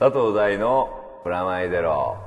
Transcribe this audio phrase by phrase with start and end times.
[0.00, 2.18] 佐藤大のプラマイゼロ。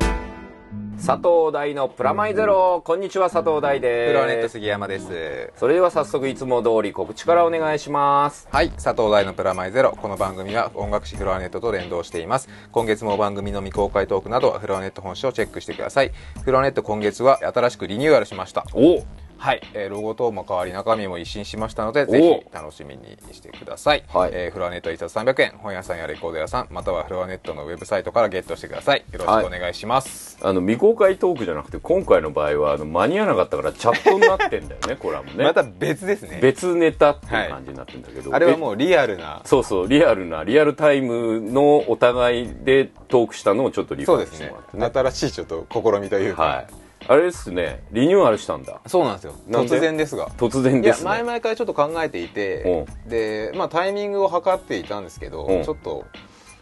[0.98, 2.82] 佐藤大のプラマイゼロ。
[2.84, 4.12] こんにちは佐藤大です。
[4.12, 5.54] フロアネット杉山です。
[5.56, 8.50] それでは早速いつも通り告知からお願いします。
[8.52, 9.92] はい佐藤大のプラマイゼロ。
[9.94, 12.50] この番組は音楽誌フロアネットと連動しています。
[12.74, 16.12] 今月も番組の未公開トークなどはフロアネット本誌をチェックしてください。
[16.44, 18.66] フロアネット今月は新しくリニューアルしました。
[18.74, 19.02] お
[19.42, 24.32] はい、えーロゴ等も変わり中身も一新しましたのでぜひ楽しみにしてください、はい。
[24.34, 29.04] えーフロアネットは1冊300円本屋さんやレコード屋さんまたはフロアネットのウェブサイトからゲットしてください。
[29.12, 35.44] よろしくお願いします、あの未公開トークじゃなくて今回の場合はあの間に合わなかったからチャットになってんだよねこれはもうね。
[35.44, 36.38] また別ですね。
[36.40, 39.42] 別ネタっていう感じになってるんだけど、あれはうもうリアルな。
[39.46, 45.10] そうそうリアルなリアルタイムのお互いでトークしたのをちょっとリファしそうですねてもらってね。
[45.12, 47.84] 新しいちょっと試みというか、はいあれですね。
[47.92, 48.80] リニューアルしたんだ。
[48.86, 49.34] そうなんですよ。
[49.48, 49.76] なんで？
[49.76, 50.28] 突然ですが。
[50.38, 51.10] 突然いやですね。
[51.10, 55.60] 前々からちょっと考えていてで、まあ、タイミングを測っていたんですけどう。
[55.60, 56.06] んちょっと、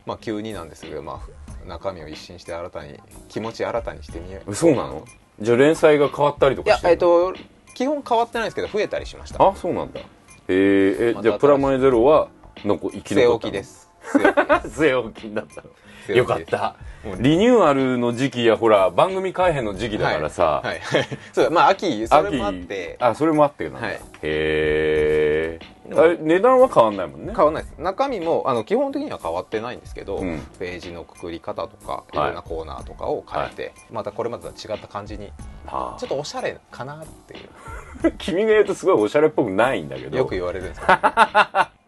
[0.05, 1.21] まあ、急になんですけど、ま
[1.65, 4.55] あ、中身を一新して新たに気持ち新たにしてみよう。
[4.55, 5.05] そうなの？
[5.41, 7.33] じゃあ連載が変わったりといやかしてるえっと
[7.75, 9.45] 基本変わってないんですけど増えたりしました。
[9.45, 9.99] あそうなんだ。
[10.47, 12.29] えー、えまたじゃあプラマイゼロは
[12.65, 13.33] なんか生き残ったの？
[13.35, 13.89] 置きです。
[14.03, 14.79] 据え置きです。
[14.81, 15.69] 据え置きになったの
[16.09, 17.15] 据えよ置きですかった。
[17.21, 22.97] リニューアルの時期やほら番組改編の時期だからさ、はい、はい、 そうまあ秋それもあって。
[22.99, 23.95] あそれもあってなんだ、はい。
[23.95, 25.59] へえ
[26.19, 27.33] 値段は変わんないもんね。
[27.35, 27.79] 変わらないです。
[27.79, 30.39] 中身もあの基本的には変わってないんですけど、うん。
[30.59, 35.31] ページのくくり方とかいろんなコーナーとかを変えて、またこれまでとは違った感じに
[35.65, 37.49] はちょっとおしゃれかなっていう。
[38.05, 40.17] あ 君が言うとすごいおしゃれっぽくないんだけど。
[40.17, 40.93] よく言われるんですけど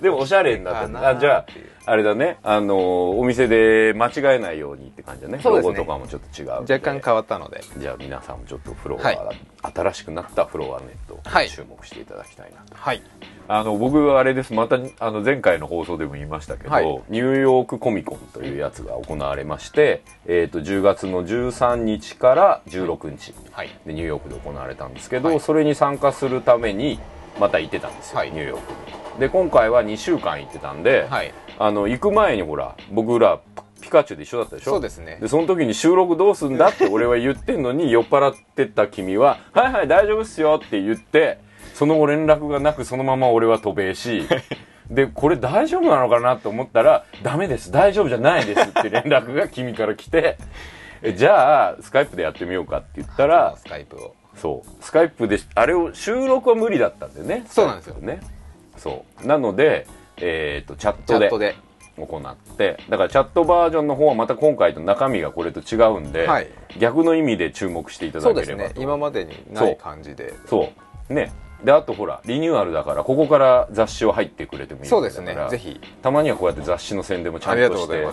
[0.00, 1.46] でもおしゃれになったかなあじゃあ
[1.90, 2.38] あれだね。
[2.44, 5.38] あのお店で間違えないようにって感じだね。
[5.38, 5.42] ね。
[5.42, 7.62] ロゴとかもちょっと違う若干変わったので。
[7.78, 9.18] じゃあ皆さんもちょっとフロア、はい
[9.62, 11.50] 新しくなったフロアネットはい。
[11.50, 13.02] 注目していただきたいなと、はい。
[13.48, 14.54] あの僕はあれです。
[14.54, 16.86] またあの前回の放送でも言いましたけど、はい。
[17.08, 23.68] ニューヨークコミコンというやつが行われまして、えー、と10月の13日から16日はい。
[23.84, 25.40] でニューヨークで行われたんですけど、はい。
[25.40, 27.00] それに参加するために
[27.40, 28.30] また行ってたんですよ、はい。
[28.30, 31.32] ニューヨークにで今回は2週間行ってたんで、はい。
[31.58, 33.38] あの行く前にほら僕ら
[33.82, 34.72] ピカチュウで一緒だったでしょ？
[34.72, 35.18] そうですね。
[35.20, 41.38] でその時に収録どうすんだって 俺は言ってんのに酔っ払ってた君は「はいはい大丈夫っすよ」って言って
[41.74, 44.26] その後連絡がなくそのまま俺は渡米し
[44.90, 50.38] でこれ大丈夫なのかなと思ったら「ダメです大丈夫じゃないです」って連絡が君から来て
[51.02, 54.14] えじゃあスカイプでやってみようかって言ったらスカイプを。
[54.36, 57.44] そうスカイプであれを収録は無理だったんでね。
[57.48, 57.96] そうなんですよ。
[58.00, 58.20] ね
[58.80, 59.26] そう。
[59.26, 59.86] なので
[60.16, 61.56] えっ、とチャッチトでャットで。
[61.96, 66.48] 行ってだからチャットバージョンの方はまた今回と中身がこれと違うんで、はい。
[66.78, 68.80] 逆の意味で注目していたそうですだければと。
[68.80, 68.84] ね。
[68.84, 70.72] 今までにない感じでそ
[71.10, 71.12] う。
[71.12, 71.30] ね。
[71.62, 75.36] であとほらリニューアルだからここから雑誌を入ってくれてもいいそうですね。
[75.50, 75.78] ぜひ。
[76.00, 78.08] たまにはこうやって雑誌の宣伝もちゃんとして。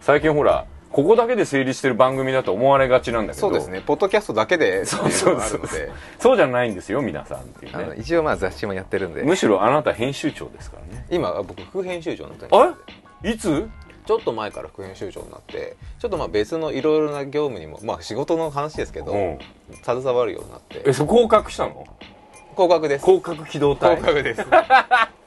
[0.00, 3.48] 最近ほらここだけで成立してる番組だと思われがちなんだけど。
[3.48, 3.80] そうですね。
[3.80, 5.92] ポッドキャストだけでっていうのがあるので。
[6.18, 7.96] そうじゃないんですよ皆さんっていうね。
[7.98, 9.22] 一応まあ雑誌もやってるんで。
[9.22, 11.06] むしろあなた編集長ですからね。
[11.10, 12.74] 今僕副編集長になってあ
[13.22, 13.32] れ？
[13.32, 13.68] いつ？
[14.06, 19.38] ちょっと前から副編集長になってちょっとまあ別のいろいろな業務にもまあ仕事の話ですけど、うん。
[19.84, 20.82] 携わるようになって。
[20.86, 21.86] えそこ降格したの？
[22.56, 23.04] 合格です。
[23.04, 24.44] 降格機動合隊格です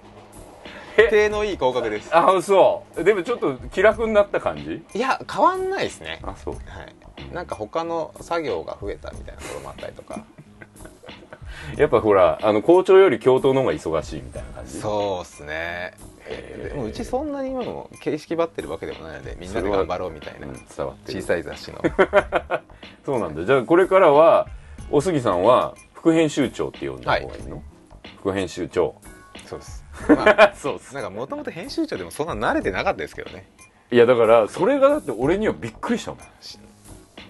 [0.98, 1.08] え？
[1.10, 2.10] 手のいい合格です。
[2.16, 4.84] あそうでもちょっと気楽になった感じ？
[4.94, 6.20] いや変わんないですね。
[6.24, 6.54] あそう。
[6.56, 7.34] はい。
[7.34, 10.24] なんか他の作業が増えたみたいなところもあったりとか。
[11.78, 14.80] やっぱほらあの校長より教頭の方が忙しいみたいな感じ？
[14.80, 15.94] そうっすね。
[16.28, 20.48] でもうちそんなに今も形式ばってるわけでもないのでみんなで頑張ろうみたいな。
[20.48, 21.22] うん伝わってる。
[21.22, 21.82] 小さい雑誌の。
[23.06, 24.48] そうなんだじゃあこれからは
[24.90, 27.62] お杉さんは副編集長って呼んだ方がいいの、
[28.20, 28.96] 副編集長。
[29.46, 33.46] そうですまあ そうなんかもともと編集長でもそんな慣れてなかったですけどね。
[33.92, 36.20] いやだからそれがだって俺にはびっくりしたもん。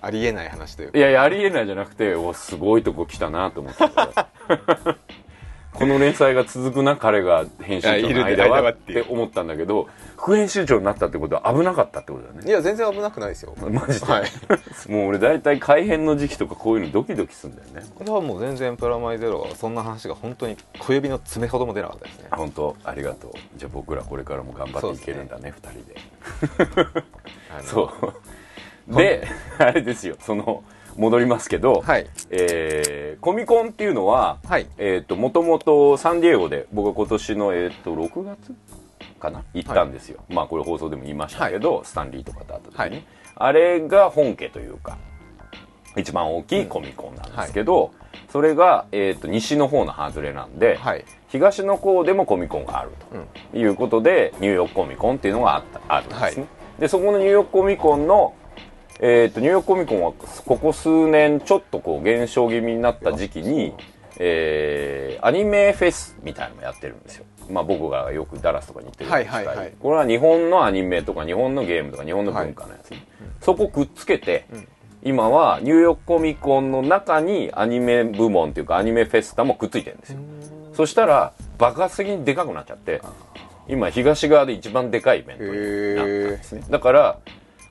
[0.01, 0.97] ありえない話というか。
[0.97, 3.84] いやいやありえないじゃなくておすごいとこ来たなと思って
[5.73, 12.47] この連載が続くな彼が編集長の間はって思ったんだけど副編集長になったってことは危なかったってことだよね。
[12.47, 13.55] いや全然危なくないですよ。
[13.59, 14.29] マジで、はい。
[14.90, 17.91] もう俺大体改編の時期とかこういうのドキドキするんだよね。
[17.96, 22.28] これはもう全然プラマイゼロはそんな話が本当に小指の爪ほども出なかったですね。
[22.31, 22.75] 本当？
[22.84, 23.31] ありがとう。
[23.58, 27.03] じゃあ僕らこれからも頑張っていけるんだね二人で。
[27.64, 27.91] そ
[28.87, 28.96] う。
[28.96, 29.28] で
[29.58, 30.16] あれですよ。
[30.20, 30.64] その
[30.97, 32.07] 戻りますけど、はい。
[32.29, 34.67] えーコミコンっていうのは、はい。
[34.78, 38.53] えっ、ともともとサンディエゴで僕は今年のえっ、と6月
[39.19, 39.43] かな？
[39.53, 43.05] 行ったんですよ、まあこれ放送でも言いましたけど、スタンリーとかと会った時に、はい。
[43.35, 44.97] あれが本家というか
[45.95, 47.93] 一番大きいコミコンなんですけど、
[48.29, 51.05] それが、えー、と西の方の外れなんで、はい。
[51.29, 53.25] 東の方でもコミコンがあるうん。
[53.51, 56.47] ということでニューヨークコミコンっていうのがあったあるんですね、は
[56.79, 58.35] でそこのニューヨークコミコンの
[58.99, 60.13] えー、とニューヨークコミコンは
[60.45, 63.73] ここ数年ちょっとこう減少気味になった時期に、
[64.19, 67.25] えー、アニメフェスみたいなのもやってるんですよ。
[67.49, 69.73] まあ僕がよくダラスとかに行ってるはいはいはい。
[69.79, 72.93] これは日本のアニメとか日本のゲームとか日本の文化のやつ、
[73.41, 74.45] そこくっつけて、
[75.01, 80.19] 今はニューヨークコミコンの中にアニメ部門っていうかアニメフェスタもくっついてるんですよ。
[80.73, 83.01] そしたら爆発的にでかくなっちゃって、
[83.67, 86.63] 今東側で一番でかいイベントになったんですね。
[86.69, 87.19] だから、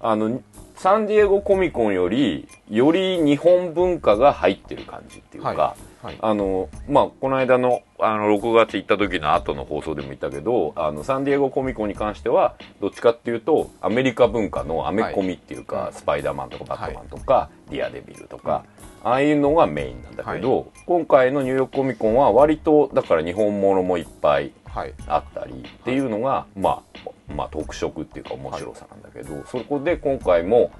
[0.00, 0.40] あの、
[0.82, 6.18] サンディエゴコミコンより、より日本文化が入ってる感じっていうか、はいはい。
[6.20, 15.92] あの、まあ、この間の、あの、6月行った時の後の放送でも言ったけど、あの、サンディエゴコミコンに関しては、どっちかっていうと、アメリカ文化のアメコミっていうか、はい。
[15.92, 18.64] スパイダーマンとかバットマンとか、ディアデビルとか、
[19.04, 24.94] ああいうのがメインなんだけど、今回のニューヨークコミコンは割と、だから日本ものもいっぱいはい。
[25.06, 30.70] あったりっていうのが、まあ、まあ特色っていうか面白さなんだけど、そこで今回も、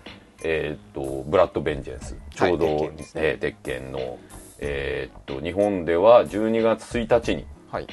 [0.45, 2.91] えーっと、ブラッド・ベンジェンス、ちょうど、はい
[3.39, 4.19] 鉄拳ねの、
[4.59, 7.87] えーっと、日本では12月1日に、はい。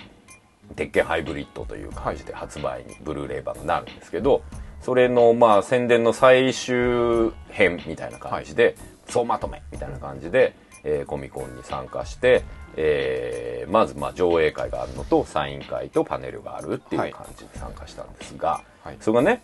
[0.76, 4.44] 鉄拳ハイブリッドという感じで発売にブルーレイ版がなるんですけど、
[4.82, 8.76] それのまあ宣伝の最終編みたいな感じで、
[9.08, 10.54] 総まとめみたいな感じで、
[10.84, 12.44] えーコミコンに参加して、
[12.81, 18.98] えーまずまあ上映会があるのとサイン会とパネルがあるっていう感じで参加したんですが、はい。
[19.00, 19.44] それがね、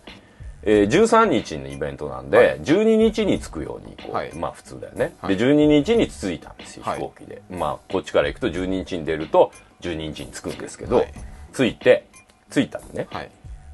[0.64, 2.62] えー13日のイベントなんで、はい。
[2.62, 4.34] 12日に着くようにこう、はい。
[4.34, 5.38] まあ普通だよね、はい。
[5.38, 6.96] で12日に着いたんですよはい。
[6.96, 9.52] 飛行機で、まあこっちから行くと12日に出ると
[9.82, 11.14] 12日に着くんですけど、はい。
[11.54, 12.08] 着いて
[12.50, 13.30] 着いたのね、はい。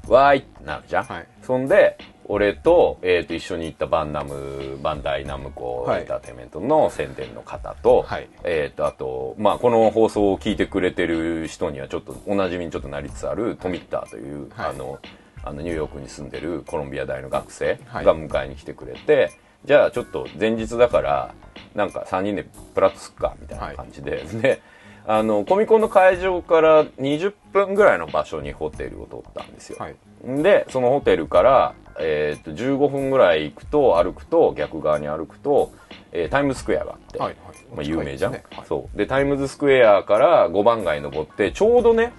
[0.08, 1.26] わーいってなるじゃん、はい。
[1.42, 1.96] そんで
[2.26, 6.00] 俺と,、えー、と一緒に行ったバンナムバンダイナムコはい。
[6.02, 8.28] エンターテインメントの宣伝の方と,、はい。
[8.44, 14.70] えー、とあと、まあ、この放送を聞いてくれてる人にはちょっとおなじみにちょっとなりつつあるトミッターという、はい。
[14.70, 14.98] あの
[15.44, 18.04] あのニューヨークに住んでるコロンビア大の学生はい。
[18.04, 19.32] が迎えに来てくれて、
[19.64, 21.34] じゃあちょっと前日だから
[21.74, 24.60] なんか3人でプラットすっかみたいな感じで、で
[25.06, 29.96] あのコミコンの会場から20分ぐらいの場所にホテルを取ったんですよ、はい。
[30.42, 35.72] でそのホテルから、えー、と15分ぐらい行くと歩くと逆側に歩くと、
[36.12, 37.36] えータイムズスクエアがあって、はいはい。
[37.74, 38.44] まあ、有名じゃん、ね。
[38.52, 38.66] はい。
[38.66, 38.96] そう。
[38.96, 42.12] でタイムズスクエアから5番街登ってちょうどね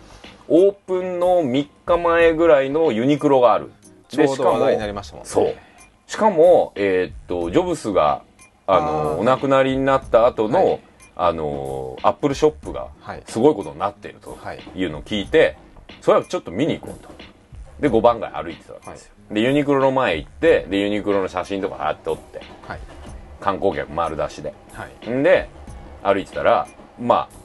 [0.47, 3.71] オープンの3日前ぐらいのユニクロがある。
[4.09, 5.29] ちょうしかもど話題になりましたもんね。
[5.29, 5.55] そう。
[6.07, 8.23] しかも、えーっとジョブスが
[8.67, 10.79] あのお亡くなりになった後の、はい。
[11.15, 13.23] あのアップルショップがはい。
[13.27, 14.59] すごいことになっているとはい。
[14.75, 15.57] いうのを聞いて、
[16.01, 17.09] それはちょっと見に行こうと
[17.79, 22.41] で5番街歩いてたわけですよ、でユニクロの前行ってでユニクロの写真とか貼って撮って。
[22.67, 22.79] はい。
[23.41, 24.53] 観光客丸出しで。
[24.71, 25.09] はい。
[25.09, 25.49] んで
[26.03, 26.67] 歩いてたら
[26.99, 27.43] まあ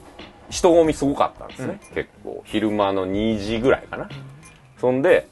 [0.49, 2.41] 人混みすごかったんですね、結構。
[2.45, 4.09] 昼間の2時ぐらいかな、
[4.79, 5.27] そんで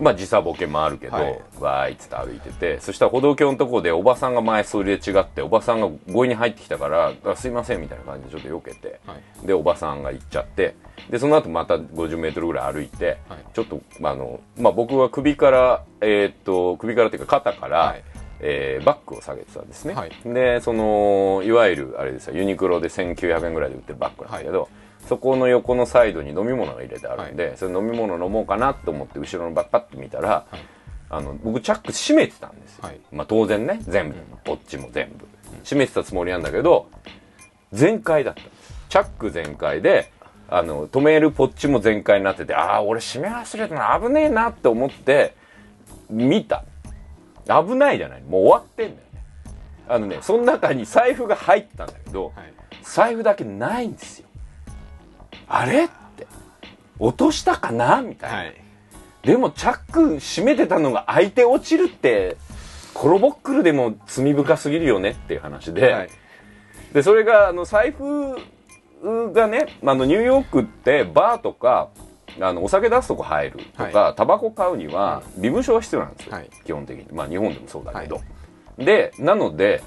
[0.00, 1.42] まあ時差ボケもあるけど、はい。
[1.60, 9.46] わーいっつって歩いててそしたら歩道橋のとこでおばさんが前それ違っておばさんが強引に入ってきたからあすいませんみたいな感じでちょっと避けて、はい。
[9.46, 10.76] でおばさんが行っちゃって
[11.10, 13.44] でその後また50メートルぐらい歩いて、はい。
[13.54, 18.04] ちょっとあの、まあ、僕は首からえーっと首からっていうか肩から、はい。
[18.44, 20.10] えーバッグを下げてたんですね、はい。
[20.24, 24.68] でそのいわゆるあれですよユニクロで1900円ぐらいで売ってるバッグなんだけど、
[25.08, 30.60] そこの横のサイドに飲み物が入れてあるんで、それ飲み物飲もうかなと思って後ろのバッグパッと見たら、はい。
[31.10, 33.00] あの僕チャック閉めてたんですよ、はい。
[33.12, 35.26] まあ当然ね全部、こっちも全部。
[35.62, 36.88] 閉めてたつもりなんだけど
[37.72, 38.40] 全開だった。
[38.40, 40.10] んですチャック全開で
[40.48, 45.34] あの止めるポッチも全開になっててああ俺閉め忘れたな危ねえなって思って
[46.08, 46.64] 見た。
[47.46, 48.22] 危ないじゃない。
[48.22, 49.22] もう終わってんだよね。
[49.88, 52.52] あのねその中に財布が入ったんだけど、はい。
[52.82, 54.28] 財布だけないんですよ
[55.54, 55.84] あれ？
[55.84, 56.26] って。
[56.98, 58.00] 落としたかな？
[58.00, 58.54] みたいな、はい。
[59.22, 62.36] でもチャック閉めてたのが開いて落ちるって
[62.94, 66.10] コロボックルでも罪深すぎるよねっていう話で、はい。
[66.92, 68.36] でそれがあの財布
[69.32, 71.90] がねあのニューヨークってバーとか
[72.40, 76.50] あのお酒出すとこ入るとか、タバコ買うには身分証が必要なんですよ、はい。
[76.64, 77.06] 基本的に。
[77.12, 78.20] まあ日本でもそうだけど、
[78.78, 79.82] でなので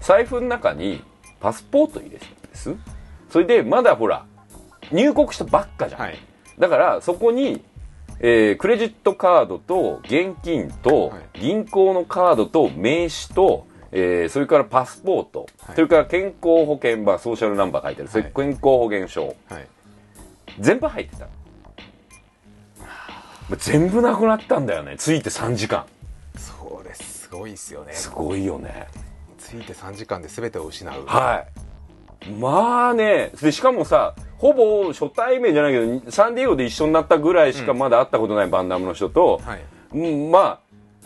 [0.00, 1.02] 財布の中に
[1.40, 2.74] パスポート入れてたんです。
[3.30, 4.26] それでまだほら
[4.90, 6.18] 入国したばっかじゃん、はい。
[6.58, 7.62] だからそこに、
[8.20, 11.40] えークレジットカードと現金とはい。
[11.40, 15.74] 銀行のカードと名刺と、えーそれからパスポート、はい。
[15.76, 18.32] それから健康保険まあソーシャルナンバー書いてある、はい。
[18.34, 19.36] 健康保険証。
[19.48, 19.68] はい。
[20.60, 21.28] 全部入ってた。
[23.58, 24.96] 全部なくなったんだよね。
[24.98, 25.84] 着いて3時間。
[26.36, 27.24] そうです。
[27.24, 27.92] すごいですよね。
[27.92, 28.86] すごいよね。
[29.38, 31.04] ついて3時間で全てを失う。
[31.06, 31.71] はい
[32.38, 33.32] まあね。
[33.40, 39.60] でしかもさほぼ初対面じゃないけどサンディエゴで一緒になったぐらいしかまだ会ったことないバンダムの人と、はい。
[39.94, 40.60] うん、まあ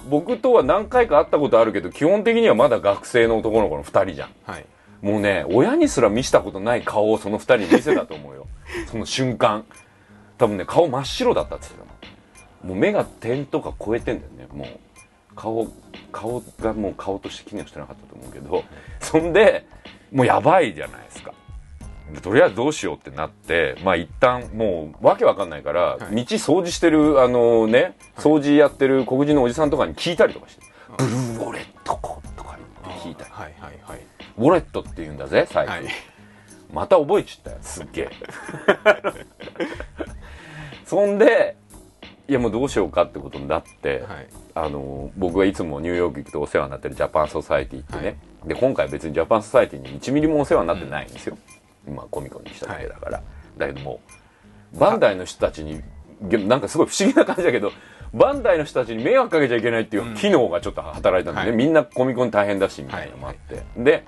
[0.08, 4.30] 僕とは何回か会ったことあるけど基本的にはまだ学生の男の子の2人じゃん。
[4.44, 4.66] はい。
[5.02, 8.46] もうね親にすら見せたことない顔をその2人に見せたと思うよ。
[8.90, 9.64] その瞬間。
[10.38, 12.06] 多分ね顔真っ白だったって言って
[12.62, 14.46] たもう目が点とか超えてんだよね。
[14.52, 14.68] もう。
[15.34, 15.70] 顔
[16.12, 18.64] 顔がもう顔として機能してなかったと思うけど。
[19.00, 19.66] そんで
[20.12, 21.32] もうやばいじゃないですか。
[22.12, 26.14] でとりあえずどうしようってなってまあ一旦もうわけわかんないから、はい。
[26.14, 30.62] 道掃除してるあのね掃除やってる黒人のおじさんとかに聞いたりとかして
[30.96, 33.30] 「ブルーウォレットコ」とか言って聞いたり。
[33.30, 34.00] はいはいはい。
[34.38, 35.84] ウォレットって言うんだぜ最近、はい。
[36.72, 38.10] また覚えちゃったよすっげえ。
[40.84, 41.56] そんで
[42.28, 44.28] いやもうどうしようかってことになって、はい。
[44.54, 51.36] あの僕がいつもニューヨーク行くとお世話になってるジャパンソサイティってね、で今回別にジャパンソサイティに1ミリもお世話になってないんですよ、
[51.92, 53.22] まあコミコンに来ただけだから、
[53.58, 54.00] だけども
[54.74, 55.82] バンダイの人たちに
[56.20, 57.72] なんかすごい不思議な感じだけど
[58.14, 61.56] バンダイの人たちに迷惑かけちゃいけないっていう機能がちょっと働いたんでね、はい。
[61.56, 64.04] みんなコミコン大変だしみたいなのもあって、で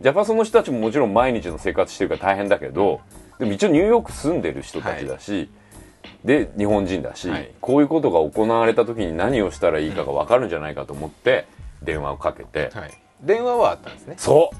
[0.00, 3.00] ジャパソンの人たちももちろん毎日の生活してるから大変だけど、
[3.38, 5.50] でも一応ニューヨーク住んでる人たちだし、
[6.24, 7.50] で日本人だし、はい。
[7.60, 11.46] こういうことが行われた時に何をしたらいいかが分かるんじゃないかと思って
[11.82, 12.90] 電話をかけて、はい
[13.22, 14.14] 電話はあったんですね。
[14.18, 14.56] そう。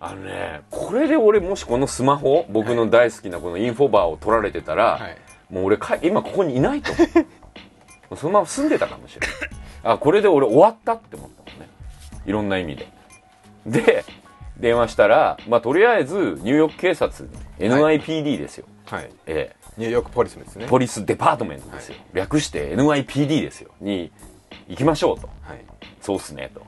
[0.00, 5.16] あのねこれで俺もしこのスマホ僕の大好きなこのインフォバーを取られてたら、はい。
[5.50, 7.04] もう俺か今ここにいないと思
[8.10, 8.16] う。
[8.16, 9.36] そのまま住んでたかもしれない。
[9.84, 11.68] あこれで俺終わったって思ったもんね。
[12.26, 12.88] いろんな意味で。
[13.66, 14.04] で
[14.58, 17.28] 電話したら、まあ、とりあえずニューヨーク警察
[17.58, 19.10] に NIPD ですよ、はい。
[19.26, 19.64] ええ。
[19.76, 20.66] ニューヨークポリスですね。
[20.68, 23.70] ポリスデパートメントですよ、略して NIPD ですよ。
[23.80, 24.12] に
[24.68, 25.28] 行きましょうと。
[25.42, 25.64] はい。
[26.00, 26.60] そうっすねと。
[26.60, 26.66] で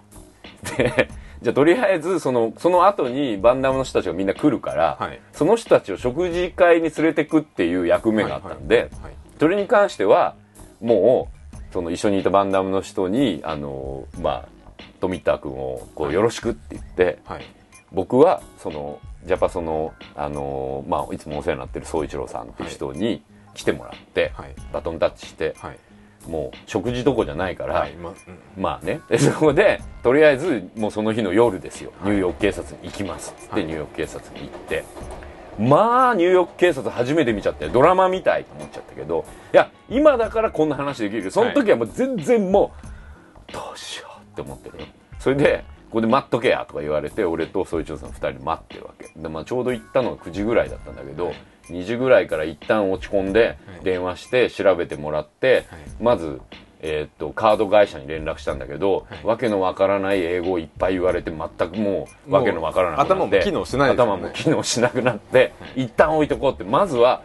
[1.43, 5.21] じゃあとりあえずそのその後にバンダムの人たちがみんな来るから、はい。
[5.33, 10.35] その人たちを食事会に連れてくっていう役目があったんで、はいはいそれに関しては
[10.81, 14.49] もうその一緒にいたバンダムの人にあのまあ
[14.99, 17.45] 富田君をこうよろしくって言って、はい。
[17.93, 23.23] 僕はそのジャパソのあの、まあ、いつもお世話になってる宗一郎さんっていう人に
[23.53, 24.55] 来てもらって、はい。
[24.73, 25.79] バトンタッチして、はい
[26.29, 28.63] もう食事どこじゃないから、はいまうん。
[28.63, 29.01] まあね。
[29.09, 33.65] でそこでとりあえずもうその日の夜ですよ、ニューヨーク警察に行きますっつって、はい。
[33.65, 34.85] ニューヨーク警察に行って。
[35.59, 42.73] まあニューヨーク警察初めて見ちゃってドラマみたいと思っちゃったけどいや今だからこんな話できるけどその時はもう全然も
[43.49, 44.87] うどうしようって思ってるよ。
[45.19, 49.11] それでここで待っとけやとか言われて俺と総一郎さん2人待ってるわけ。
[49.17, 51.33] で、まあ、ちょうど行ったのが9時ぐらいだったんだけど、
[51.71, 53.85] 2時ぐらいから一旦落ち込んではい。
[53.85, 55.65] 電話して調べてもらって、はい。
[56.01, 56.41] まず、
[56.83, 59.25] えーっとカード会社に連絡したんだけど、はい。
[59.27, 63.95] わけのわからない英語をいっぱい言われて全くもうわけのわからなくなって頭も機能しないね。
[63.95, 67.23] 頭も機能しなくなって、一旦置いとこうってまずは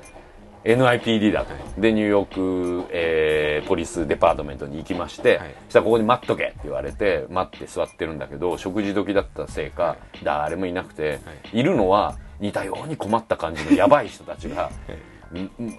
[0.64, 5.56] NIPD だと、でニューヨーク、えーポリスデパートメントに行きまして、はい。
[5.66, 11.20] そしたらここに待っとけって言われて待って座ってるんだけど食事時だったせいか、誰もいなくて、
[11.54, 14.70] い、るのは似たように困った感じのやばい人たちが。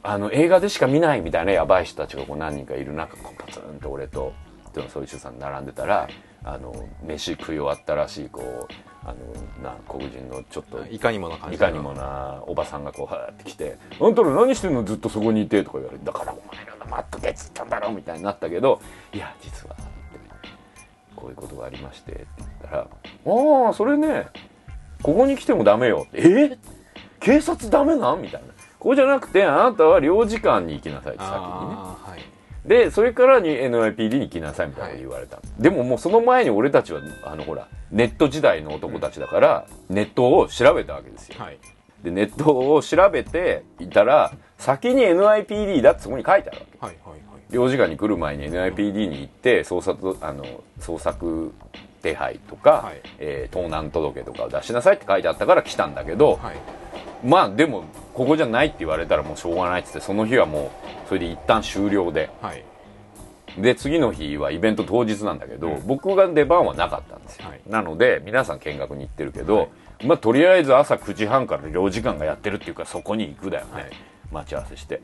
[0.02, 4.33] あの映画でしか見ないみたいなやばい人たちがこう何人かいる中こうパツンと俺と
[4.88, 6.09] そういう人さん並んでたら
[6.42, 8.73] あの飯食い終わったらしいこう
[9.04, 14.85] あのな黒人のちょっといかにもな感じいかにもなおばさんがこうはーって来て「あんたら何してんの？
[14.85, 18.81] ずっとそこにいて」とか言われて「だからお前らが待っとけっつったんだろ」みたいになったけど
[19.12, 19.83] 「いや実は」って
[21.14, 24.28] こういうことがありましてって言ったら「ああそれね
[25.02, 26.59] ここに来てもダメよ」って「え？
[27.21, 28.49] 警察ダメなん?」みたいな。
[28.78, 31.44] こうじゃなくてあなたは領事館に行きなさいって先にね。
[31.44, 32.68] はい。
[32.68, 41.37] でそれからに NIPD に来なさいみたいなこと言われた、でももうその前に俺たちはあのほらネット時代の男たちだから、ネットを調べたわけですよ。
[41.38, 41.59] はい。
[42.02, 46.87] でネットを調べていたら先に NIPD だってそこに書いてあるわけ。
[46.87, 47.52] はいはいはい。
[47.52, 50.44] 領事館に来る前に NIPD に行って捜索あの
[50.80, 51.52] 捜索
[52.02, 53.00] 手配とか、はい。
[53.18, 56.56] えー盗難届とかを出しなさいって書いてあったから来たんだけど、はい。
[57.25, 60.73] まあでもここじゃないって言われたらもうしょうがないっつってその日はも
[61.06, 62.30] うそれで一旦終了で。
[62.40, 62.64] はい。
[63.59, 65.87] で次の日はイベント当日なんだけど、うん。
[65.87, 67.61] 僕が出番はなかったんですよ、はい。
[67.68, 69.62] なので皆さん見学に行ってるけど、は
[70.00, 70.06] い。
[70.06, 73.90] まあとりあえず朝9時半から領事館がやってるっていうかそこに行くだよね、はい。
[74.32, 75.02] 待ち合わせして。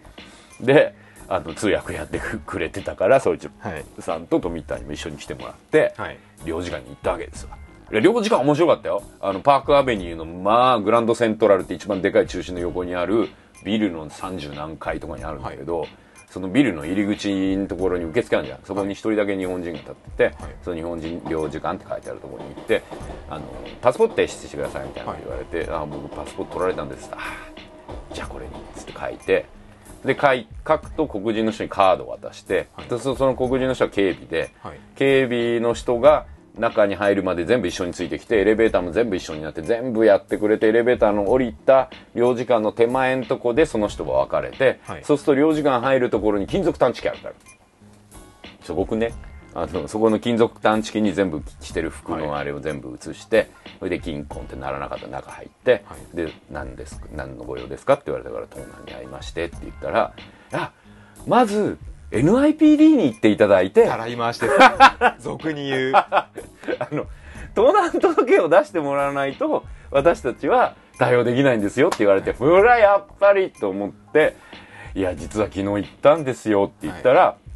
[0.61, 0.95] で
[1.29, 3.39] あの通訳やってくれてたからそい。
[3.39, 6.19] つはいさんと富田にも一緒に来てもらって、はい。
[6.45, 7.57] 領事館に行ったわけですわ。
[7.91, 9.03] 領事館面白かったよ。
[9.21, 13.29] あのパークアベニューのまあグランドセントラルって一番でかい中心の横にある
[13.65, 15.87] ビルの30何階とかにあるんだけど、
[16.31, 18.59] そのビルの入り口のところに受付あるじゃん。
[18.65, 22.83] そこに一人だけ日本人が立ってて、その日本人領事館って書いてあるところに行って
[23.31, 23.45] あの
[23.81, 27.11] パスポート提出してくださいみたいなの言われて、あ僕パスポート取られたんです。
[27.13, 27.19] あ
[28.13, 29.47] じゃあこれにっつって書いて
[30.05, 30.17] で
[30.67, 32.89] 書くと黒人の人にカードを渡して、はい。
[32.89, 34.79] でそその黒人の人は警備で、はい。
[34.97, 36.27] 警備の人が
[36.59, 45.05] 中に入るまで全部一緒についてきてエレベーターも全部一緒になって全部やってくれてエレベーターの降りた領事館の手前のとこでその人は別れて、はい。
[45.05, 47.35] そうすると領事館入るところに金属探知機あるから
[48.63, 49.15] すごくね？
[49.55, 56.17] あのそこの金属探知機に全部着てる服のあれを全部写して、それで金婚ってならなかったら中入って、はい。
[56.17, 60.13] で何ですか何のご用ですかって言われたから盗難に遭いましてって言ったら
[60.53, 60.73] あ
[61.27, 61.79] まず
[62.11, 64.55] NIPD に行っていただいてたらい回しです
[65.21, 65.93] 俗に言う。
[65.97, 66.29] あ
[66.93, 67.07] の
[67.55, 74.37] 盗難届を出してもらわないと私たちは対応できないんですよって言われてほらやっぱりと思って
[74.95, 77.48] いや実は昨日行ったんですよって言ったら、はあ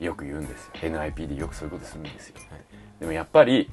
[0.00, 0.72] よく言うんですよ。
[0.74, 2.60] NIPD よくそういうことするんですよ、はい。
[3.00, 3.70] でもやっぱり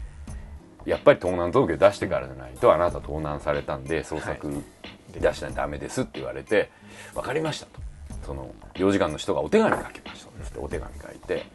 [0.86, 4.64] やっぱり盗難届を出してからじゃないとあなた盗難されたんで捜索
[5.12, 6.70] 出しないとダメですって言われて
[7.14, 7.82] 分かりましたと。
[8.26, 11.46] その領事館の人がお手紙書きましたってお手紙書いて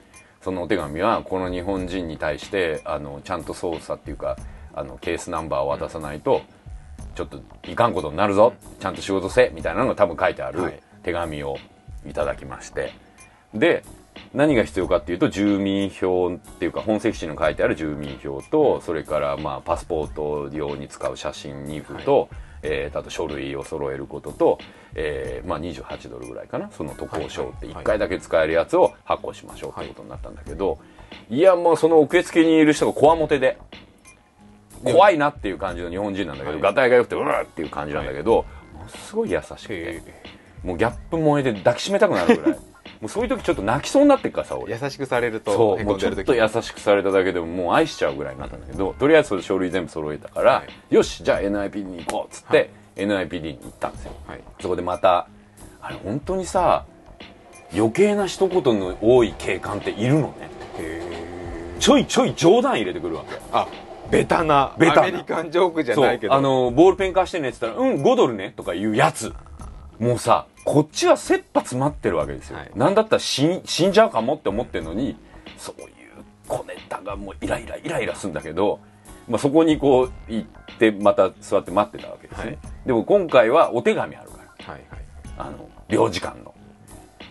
[0.40, 4.36] そのお手紙はこの日本人に対してあのちゃんと捜査っていうか
[4.72, 6.42] あのケースナンバーを渡さないと
[7.16, 10.80] ちょっといかんことになるぞちゃんと仕事せみたいなのが多分書いてあるはい。
[11.02, 11.56] 手紙を
[12.06, 12.92] いただきまして。
[13.52, 13.84] で
[14.34, 22.28] 何が必要かっていうと住民票っていうか本籍地に書いてある住民票とそれからまあパスポート用に使う写真2符と、
[22.62, 24.58] えーあと書類を揃えることと、
[24.94, 30.78] えーまあ、28ドルぐらいかなその渡航証ってはいはい1回だけ使えるやつを発行しましょうってことになったんだけど、
[31.30, 33.58] い、やもうその受付にいる人がこわもてで
[34.84, 36.62] 怖いなっていう感じの日本人なんだけど、はい。
[36.62, 40.02] ガタイが良くてうわーっていう感じなんだけど、ものすごい優しくてへ
[40.64, 42.58] もうギャップ萌えで抱きしめたくなるぐらい
[43.00, 44.74] もうそういう時ちょっと泣きそうになってっからさ俺。
[44.74, 45.80] え優しくされるとそう。
[45.80, 52.70] へもうちょっと優しくされただけでももう愛しちゃうぐらいになったんだけどとりあえずそれ書類全部揃えたから、はよしじゃあ NIPD に行こうっつって、はい。
[52.96, 54.12] NIPD に行ったんですよ。
[54.26, 54.40] はい。
[54.60, 55.28] そこでまた
[55.80, 56.84] あれ本当にさ
[57.72, 60.50] 余計な一言の多い警官っているのね。
[60.76, 61.02] へ
[61.78, 63.38] ちょいちょい冗談入れてくるわけ。
[63.52, 63.66] あ
[64.10, 65.02] ベタなベタな。
[65.02, 66.34] アメリカンジョークじゃないけど。
[66.34, 69.32] あのボールペン貸してねって言ったら「うん5ドルね」とか言うやつ
[69.98, 72.70] もうさこっちは切羽詰まってるわけですよ、はい。
[72.74, 75.16] なんだったら死ん死んじゃうかもって思ってるのに
[75.56, 75.88] そういう
[76.48, 78.80] 小ネタがもうイライライライラするんだけど、
[79.28, 82.58] まあ、そこにこう行ってまた座って待ってたわけですね、はい。
[82.86, 84.72] でも今回はお手紙あるから。
[84.72, 85.00] はいはい。
[85.38, 86.54] あの領事館の。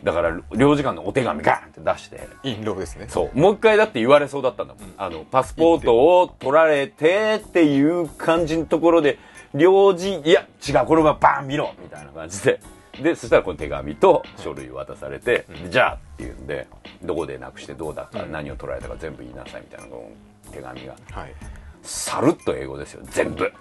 [0.04, 2.28] だから領事館のお手紙ガンって出して。
[2.44, 3.08] 印籠ですね。
[3.10, 3.40] そう。
[3.40, 9.20] もう一回だって言われそうだったんだもん、あのパスポートを取られてっていう感じのところで
[9.54, 12.62] 領事いや違うこれはバン見ろみたいな感じで
[13.02, 16.68] でそしたらこの手紙と書類渡されて、でじゃあっていうんで
[17.04, 20.12] どこでなくしてどうだか、何を取られたか全部言いなさいみたいなこ
[20.46, 20.96] の手紙が。
[21.12, 21.34] はい。
[21.82, 23.52] さるっと英語ですよ全部。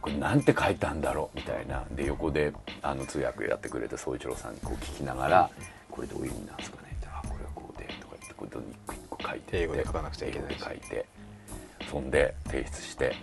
[0.00, 1.84] これなんて書いたんだろうみたいな。
[1.90, 5.50] で横であの通訳やってくれて宗一郎さんにこう聞きながら
[5.90, 11.06] 「これどういう意味なんですかね?」って「あこれはこうで」とか言ってこれ一個一個書いて英語で書かなくちゃいけないし英語で書いて
[11.90, 13.16] そんで提出して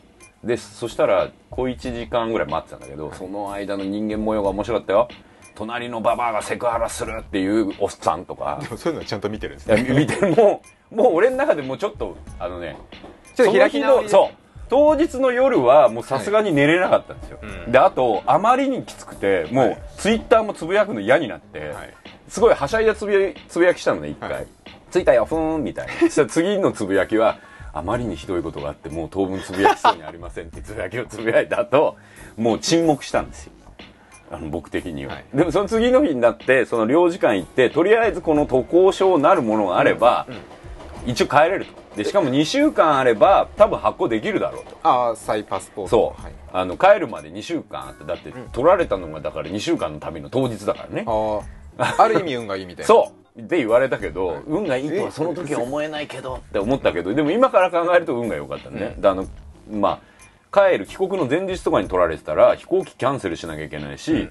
[0.45, 5.08] でそしたら小1時間ぐらい待ってたんだけど、その間の人間模様が面白かったよ。
[5.55, 8.60] 隣のババアがセクハラするっていうおっさんとか。
[8.62, 9.95] でもそういうのはちゃんと見てるんですね。
[9.97, 12.77] 見てもうもう俺の中でもうちょっとあのね
[13.36, 14.10] ちょっと開き直り。
[14.10, 14.36] そのそう。
[14.67, 17.71] 当日の夜はもうさすがに寝れなかったんですよ、うん。
[17.71, 19.81] であとあまりにきつくてもう、はい。
[19.97, 21.93] ツイッターもつぶやくの嫌になって、はい。
[22.27, 24.47] すごいはしゃいだつぶやつぶやきしたのね一回、はい。
[24.91, 26.10] 着いたよふーんみたいな。
[26.10, 27.38] 次のつぶやきは
[27.75, 31.97] あまりにひどいことがあってもう当分つぶやきそうにありませんって つぶやきをつぶやいた後
[32.38, 33.51] もう沈黙したんですよ。
[34.31, 35.25] あの僕的には、はい。
[35.35, 40.25] でもその次の日になってその領事館行ってとりあえずこの渡航証なるものがあれば、
[41.05, 41.73] 一応帰れると。
[41.95, 44.77] でしかも2週間あれば多分発行できるだろうと。
[44.81, 45.89] ああ再パスポート。
[45.89, 46.33] そう、はい。
[46.53, 51.03] あの帰るまで2週間あってだって取られたのがだから2週間の旅の当日だからね。
[51.05, 51.41] あ
[51.77, 52.88] あある意味運がいいみたいな。
[52.88, 54.43] そうって言われたけど、はい。
[54.48, 55.12] 運がいいとはえ？
[55.12, 56.36] その時は思えないけど。
[56.36, 59.28] って思ったけどでも今から考えると運が良かったね、あの
[59.69, 60.02] ま
[60.52, 64.30] あ帰る帰国の前日とかに取られてたら飛行機キャンセルしなきゃいけないし、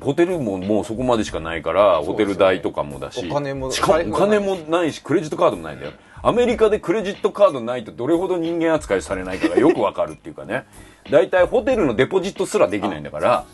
[0.00, 3.28] ホテルももうそこまでしかないからホテル代とかもだし。
[3.28, 5.92] お金もしかもお金もないしクレジットカードもないんだよ、
[6.22, 10.64] アメリカでクレジットカードないとどれほど人間扱いされないかが よくわかるっていうかね。
[11.10, 13.44] 大体ホテルのデポジットすらできないんだから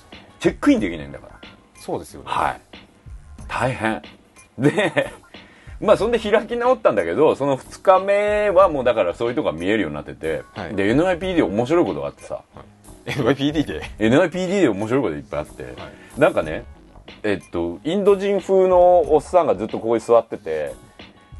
[0.40, 1.34] チェックインできないんだから。
[1.76, 2.26] そうですよね。
[2.28, 2.60] はい
[3.48, 4.02] 大変。
[4.58, 5.12] で
[5.80, 10.74] まあそんで開き直ったんだけどその2日目はもうだからそういうとこが見えるようになってて、はい。
[10.74, 12.40] で NIPD で面白いことがあってさ。
[13.06, 13.82] NYPD で？
[13.98, 15.74] NIPD で面白いこといっぱいあって、
[16.16, 16.64] なんかね
[17.22, 20.74] えっとインド人風のおっさんがずっとここに座ってて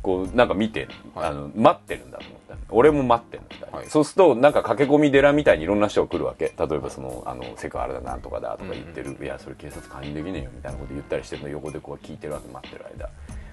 [0.02, 1.28] こうなんか見て、はい。
[1.28, 2.24] あの待ってるんだと。
[2.24, 3.86] 思ったの俺も待ってるんだ、はい。
[3.88, 6.46] そうするとなんか駆け込み寺みたいにいろんな人が来るわけ。
[6.46, 13.08] 例えばその「あのセクハラだなんとかだ」とか言ってる「いやそれ警察勧誘できねえよ」みたいなこと言ったりしてるの横でこう聞いてるわけ待ってる間。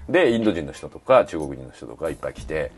[0.08, 2.72] でインド人の人とか中国人の人とかいっぱい来て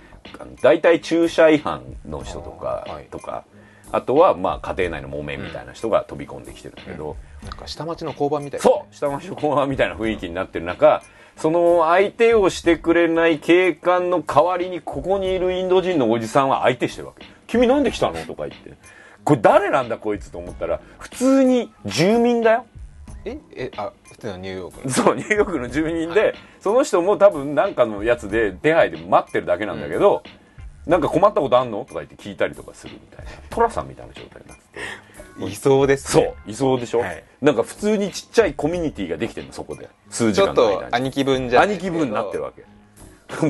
[0.61, 3.45] 大体駐車違反の人とか、とか
[3.91, 8.63] あとはまあ家庭内の揉めみたいな人が飛び込んできてるんだけど、なんか下町の交番みたいな。
[8.63, 11.03] そう下町の公安みたいな雰囲気になってる中
[11.37, 17.27] その相手をしてくれない警官の代わりにここにいるインド人のおじさんは相手してるわけ。
[17.47, 18.15] 君なんで来たの？
[18.25, 18.73] とか言って。
[19.25, 22.67] これ誰なんだこいつと思ったら普通に住民だよ。
[23.25, 24.91] ええあ普通のニューヨークの？
[24.91, 30.23] そうニューヨークの住人でその人も多分なんかのやつで手配で待ってるだけなんだけど、
[30.87, 31.87] なんか困ったことあんの？
[31.87, 33.31] とか言って聞いたりとかするみたいな。
[33.51, 34.81] 寅さんみたいな状態になってて
[35.41, 37.25] いそうですそねういそうでしょ、はい。
[37.43, 39.89] なんか普通にちっちゃいコミュニティができてるのそこで。
[40.11, 40.91] 数時ちょっ間の間に。
[40.91, 42.65] と兄貴分じゃ兄貴分になってるわけ。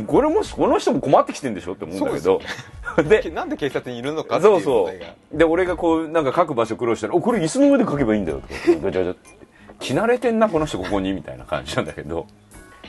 [0.06, 2.40] これもしこの人も困ってきてんでしょって思うんだけど。
[3.08, 5.36] でなんで警察にいるのかっていうそうそう。
[5.36, 8.48] で俺がこうなんか書く場所苦労したら「おこれ椅子の上で書けばいいんだよ」と。
[8.48, 9.46] か言ってガチャガチャって
[9.80, 12.26] 着慣れてんなこの人ここにみたいな感じなんだけど。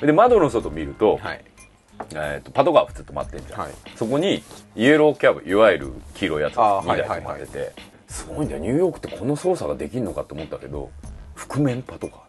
[0.02, 1.44] で窓の外見ると,、はい。
[2.14, 3.72] えーとパトカー普通止まってんじゃん、はい。
[3.96, 4.44] そこに
[4.76, 7.72] イエローキャブいわゆる黄色いやつが2台あーはいはい止まってて、
[8.08, 8.62] すごいんだよ。
[8.62, 10.92] ニューヨークってこの操作ができるのかと思ったけど
[11.36, 12.24] 覆面パトカ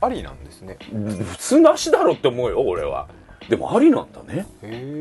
[0.00, 0.76] ありなんですね。
[0.80, 3.08] ー普通なしだろって思うよ俺は。
[3.48, 4.46] でもありなんだね。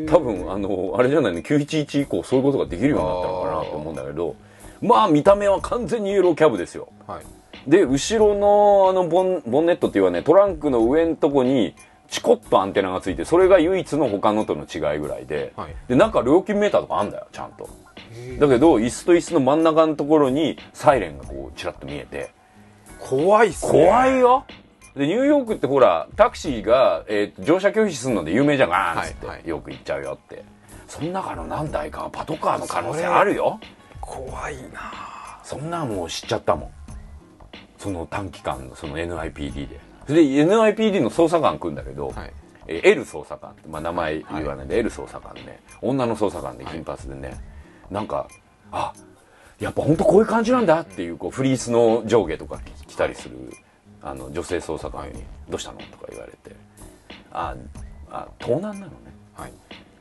[0.07, 4.35] 多分あのあれじゃないの？911以降そういうことができるようになったのかなと思うんだけど。
[4.81, 6.89] まあ見た目は完全にイエローキャブですよ。
[7.07, 7.25] はい。
[7.67, 11.73] で後ろのあのボンボンネットっていうかねトランクの上のとこに
[12.09, 15.75] チコッとアンテナがついてそれが唯一の他のとの違いぐらいで、はい。
[15.87, 17.67] で中料金メーターとかあんだよちゃんと
[18.39, 22.31] だけど椅子と椅子の真ん中のところにサイレンがこうチラッと見えて。
[22.99, 23.71] 怖いっすね。
[23.71, 24.45] 怖いよ。
[24.95, 28.69] でニューヨークってほらタクシーが、えー乗車拒否するので有名じゃん。
[28.69, 29.37] ガーンっつって、はい。
[29.37, 30.43] はいよく行っちゃうよって。
[30.87, 33.59] その中の何台かはパトカーの可能性あるよ。
[33.99, 34.91] 怖いな
[35.43, 36.71] そんなんもう知っちゃったもん。
[37.77, 39.79] その短期間のその NIPD で。
[40.07, 42.33] それで NIPD の捜査官来るんだけど、はい。
[42.67, 45.59] えー L 捜査官って、まあ、名前言わないで、L 捜査官ね。
[45.81, 47.37] 女の捜査官で金髪でね、
[47.91, 48.27] なんか
[48.71, 48.93] あ
[49.59, 53.53] やっぱ本当こういう感じなんだっていうこうフリースの上下とか着たりする
[54.01, 56.55] あの女性捜査官に「どうしたの?」とか言われて
[57.31, 57.55] 「あ
[58.11, 58.89] あ盗難なのね
[59.33, 59.51] はい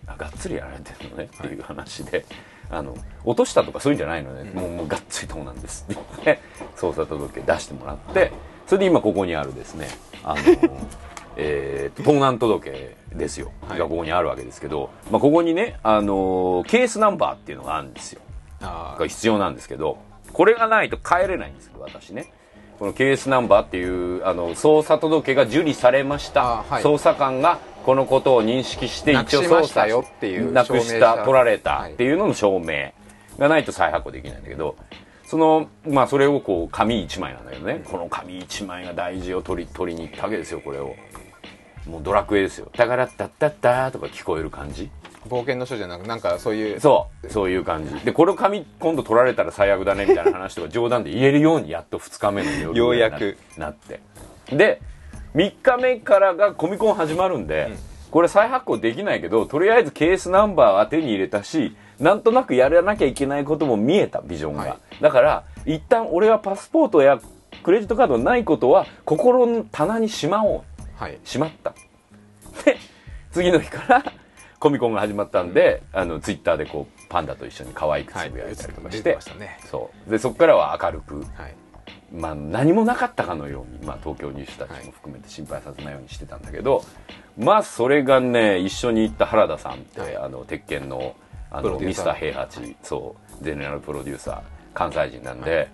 [0.07, 2.25] あがっつりやられてるのね」っていう話で。
[2.71, 6.41] あの落としたとかそういうんじゃないのね、もうもうがっつり盗難ですって言って
[6.77, 8.33] 捜査届出してもらって
[8.67, 9.87] それで今ここにあるですね
[10.23, 10.41] あの
[11.37, 13.79] えー、盗難届ですよ、はい。
[13.79, 18.21] がここにあるわけですけど、まあ、ここにね、あのーケースナンバーっていうのがあるんですよ。
[18.61, 19.99] あが必要なんですけど
[20.33, 22.33] これがないと帰れないんですけど私ね。
[22.79, 26.83] このケースナンバーっていうあの捜査届が受理されました、あはい。
[26.83, 32.93] 捜査官がこのことを認識して一応捜査よっていうなくしたた取られたはいっていうのの証明。
[33.39, 34.77] がないと再発行できないんだけど
[35.27, 37.83] そのまあそれをこう紙一枚なんだけどね。
[37.85, 40.95] この紙一枚が大事を取り取りに行ったわけですよこれを
[41.87, 44.91] もうドラクエですよ「タガラッタッタッタ」とか聞こえる感じ？
[45.29, 46.81] 冒険の書じゃなくなんかそういう。
[46.81, 47.31] そう。
[47.31, 47.95] そういう感じ。
[48.05, 53.39] でこれ紙今度取られたら最悪だねみたいな話とか冗談で言えるようにやっと2日目の夜ようやく。
[53.57, 54.01] なって。
[54.51, 54.83] で
[55.35, 57.73] 3日目からがコミコン始まるんで、
[58.11, 64.77] これ再発行できないけどとりあえずケースナンバーは手に入れたしなんとなくやらなきゃいけないことも見えたビジョンが、はい。
[65.01, 67.19] だから一旦俺はパスポートや
[67.63, 70.53] クレジットカードがないことは心の棚にしまおう。
[70.53, 70.65] はい
[71.25, 71.75] しまった。
[72.65, 72.77] で
[73.33, 74.05] 次の日から
[74.61, 79.59] コミコンが始まったんで、あのツイッターでこうパンダと一緒に可愛くつぶやいたりとかし出て,、てましたね。
[79.65, 80.11] そう。
[80.11, 81.55] でそこからは明るく、はい。
[82.13, 86.85] まあ、何もなかったかのように、まあ、東京にいる人たちも含めて心配させないようにしてたんだけど、
[87.37, 90.17] まあそれがね一緒に行った原田さんって、はい。
[90.17, 91.15] あの鉄拳の
[91.51, 94.41] あのミスター平八そうゼネラルプロデューサー
[94.73, 95.69] 関西人なんで、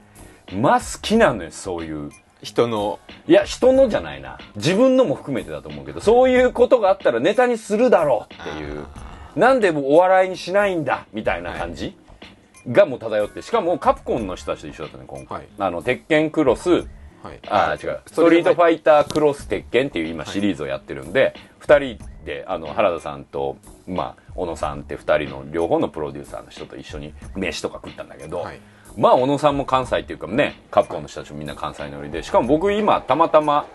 [0.52, 2.10] まあ好きなのよそういう
[2.42, 4.38] 人のいや、人のじゃないな。
[4.56, 8.86] 自分のも含めてだと思うけど、そういうことがあったらネタにするだろうっていう。
[9.36, 11.96] なんでお笑いにしないんだみたいな感じ、
[12.68, 15.38] がもう漂って、しかもカプコンの人たちと一緒だったね、今回。
[15.38, 16.70] はいあの、鉄拳クロス、
[17.22, 18.00] はいあー違う。
[18.06, 28.60] ストリートファイタークロス鉄拳っていう今シリーズをやってるんで、二、人で、あの、原田さんと、まあ、小野さんって二人の両方のプロデューサーの人と一緒に飯とか食ったんだけど、はい
[28.96, 33.66] まあ小野さんも関西っていうかねカプコンの人たちもみんな関西乗りでしかも僕今たまたま、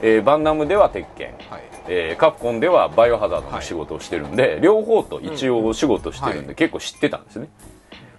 [0.00, 1.62] えーバンナムでは鉄拳、はい。
[1.88, 6.54] えーカプコンではバイオハザードの仕事をしてるんで、両方と一応お仕事してるんで、はい。
[6.54, 7.48] 結構知ってたんですね。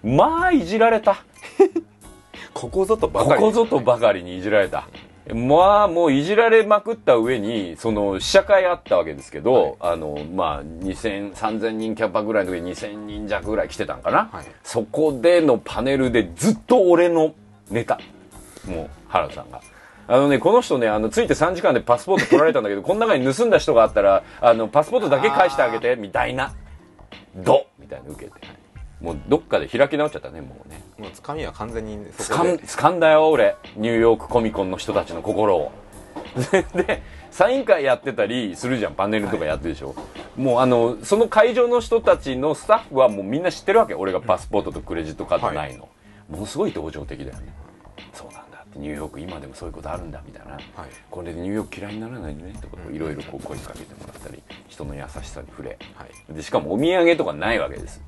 [0.04, 1.23] まあいじられた。
[2.54, 3.39] ここぞとばかり。
[3.39, 4.88] ここぞとばかりにいじられた、
[5.34, 17.34] まあ、もういじられまくった上に、その、試写会あったわけですけど、あの、まあ、2000、3000人キャパぐらいの時に2000人弱ぐらい来てたんかな、はいそこでのパネルでずっと俺の
[17.70, 18.00] ネタ。
[18.67, 19.62] もう、原田さんが。
[20.08, 26.54] あのね、この人ね、あの、ついて3時間でパスポート取られたんだけど、この中に盗んだ人があったら、あの、パスポートだけ返してあげて、みたいな。
[27.36, 28.41] どみたいな受けて。
[29.00, 30.82] もう、どっかで開き直っちゃったね、もうね。
[31.02, 32.52] もうつかみは完全にそこで。
[32.52, 33.56] 掴ん掴んだよ俺。
[33.76, 35.72] ニューヨークコミコンの人たちの心を。
[36.76, 38.94] でサイン会やってたりするじゃん。
[38.94, 39.96] パネルとかやってるでしょ、
[40.36, 43.96] もうあのその会場の人たちのスタッフはもうみんな知ってるわけ。
[43.96, 45.90] 俺がパスポートとクレジットカードないの、
[46.30, 47.54] ものすごい同情的だよね。
[48.14, 48.78] そうなんだって。
[48.78, 50.58] ニューヨーク今でもそういうことあるんだみたいな、
[51.10, 52.68] これでニューヨーク嫌いにならないでねと。
[52.68, 54.42] かいろいろこう声かけてもらったり。
[54.68, 55.78] 人の優しさに触れ。
[55.96, 56.34] はい。
[56.34, 58.02] でしかもお土産とかないわけです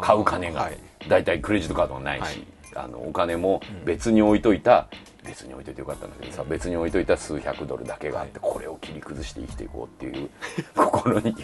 [0.00, 0.78] 買う金が、はい。
[1.08, 2.46] 大体クレジットカードがないし、はい。
[2.76, 4.88] あのお金も別に置いといた、
[5.24, 10.30] 別に置いといてよかったんだけどさ別に置いといた数百ドルだけがあって、これを切り崩して生きていこうっていう
[10.74, 11.34] 心に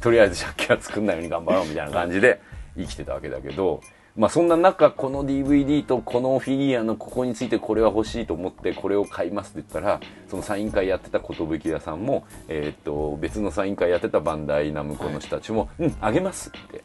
[0.00, 2.40] とりあえず借金は作んないように頑張ろうみたいな感じで
[2.76, 3.80] 生きてたわけだけど
[4.16, 16.84] まあそんな中この DVD とこのフィギュアのここについてこれは欲しいと思ってこれを買いますって言ったらそのサイン会やってた寿屋さんも、えーっと別のサイン会やってたバンダイナムコの人たちも「うんあげます」って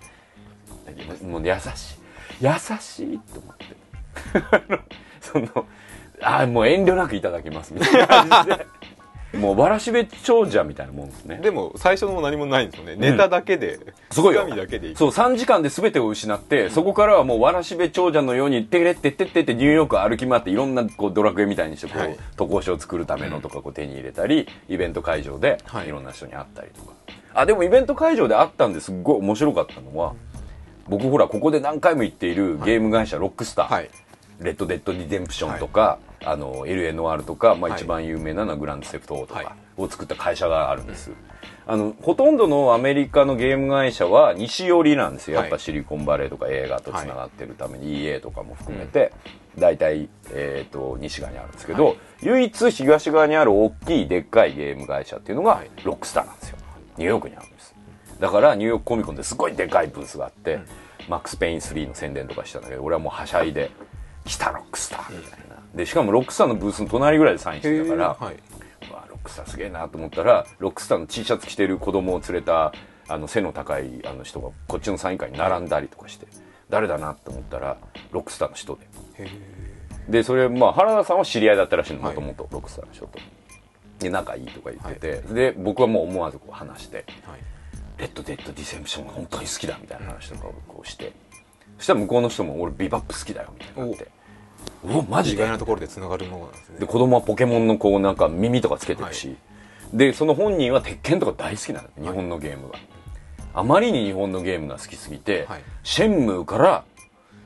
[1.24, 1.94] もう優し
[2.42, 2.46] い。
[2.46, 3.66] 優しいと思って。
[5.22, 5.66] その
[6.22, 8.66] あもう遠慮なくいただきますみたいな感じで。
[9.38, 11.38] もうわらしべ長者みたいなもんですね。
[11.38, 14.50] でも最初のも何もないんですよね、ネタだけですごいよ。
[14.50, 14.90] だけで。
[14.90, 22.18] いいそう3時間で全てを失って、そこからはもうわらしべ長者のようにてれってってってってニューヨーク歩き回っていろんなこうドラクエみたいにしてこう、はい。
[22.38, 25.88] 渡航書を作るためのとかこう手に入れたりイベント会場ではい。
[25.88, 26.94] いろんな人に会ったりとか、
[27.36, 30.16] あでもイベント会場で会ったんですっごい面白かったのは
[30.90, 33.90] 僕ほらここで何回も言っているゲーム会社ロックスター、はい。
[34.40, 37.82] レッド・デッド・リデンプションとか、あの LNR とか、まあ、はい。
[37.82, 39.46] 一番有名なのはグランドセフトオートとはい。
[39.46, 41.12] かを作った会社があるんです、
[41.66, 45.38] あのほとんどのアメリカのゲーム会社は西寄りなんですよ。
[45.38, 49.14] やっぱはいシリコンバレーとか映画とつながってるために EA とかも含めて、
[49.58, 51.98] 大体、えー、と西側にあるんですけど、はい。
[52.24, 55.70] 唯一東側にある大きいでっかいゲーム会社っていうのがはい。
[55.84, 56.58] ロックスターなんですよ。
[56.98, 57.49] ニューヨークにある
[58.20, 60.60] だからニューヨークコミコンですごいでかいブースがあって、
[61.08, 63.72] マックス・ペイン3の宣伝とかしたんだけど俺はもうはしゃいで
[64.26, 65.56] 「来たロックスター」みたいな。
[65.74, 68.36] でしかもロックスターのブースの隣ぐらいでサインしてたから、はい、
[68.90, 72.74] うわロックスターすげえなと思ったらロックスターの T シャツ着てる子供を連れた
[73.08, 76.28] あの背の高いあの人がこっちのサイン会に並んだりとかして
[76.70, 77.78] 誰だなと思ったら
[78.12, 79.30] ロックスターの人で。
[80.10, 82.16] でそれまあ原田さんは知り合いだったらしいのはい。
[82.16, 83.20] もともとロックスターの人と。
[84.00, 87.06] で仲いいとか言ってて、で僕はもう思わずこう話して。
[87.24, 87.40] はい
[88.00, 91.14] レッド・デッド・リデンプションが本当に好きだみたいな話とかをこうして。
[91.78, 94.08] そしたら向こうの人も俺ビバップ好きだよみたいになって。
[94.84, 95.38] おマジで？
[95.38, 96.80] 意外なところでつながるものなんですね。
[96.80, 99.38] で子供はポケモンのこうなんか耳とかつけてるし、
[99.94, 102.80] でその本人は鉄拳とか大好きなの日本のゲームが、
[103.54, 105.62] あまりに日本のゲームが好きすぎて、はい。
[105.84, 106.84] シェンムーから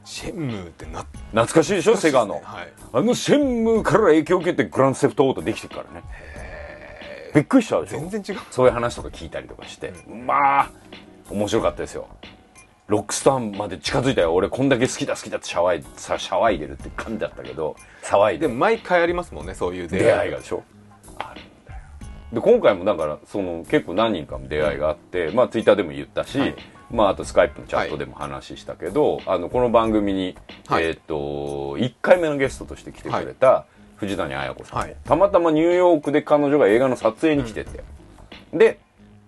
[0.03, 2.73] シェンムーってな懐かしいでしょセガの、はい。
[2.91, 6.05] あのシェンムーから影響を受けてグランドセフトオートできてるからね
[7.33, 7.99] びっくりしたでしょ？
[7.99, 8.41] 全然違う。
[8.51, 10.69] そういう話とか聞いたりとかして、まあ
[11.29, 12.07] 面白かったですよ。
[12.87, 14.33] ロックスターまで近づいたよ。
[14.33, 17.75] 俺こんだけ好きだ好きだって騒いさ騒いでるって感じだったけど。
[18.03, 20.37] 騒いででも毎回ありますもんねそういう出会いが。
[20.39, 20.63] でしょ？
[21.17, 21.79] あるんだよ。
[22.33, 26.55] で今回もだからその結構何人かも出会いがあって、まあツイッターでも言ったし、はい。
[26.91, 30.35] まああとスカイプのチャットでも話したけど、あのこの番組に、
[30.67, 30.83] はい。
[30.83, 31.15] えっ、と
[31.77, 34.95] 1回目のゲストとして来てくれた藤谷綾子さん、はい。
[35.03, 37.83] たまたまニューヨークで彼女が映画の撮影に来てて、
[38.53, 38.79] で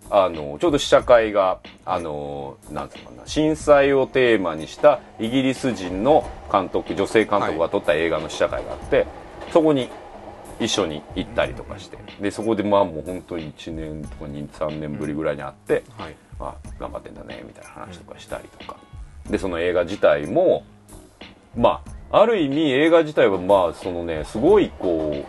[0.10, 9.08] あのちょうど試写会があのなんつうのかな震災をテーマにしたイギリス人の監督女性監督が撮った映画の試写会があって、
[9.52, 9.90] そこに
[10.60, 11.98] 一緒に行ったりとかして。
[12.22, 16.16] でそこでまあもう本当に1年とか23年ぶりぐらいに会って、はい。
[16.38, 18.78] あ頑張ってんだねみたいな話とかしたりとか、
[19.30, 20.66] でその映画自体も
[21.56, 25.26] まあある意味映画自体はまあそのねすごいこ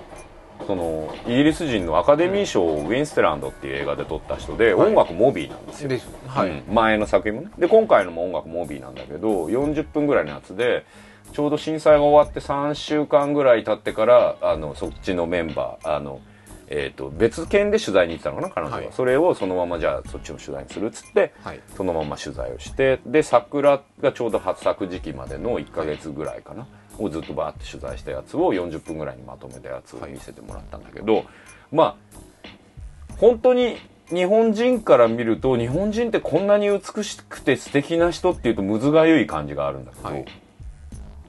[0.61, 4.89] うそのイギリス人のアカデミー賞をウィンステランドっていう映画で撮った人で、はい。
[4.89, 6.75] 音楽モビーなんですよ、ではい、うん。
[6.75, 7.51] 前の作品もね。
[7.59, 10.85] で今回のも音楽モビーなんだけど40分ぐらいのやつで
[11.33, 16.21] ちょうど震災が終わって3週間ぐらい経ってからあのそっちのメンバーあの、
[16.69, 18.89] えー、と別件で取材に行ってたのかな彼女は、はい。
[18.93, 21.61] それをそのままじゃあそっちの取材にするっつって、はい。
[21.77, 26.67] そのまま取材をしてで桜がちょうど発作時期までの1ヶ月ぐらいかな、
[26.99, 31.25] をずっとバーって取材したやつを40分ぐらいにまとめたやつを見せてもらったんだけど、
[31.71, 32.19] まあ
[33.19, 33.77] 本当に
[34.09, 40.25] 日本人から見ると日本人ってこんなに美しくて素敵な人っていうとむずがゆい感じがあるんだけど、はい。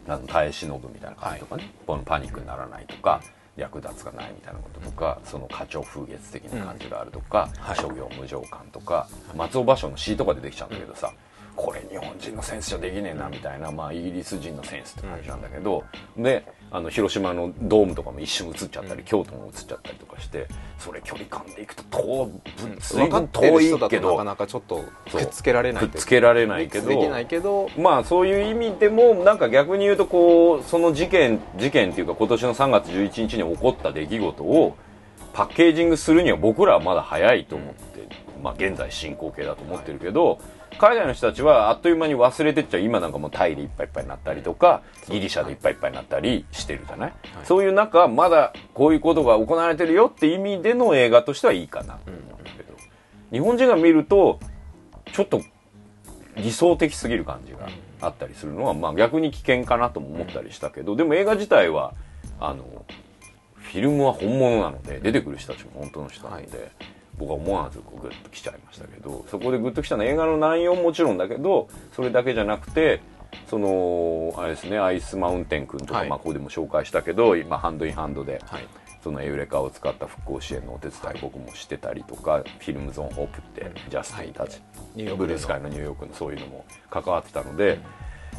[0.08, 3.21] あの耐え忍ぶみたいな感じとかね、このパニックにならないとか
[3.58, 7.76] 役立つかないみたいなこととかその花鳥風月的な感じがあるとか、はい。
[7.76, 11.12] 諸行無常感とか松尾芭蕉の詩とか出てきちゃうんだけどさ、
[11.58, 15.84] これ日本人のセンスじゃできねえなみたいな、まあ、イギリス人のセンスって感じなんだけど、
[16.15, 34.76] であの広島のドームとかも一瞬映っちゃったり、京都も映っちゃったりとかしてそれ距離感でいくと遠随分遠いけどなかなかちょっとくっつけられないくっつけられないけどできないけどまあそういう意味でもなんか逆に言うとこうその事件事件っていうか今年の3月11日に起こった出来事を
[35.34, 38.08] パッケージングするには僕らはまだ早いと思って、
[38.41, 40.39] まあ現在進行形だと思ってるけど、
[40.78, 42.82] 海外の人たちはあっという間に忘れてっちゃう。
[42.82, 47.13] 今なんかもうタイでいっぱいいっぱいになったりとかギリシャでいっぱいいっぱいになったりしてるじゃない、
[47.44, 52.74] そういう中まだこういうことが行われてるよって意味での映画としてはいいかなと思うんだけど、
[53.32, 54.40] 日本人が見ると
[55.13, 55.42] ちょっと
[56.36, 57.70] 理想的すぎる感じが
[58.02, 61.96] あったりするのは、まあ、逆に危険かなとも思ったりしたけどでも映画自体は
[62.40, 62.86] あの
[63.56, 66.72] フィルムは本物なので出てくる人たちも本当の人なので、
[67.17, 73.01] 僕は思わずこうグッと来ちゃいましたけどそこでグッと来たのは映画の内容ももちろんだけどそれだけじゃなくて
[73.49, 76.10] そのあれですねアイスマウンテン君とか、はい。
[76.10, 78.67] まあ、ここでも紹介したけど今ハンドインハンドで、はい。
[79.03, 84.62] そのエウレカを使った復興支援のお手伝い僕もしてたりとか、フィルムゾーンホープってジャスティンたち、
[84.95, 85.27] ニューヨークでの。
[85.27, 87.80] ブルースカイのニューヨークのそういうのも関わってたので、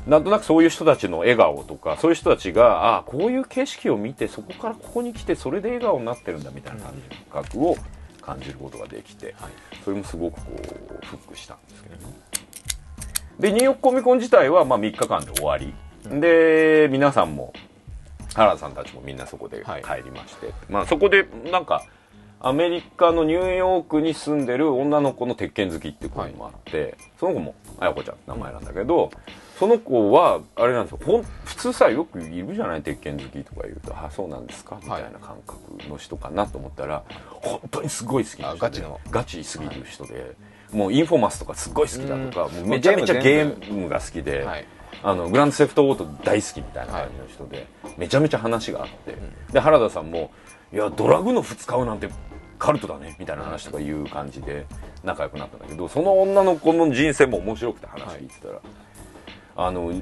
[0.07, 7.77] なんとなくそういう人たちの笑顔とかそういう人たちがああこういう景色を見てそこからここに来てそれで笑顔になってるんだみたいな感じの感覚を
[8.29, 9.53] 感じることができて、はい。
[9.83, 10.43] それもすごくこ
[11.03, 12.03] うフックしたんですけどね。
[13.41, 15.73] でニューヨークコミコン自体はまあ3日間で終わり、
[16.21, 17.55] で皆さんも
[18.35, 19.83] 原田さんたちもみんなそこではい。
[19.83, 21.85] 帰りまして、まあそこでなんか
[22.41, 29.11] アメリカのニューヨークに住んでる女の子の鉄拳好きっていう子もあって、その子も綾子ちゃんって名前なんだけど、
[29.59, 31.25] その子はあれなんですよ。
[31.45, 37.03] 普通さよくいるじゃない鉄拳好きとか言うと「あそうなんですか?」みたいな感覚の人かなと思ったら、
[37.41, 39.01] 本当にすごい好きな人ガチの。
[39.11, 40.37] ガチすぎる人で、
[40.73, 42.55] もうインフォマスとかすっごい好きだとか、うん。
[42.61, 44.67] もうめちゃめちゃゲゲームが好きで、はい。
[45.03, 47.67] あのグランドセフトオート大好きみたいな感じの人で、
[47.97, 49.17] めちゃめちゃ話があって、
[49.53, 50.31] で原田さんも
[50.73, 52.09] 「いやドラグノフ使うなんて
[52.59, 54.67] カルトだね」みたいな話とかいう感じで
[55.05, 58.61] 仲良くなったんだけどその女の子の人生も面白くて話聞いてたら、
[59.59, 59.93] あの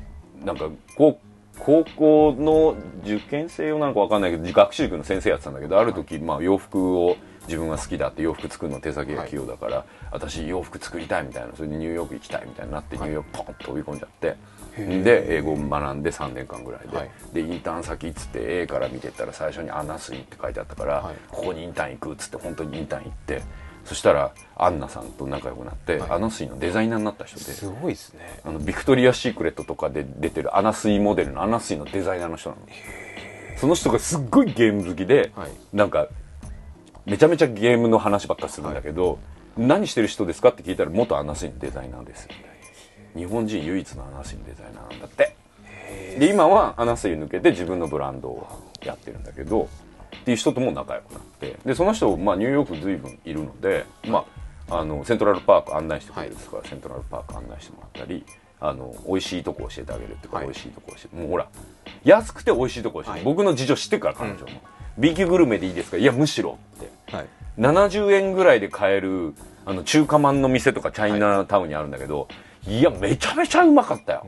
[0.44, 1.18] なんか高
[1.58, 7.16] 校の受験生用なのか分かんないけど学習塾の先生やってたんだけどある時、まあ、洋服を
[7.46, 14.36] 自分が好きだって洋服作るの手先が器用だから、私洋服作りたいみたいなそれでニューヨーク行きたいみたいになってニューヨークポンと飛び込んじゃって、
[14.76, 17.10] で英語を学んで3年間ぐらいで、はい。
[17.32, 21.14] でインターン先っつって A から見てったら最初に「アンナスイ」って書いてあったから、はい。
[21.28, 23.42] ここにインターン行くっつって本当にインターン行って
[23.86, 26.10] そしたらアンナさんと仲良くなって、はい。
[26.10, 27.44] アナスイのデザイナーになった人で。
[27.44, 28.40] すごいですね。
[28.44, 32.62] あのビクトリア・シークレットとかで出てるアナスイモデルのアナスイのデザイナーの人なの。
[33.56, 35.50] その人がすっごいゲーム好きで、はい。
[35.72, 36.08] なんか
[37.06, 39.18] めちゃめちゃゲームの話ばっかするんだけど、
[39.56, 42.28] 何してる人ですかって聞いたら元アナスイのデザイナーです
[43.14, 45.36] 日本人唯一のアナスイのデザイナーなんだって。
[46.18, 48.46] で今はアナスイ抜けて自分のブランドを
[48.82, 49.68] やってるんだけど
[50.20, 54.24] っていう人とも仲良くなってでその人、まあ、ニューヨーク随分いるので、ま
[54.68, 58.24] あ、あのセントラルパーク案内してくれるですから、セントラルパーク案内してもらったり
[58.58, 60.46] あの美味しいとこ教えてあげるっていうか、はい。
[60.46, 61.46] 美味しいとこ教えてもうほら
[62.04, 63.22] 安くて美味しいとこ教えて、はい。
[63.22, 64.46] 僕の事情知ってるから彼女も、
[64.98, 65.96] B 級グルメでいいですか？
[65.96, 67.14] いやむしろって。
[67.14, 67.26] はい。
[67.58, 72.28] 70円ぐらいで買えるあの中華まんの店とかチャイナタウンにあるんだけど、
[72.66, 74.26] い、やめちゃめちゃうまかったよ、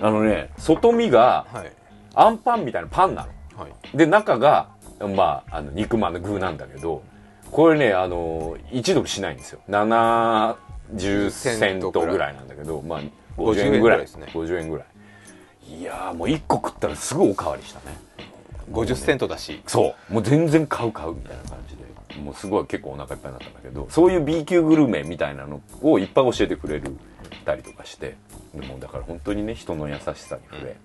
[0.00, 1.72] あのね外身がはい。
[2.14, 3.62] あんパンみたいなパンなの。
[3.62, 3.96] はい。
[3.96, 7.02] で中がまああの肉まんの具なんだけど
[7.50, 9.60] これねあの1ドルしないんですよ。
[9.68, 13.00] 70セントぐらいなんだけどまあ
[13.36, 13.70] 50円ぐらい。
[13.70, 14.26] 50円ぐらいですね。
[14.32, 15.80] 50円ぐらい。
[15.80, 17.96] いやーもう1個食ったらすぐおかわりしたね。
[18.72, 19.62] 50セントだし。
[19.66, 20.12] そう。
[20.12, 21.88] もう全然買う買うみたいな感じで。
[22.22, 26.96] もうすごい結構お腹いっぱいになったんだけどそういう B 級グルメみたいなのをいっぱい教えてくれる
[27.44, 28.16] たりとかして。
[28.54, 30.76] でもだから本当にね人の優しさに触れ、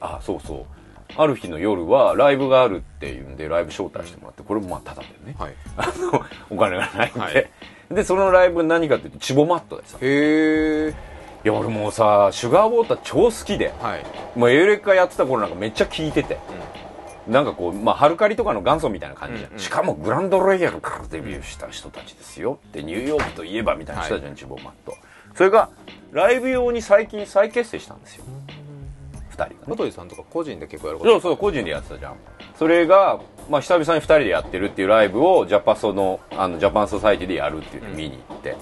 [0.00, 0.64] あそうそう
[1.16, 5.54] ある日の夜はライブがあるっていうんでライブ招待してもらってこれもまあタダでね、はい。
[5.76, 7.50] あのお金がないんで、はい。
[7.90, 10.94] でそのライブ何かっていうとチボマットでさいへえ
[11.44, 13.72] や俺もうさシュガーウォーター超好きで。
[13.80, 14.04] はい。
[14.38, 16.38] もうエウレカやってた頃なんかめっちゃ聴いてて、
[17.28, 19.50] なんかこう、まあ、ハルカリとかの元祖みたいな感じじゃん。
[19.50, 19.62] うんうん。
[19.62, 22.58] しかもグランドロイヤルからデビューした人たちですよ。
[22.72, 24.96] で、ニューヨークといえばみたいな人たちのチボマット。
[25.34, 25.70] それが、
[26.12, 28.24] ライブ用に最近再結成したんですよ。
[28.26, 28.63] 二
[29.34, 29.56] 人がね。
[29.66, 32.14] 小鳥さんとか個人で結構やることそうそう、個人でやってたじゃん。
[32.56, 33.20] それが、
[33.50, 38.56] まあ、久々に二人でやってるっていうライブを、ジャパソの、あの、ジャパンソサイティでやるっていうの見に行って、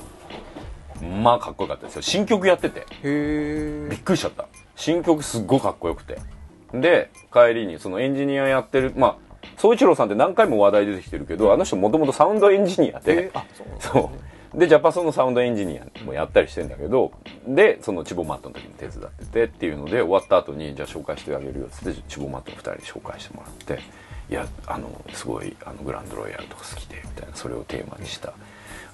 [1.02, 2.02] まあ、かっこよかったですよ。
[2.02, 2.80] 新曲やってて。
[2.80, 4.46] へえびっくりしちゃった
[4.76, 6.18] 新曲すっごいかっこよくて
[6.72, 14.31] で帰りにそのエンジニアやってるまあ総一郎さんって何回も話題出てきてるけど、あの人もともとサウンドエンジニアで、あそうなんだそう。
[14.54, 17.12] で、ジャパソンのサウンドエンジニアもやったりしてんだけど、
[17.46, 23.82] で、そのチボマットの時に手伝っててっていうので、終わった後に、じゃあ紹介してあげるよっつって、チボマットの二人に紹介してもらって、
[24.30, 28.34] いや、あの、すごい、あの、グランドロイヤルとか好きで、みたいな、それをテーマにした、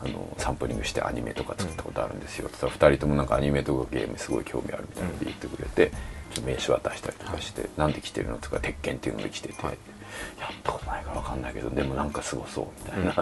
[0.01, 2.47] あの、サンプリングしてアニメとか作ったことあるんですよ。
[2.47, 5.91] って言ったら、二人ともなんかアニメとかゲームすごい興味あるみたいなので言ってくれて、
[6.35, 9.75] ちょっと名刺渡したりとかして、なんで来てるのとか、鉄拳っていうので来てて、やっ
[10.63, 13.15] たことないから分かんないけど、でもなんかすごそう、みたいな。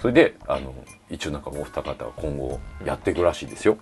[0.00, 0.74] それであの
[1.12, 3.78] 一応なんかお二方は今後やっていくらしいですよ、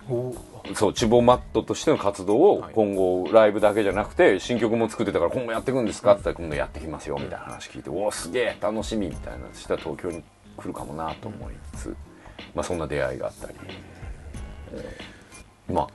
[0.75, 2.73] そうチボマットとしての活動をはい。
[2.73, 6.11] 今後ライブだけじゃなくて新曲も作ってたから今後やっていくんですか？
[6.11, 9.07] って言ったら今度やってきますよみたいな話聞いて、おおすげえ楽しみ。
[9.07, 10.21] みたいなそしたら東京に
[10.57, 11.95] 来るかもなと思いつつ、
[12.53, 13.53] まあそんな出会いがあったり、
[14.73, 15.87] えーまあ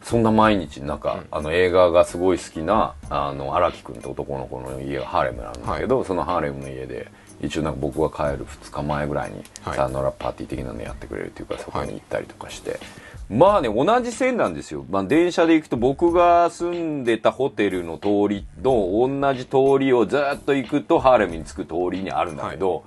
[0.00, 7.08] そんな毎日なんか、あの映画がすごい好きなあの荒木君って男の子の家がハーレムなんだけど、そのハーレムの家で
[7.40, 9.76] 一応なんか僕が帰る2日前ぐらいにはい。
[9.76, 12.80] さよならパーティー的なのやってくれるっていうからそこに行ったりとかして、
[13.28, 22.84] まあね同じ線なんですよ、まあ、電車で行くと僕が住んでたホテルの通りと同じ通りをずっと行くとハーレムに着く通りにあるんだけど、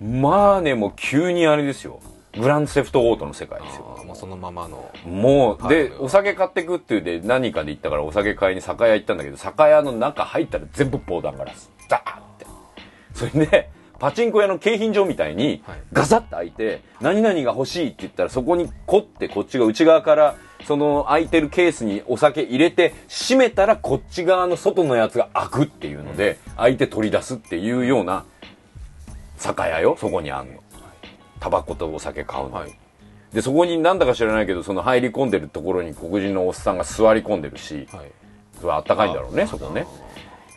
[0.00, 2.00] まあねもう急にあれですよ。
[2.38, 4.02] グランドセフトオートの世界ですよ。
[4.06, 4.90] もうそのままの。
[5.06, 5.92] もう、で、はい。
[6.00, 11.70] お酒買ってくっていうで、何かで行ったからお酒買いに酒屋行ったんだけど、酒屋の中入ったら全部防弾ガラス。
[11.88, 12.46] ザーって。
[13.14, 28.24] それで、パチンコ屋の景品場みたいにはい、ガサッと開いて、何々が欲しいって言ったら、そこに凝って、こっちが内側から、その開いてるケースにお酒入れて、閉めたらこっち側の外のやつが開くっていうので、開いて取り出すっていうような
[29.36, 30.62] 酒屋よ、そこにあんの。
[31.40, 32.48] タバコとお酒買うの。
[32.50, 32.54] に。
[32.54, 32.78] はい。
[33.32, 38.10] でそこになんだか知らないけどその入り込んでるところに黒人のおっさんが座り込んでるしはい。
[38.60, 39.86] それあったかいんだろうねそこね。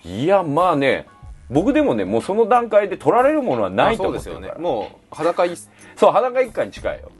[0.05, 1.05] いやまあね
[1.49, 4.63] 僕でもねもうその段階で取られるものはないとそうですよ思ってるから。
[4.63, 4.63] ね。
[4.63, 5.55] もう裸い
[5.95, 7.11] そう裸一貫に近いよ。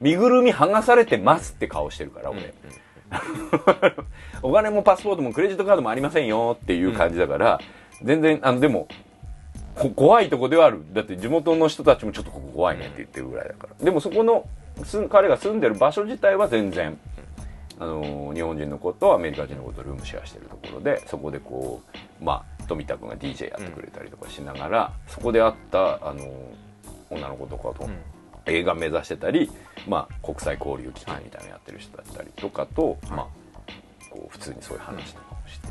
[0.00, 2.52] 身ぐるみ剥がされてますって顔してるから俺、
[4.42, 7.60] お金もパスポートもクレジットカードもありませんよっていう感じだから、
[8.02, 8.88] 全然あのでも
[9.76, 10.82] こ怖いとこではある。
[10.92, 13.84] だって地元の人たちもちょっとここ怖いねって言ってるぐらいだから。
[13.84, 14.46] でもそこの
[14.82, 16.98] す彼が住んでる場所自体は全然
[17.78, 21.80] あの日本人の子とアメリカ人の子とルームシェアしてるところでそこでこ
[22.20, 26.30] うまあ富田君が DJ やってくれたりとかしながら、そこで会ったあの
[27.10, 27.90] 女の子とかと、ん。
[28.46, 29.50] 映画目指してたり、
[29.88, 33.26] まあ、国際交流基金みたいなのやってる人だったりとかと、まあ、
[34.10, 35.68] こう普通にそういう話とかをして、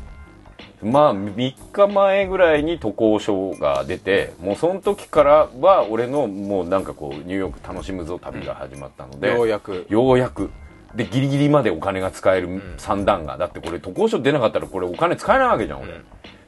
[0.84, 9.86] まあ3日前ぐらいに渡航書が出てもうその時からは俺のもうなんかこうニューヨーク楽しむぞ旅が始まったので、ようやく。
[9.88, 10.50] ようやく。
[10.94, 16.04] でギリギリまでお金が使える算段が、だってこれ渡航書出なかったらこれお金使えないわけじゃん俺、うん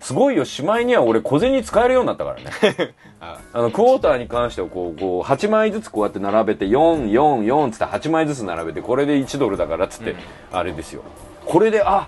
[0.06, 2.94] すごいよしまいには俺小銭使えるようになったからね。
[3.18, 10.18] ああのクォーターに関してはこうこう8枚ずつこうやって並べて444つって8枚ずつ並べてこれで1ドルだからっつって、うん。
[10.52, 11.02] あれですよ。
[11.44, 12.06] これであ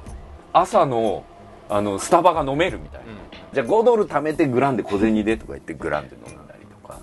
[0.53, 1.25] 朝の
[1.69, 3.07] あのスタバが飲めるみたいな、
[3.53, 7.01] じゃあ5ドル貯めてグランで小銭でとか言ってグランで飲んだりとか。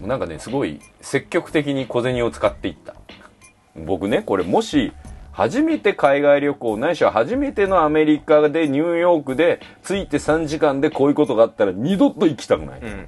[0.00, 2.94] なんかねすごい積極的に小銭を使っていった。
[3.76, 4.94] 僕ねこれもし
[5.32, 13.06] 初めて海外旅行ないしは初めてのアメリカでニューヨークで着いて3時間でこういうことがあったら二度と行きたくない、うんうん。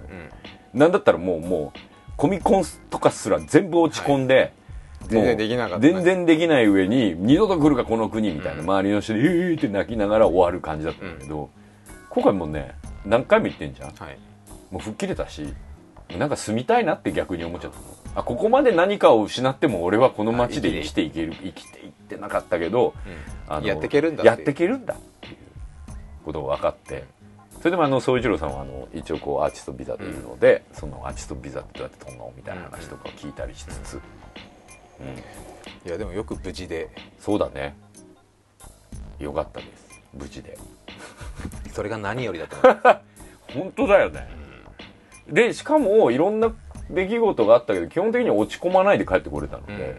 [0.72, 1.78] なんだったらもうもう
[2.16, 4.52] コミコンとかすら全部落ち込んで、
[5.02, 11.50] もう全然できなかった全然できない上に二度と来るかこの国みたいな、周りの人で「えー!」って泣きながら終わる感じだったんだけど、
[12.08, 13.90] 今回もうね何回も言ってんじゃん。
[13.90, 14.18] はい。
[14.70, 15.52] もう吹っ切れたし
[16.18, 17.84] なんか住みたいなって逆に思っちゃったの。
[18.16, 21.83] あここまで何かを失っても俺はこの街で生きていける生きて
[22.14, 22.94] てなかったけど、
[23.48, 25.36] あのやってけるんだってやってけるんだっていう
[26.24, 27.04] ことが分かって。
[27.58, 35.88] それでもあの総一郎さんはあの一応こうアーティストビザでいるので、そのアーティストビザってどうやって飛んだのみたいな話とかを聞いたりしつつ、うん。
[35.88, 36.90] いやでもよく無事で。
[37.18, 37.74] そうだね。
[39.18, 40.02] よかったです。
[40.12, 40.58] 無事で。
[41.72, 43.00] それが何よりだと思う。
[43.54, 44.28] 本当だよね、
[45.28, 46.52] でしかもいろんな
[46.90, 49.96] 出来事があったけど基本的に落ち込まないで帰ってこれたのうんで、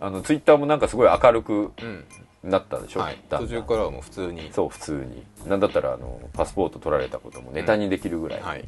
[0.00, 1.70] あのツイッターもなんかすごい明るくうん。
[1.82, 2.04] うん
[2.42, 3.18] なったでしょ、はい。
[3.28, 3.48] だんだん。
[3.50, 4.48] 途中からはもう普通に。
[4.50, 5.26] そう普通に。
[5.46, 8.64] なんだったらあのパスポート取られたこともネタにできるぐらい、はい。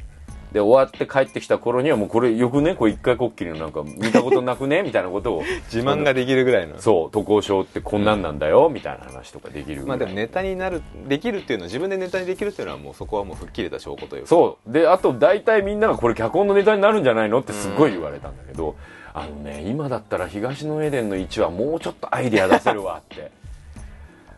[0.51, 2.75] で終わって帰ってきた頃にはもうこれよくね？
[2.75, 4.83] こう一回こっきりのなんか見たことなくね？
[4.85, 5.43] みたいなことを。
[5.73, 6.77] 自慢ができるぐらいの。
[6.77, 7.09] そう。
[7.11, 9.87] 渡航証ってこんなんなんだよ、みたいな話とかできるぐらい。
[9.87, 14.27] まあでもネタになるできるっていうのは自分でネタにできるっていうのはもうそこはもう吹っ切れた証拠というか。
[14.27, 14.71] そう。
[14.71, 17.39] であと大体みんながこれ脚本のネタになるんじゃないの？
[17.39, 18.75] ってすっごい言われたんだけど、
[19.13, 23.31] あのね今だったら東のエデンの1はもうちょっとアイデア出せるわって。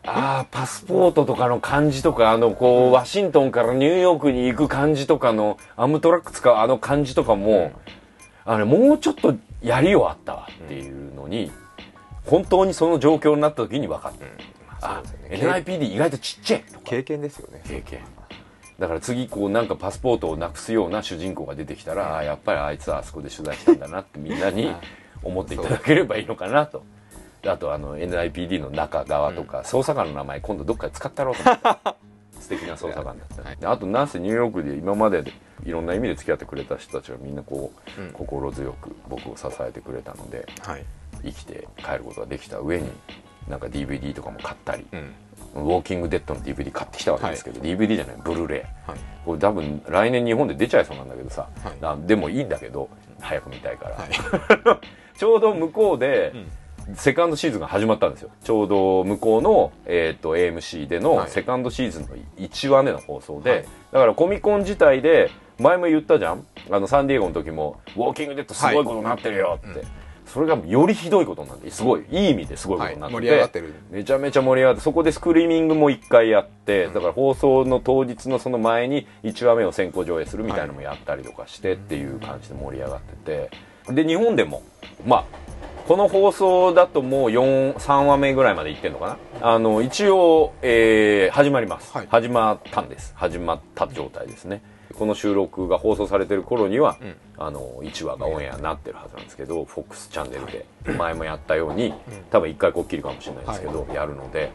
[0.08, 7.72] ああパスポートとかの感じとかあのこうワシントンからニューヨークに行く感じとかのアムトラック使うあの感じとかも、
[8.44, 11.50] あれもうちょっとやりようあったわっていうのに、
[12.24, 14.12] 本当にその状況になった時に分かっ
[14.80, 15.62] た、うですよね。
[15.64, 17.62] NIPD 意外とちっちゃい経験ですよね。
[17.66, 17.98] 経験
[18.78, 24.70] だから次こうなんかパスポートをなくすような主人公が出てきたら、あやっぱりあいつはあそこで取材したんだなってみんなに
[25.24, 26.82] 思っていただければいいのかなと。
[27.42, 31.96] であとあの NIPD の中側とか、捜査官の名前今度どっかで使ったろうと思って。
[32.38, 33.56] 素敵な捜査官だった、はい。
[33.56, 35.32] であとなんせニューヨークで今までで
[35.64, 38.10] いろんな意味で付き合ってくれた人たちがみんなこう、うん。
[38.12, 40.84] 心強く僕を支えてくれたのではい。
[41.22, 42.90] 生きて帰ることができた上に
[43.48, 45.14] なんか DVD とかも買ったり、うん
[45.62, 48.60] ウォーキングデッドの DVD 買ってきたわけですけど、DVD じゃないブルーレイ。
[48.90, 48.98] はい。
[49.24, 51.74] これ多分来年日本で出ちゃいそうなんだけどさ、はい。
[51.82, 52.88] あでもいいんだけど
[53.20, 54.10] 早く見たいから、はい。
[55.18, 56.32] ちょうど向こうで、
[56.94, 58.30] セカンドシーズンが始まったんですよ。
[58.44, 61.30] ちょうど向こうの、えー、と AMC でのはい。
[61.30, 63.62] セカンドシーズンの1話目の放送で、はい。
[63.92, 66.46] だからコミコン自体で前も言ったじゃん。
[66.70, 69.84] あのサンディエゴの時も「ウォーキングデッドすごいことになってるよ」って、
[70.26, 72.04] それがよりひどいことになってすごい。
[72.10, 73.16] いい意味ですごいことになって。
[73.16, 73.22] て、はい。
[73.22, 73.74] 盛り上がってる。
[73.90, 83.50] めちゃめちゃ盛り上がってそこでスクリーミングも1回やって、だから放送の当日のその前に1話目を先行上映するみたいなのもやったりとかしてっていう感じで盛り上がってて。
[83.92, 84.62] で日本でも
[85.06, 85.24] まあ
[85.86, 89.52] この放送だともう4 3話目ぐらいまでいってんのかな？
[89.54, 92.06] あの一応、えー始まります、はい。
[92.10, 93.12] 始まったんです。
[93.14, 94.60] 始まった状態ですね
[94.98, 97.14] この収録が放送されてる頃には、ん。
[97.38, 100.64] あの1話がオンエアになってるはずなんですけど FOX チャンネルで
[100.96, 101.92] 前もやったように
[102.30, 104.50] 多分1回こっきりかもしれないですけど、やるので、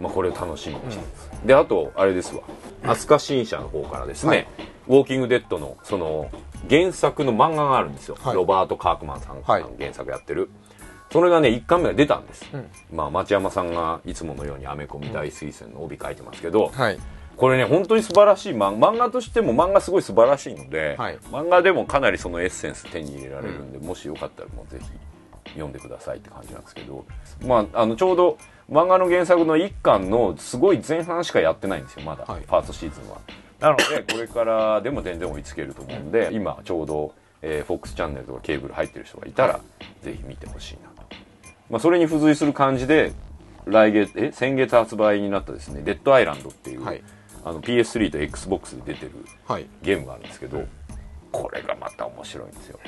[0.00, 2.42] まあ、これを楽しみにしてます、であとあれですわ。
[2.82, 4.46] 飛鳥新社の方からですね、はい。
[4.88, 6.28] ウォーキングデッドのその
[6.68, 8.34] 原作の漫画があるんですよ、はい。
[8.34, 9.64] ロバート・カークマンさんがはい。
[9.78, 10.50] 原作やってる、
[11.12, 12.66] それがね1巻目が出たんです、ん。
[12.92, 16.98] まあ町山さんがいつものようにアメコミ大推薦の帯書いてますけど、はい
[17.36, 21.18] これね本当に素晴らしい漫漫画としても漫画すごい素晴らしいので、はい。
[21.30, 27.04] 漫画でもかなりそのエッセンス手に入れられるんで、もしよかったらもうぜひ読んでくださいって感じなんですけど、
[27.46, 28.38] まあ、あのちょうど
[28.70, 32.42] 漫画の原作の1巻のすごい前半しかやってないんですよまだ、はい。
[32.42, 33.18] ファーストシーズンは。
[33.60, 39.60] なのでこれからでも全然追いつけると思うんで今ちょうど、えー、FOX チャンネルとかケーブル入ってる人がいたら、
[40.02, 41.06] ぜひ見てほしいなと、
[41.70, 43.12] まあ、それに付随する感じで
[43.64, 47.02] 来月え先月発売になったですね「デッドアイランド」っていう、はい
[47.44, 49.12] あの PS3 と XBOX で出てる
[49.46, 49.66] はい。
[49.82, 50.64] ゲームがあるんですけど
[51.30, 52.78] これがまた面白いんですよ。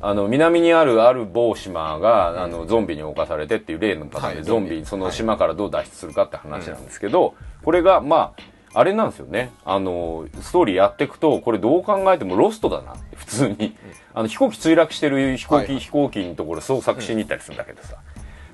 [0.00, 9.50] あの南にあるある某島が、あのゾンビに侵されてっていう例のパターンで、はいゾンビその島からどう脱出するかって話なんですけど、これがまああれなんですよね。
[9.64, 13.76] あのストーリーやっていくとこれどう考えてもロストだなって普通に、
[14.12, 17.96] あの飛行機墜落してる飛行機、はい飛行機のところ捜索しに行ったりするんだけどさ、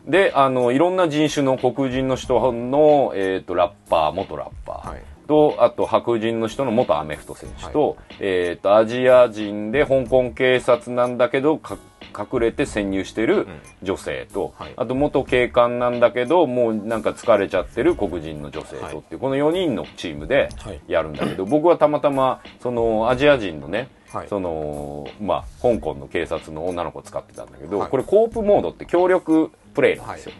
[0.07, 11.79] であのいろんな人種の黒人の人の、えー、とラッパー元ラッパー、はいとあと白人の人の元アメフト選手と,、えー、とアジア人で香港警察なんだけどか
[12.19, 13.47] 隠れて潜入してる
[13.85, 14.73] 女性と、はい。
[14.77, 20.81] あと元警官なんだけどもうなんか疲れちゃってる黒人の女性とっていう、この4人のチームではい。
[20.89, 24.29] やるんだけど、僕はたまたまそのアジア人のね、はい。
[24.29, 27.91] そのまあ香港の警察の女の子を使ってたんだけど、はい。
[27.91, 30.33] これコープモードって協力プレイなんですよ、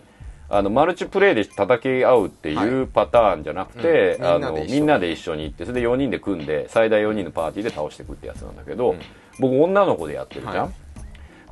[0.51, 4.27] あのマルチプレイで叩き合うっていうパターンじゃなくて、うん。
[4.27, 5.45] あのみんなで一緒に。
[5.45, 8.97] 行ってそれで4人で組んで最大4人のパーティーで倒していくってやつなんだけど、
[9.39, 10.71] 僕女の子でやってるじゃん、はい。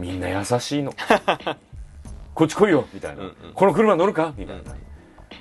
[0.01, 0.92] みんな優しいの。
[2.34, 3.34] こっち来いよみたいな、うんうん。
[3.55, 4.34] この車乗るか？
[4.36, 4.62] みたいな、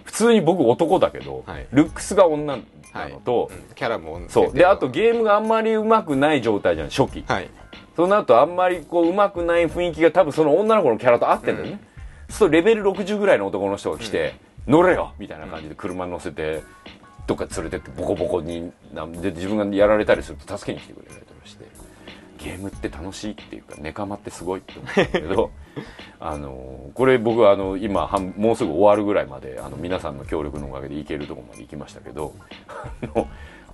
[0.04, 1.68] 普通に僕男だけど、はい。
[1.72, 2.58] ルックスが女
[2.94, 3.76] なのと、うん。
[3.76, 4.54] キャラもそう。
[4.54, 7.50] であとゲームがあんまり上手くない状態じゃん初期、はい。
[7.96, 11.80] その後あんまりこう上手くない雰囲気が多分その女の子のキャラと合ってんだよね、
[12.30, 14.36] そうレベル60ぐらいの男の人が来て、
[14.68, 16.62] 乗れよみたいな感じで車乗せて
[17.26, 21.66] どっか連れてってボコボコになんで自分がやられたりすると助けに来てくれたりとかして
[22.38, 25.52] ゲームって楽しいっていうかネカマってすごいって思うんだけど
[26.20, 32.34] あのこれ僕はあの今半もうすぐ終わるぐらいまであの皆さんの協力のおかげで行けるところまで行きましたけど
[32.68, 33.28] あの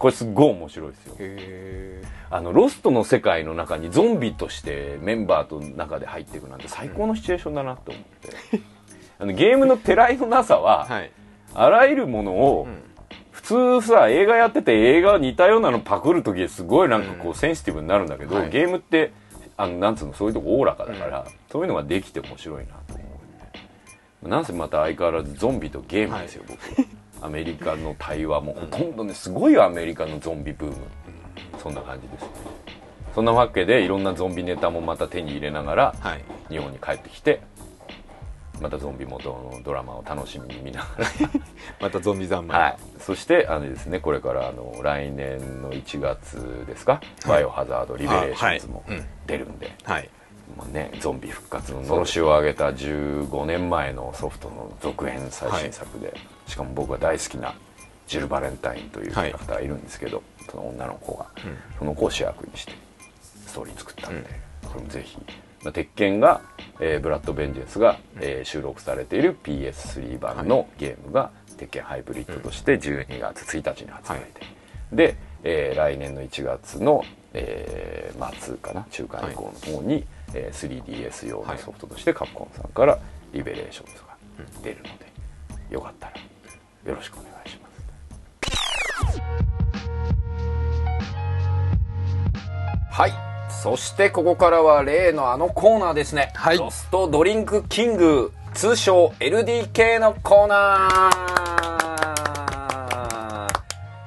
[0.04, 1.16] これすっごい面白いですよ。
[1.18, 8.04] へあのロストの世界の中にゾンビとしてメンバーと中で入っていくなんて最高のシチュエーションだなと思っ
[8.51, 8.60] て、
[9.18, 11.12] あのゲームのてらいのなさは、はい。
[11.54, 12.84] あらゆるものを、ん。
[13.32, 18.49] 普通さ映画やってて映画似たようなのパクる時すごいなんかこうセンシティブになるんだけど、はい。
[18.49, 19.14] ゲームって
[19.56, 23.04] あのなんつうのそういうとこおおらかだから、そういうのができて面白いなと思
[24.24, 26.60] うなんせまた相変わらずゾンビとゲームですよ、僕。
[26.60, 26.82] は
[27.24, 30.76] アメリカの対話もほとんどねすごいよアメリカのゾンビブーム、
[31.61, 32.30] そんな感じですね。
[33.15, 36.24] そんなわけでいろんなゾンビネタもまた手に入れながらはい。
[36.49, 37.41] 日本に帰ってきて
[38.61, 40.88] またゾンビ元のドラマを楽しみに見なが
[41.80, 42.57] またゾンビ三昧。
[42.57, 48.84] ら、はい、そしてあのですねこれからあの来年の1月ですか「バイオハザードリベレーションズ」も
[49.28, 50.09] 出るんで、はい。
[50.57, 56.13] まあね、ゾンビ復活ののろしを上げた15年前のソフトの続編最新作で、
[56.47, 57.53] しかも僕が大好きな
[58.07, 61.57] ジル・バレンタインというキャラクターがいるんですけど、その女の子が、うん。
[61.79, 62.73] その子を主役にして
[63.47, 64.29] ストーリー作ったんで、
[64.67, 65.17] これもぜひ、
[65.63, 66.41] まあ、鉄拳が、
[66.79, 74.19] えーブラッド・ベンジェンスが、えー収録されている PS3 版のゲームが鉄拳ハイブリッドとして12月1日に発売
[74.91, 82.99] で、で、えー来年の1月の、えー末かな中間以降の方に、えー 3DS 用のソフトとしてカプコンさんから
[83.31, 84.17] リベレーションズが
[84.61, 84.91] 出るので、
[85.71, 86.13] よかったら
[86.86, 89.21] よろしくお願いします。
[92.91, 93.13] はい。
[93.49, 96.57] そしてここからは例のあのコーナーですね、はい。
[96.57, 101.34] ロストドリンクキング通称 LDK のコーナー。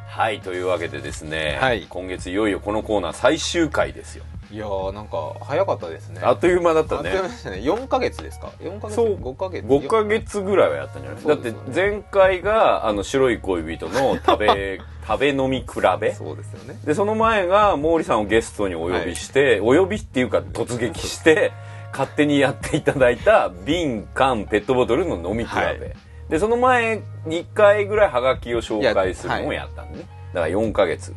[0.09, 0.41] はい。
[0.41, 1.87] というわけでですね、はい。
[1.89, 6.21] 今月いよいよこのコーナー最終回ですよいやーなんか早かったですね。
[6.23, 7.57] あっという間だったあっとねいう間でしたね。
[7.59, 8.95] 4ヶ月ですか？4ヶ月？
[8.95, 9.17] そう。
[9.17, 11.25] 5ヶ月？5ヶ月ぐらいはやったんじゃない？
[11.25, 15.67] だって前回があの白い恋人の食べ 食べ飲み比
[16.01, 16.15] べ。
[16.15, 16.79] そうですよね。
[16.85, 21.53] でその前が毛利さんをゲストにお呼びして、お呼びっていうか突撃して
[21.93, 25.81] 勝手にやっていただいた瓶缶ペットボトルの飲み比べ、はい。
[26.29, 31.13] でその前に1回ぐらいハガキを紹介するのをやったのね、だから4ヶ月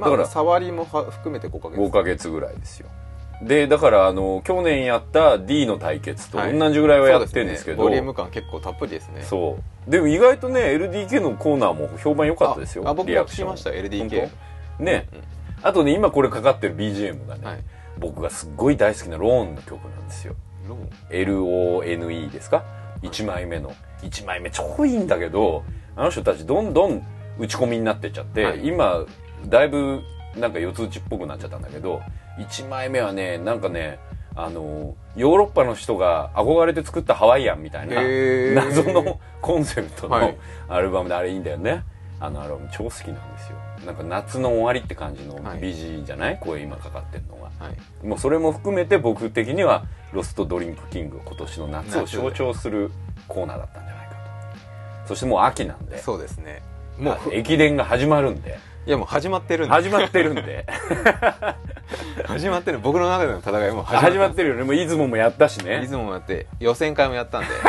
[0.00, 1.78] まあだから触りもは含めて5ヶ月。
[1.78, 2.88] 5ヶ月ぐらいですよ。
[3.42, 6.58] でだからあの去年やった D の対決とはい。
[6.58, 7.90] 同じぐらいはやってるんですけど、そうね。
[7.90, 9.22] ボリューム感結構たっぷりですね。
[9.22, 9.90] そう。
[9.90, 14.30] でも意外とね LDK のコーナーも評判良かったですよああ僕も聞きました LDK 本
[14.78, 14.84] 当？
[14.84, 15.08] ね、
[15.62, 17.60] あとね今これかかってる BGM がね、はい。
[17.98, 20.34] 僕がすっごい大好きなローンの曲なんですよ。
[20.68, 22.64] ローン？LONE ですか
[23.02, 23.74] ？1枚目の。
[24.02, 25.64] 1枚目超いいんだけど
[25.96, 27.02] あの人たちどんどん
[27.38, 28.66] 打ち込みになってっちゃって、はい。
[28.66, 29.06] 今
[29.46, 30.02] だいぶ
[30.36, 32.00] なんか四つ打ちっぽくなっちゃったんだけど
[32.38, 33.98] 1枚目はねなんかね
[34.36, 40.36] あのヨーロッパの人が憧れて作ったハワイアンみたいな謎のコンセプトのはい。
[40.68, 41.82] アルバムであれいいんだよね。
[42.20, 43.58] あのアルバム超好きなんですよ。
[43.84, 45.58] なんか夏の終わりって感じのはい。
[45.58, 47.50] BG じゃない、これ今かかってるのが。
[47.58, 48.06] はい。
[48.06, 52.92] もうそれも含めて僕的にはロストドリンクキング今年の夏を象徴する
[53.26, 54.14] コーナーだったんじゃないか
[55.02, 55.08] と。
[55.08, 55.98] そしてもう秋なんで。
[55.98, 56.62] そうですね。
[56.98, 59.74] もうあ駅伝が始まるんでいやもう始まってるんで。
[59.74, 60.66] 始まってるんで。
[62.24, 64.62] 始まってる僕の中での戦いも始まっってるよね。
[64.62, 65.84] もう出雲もやったしいね。
[65.86, 67.48] つももやって予選会もやったんで。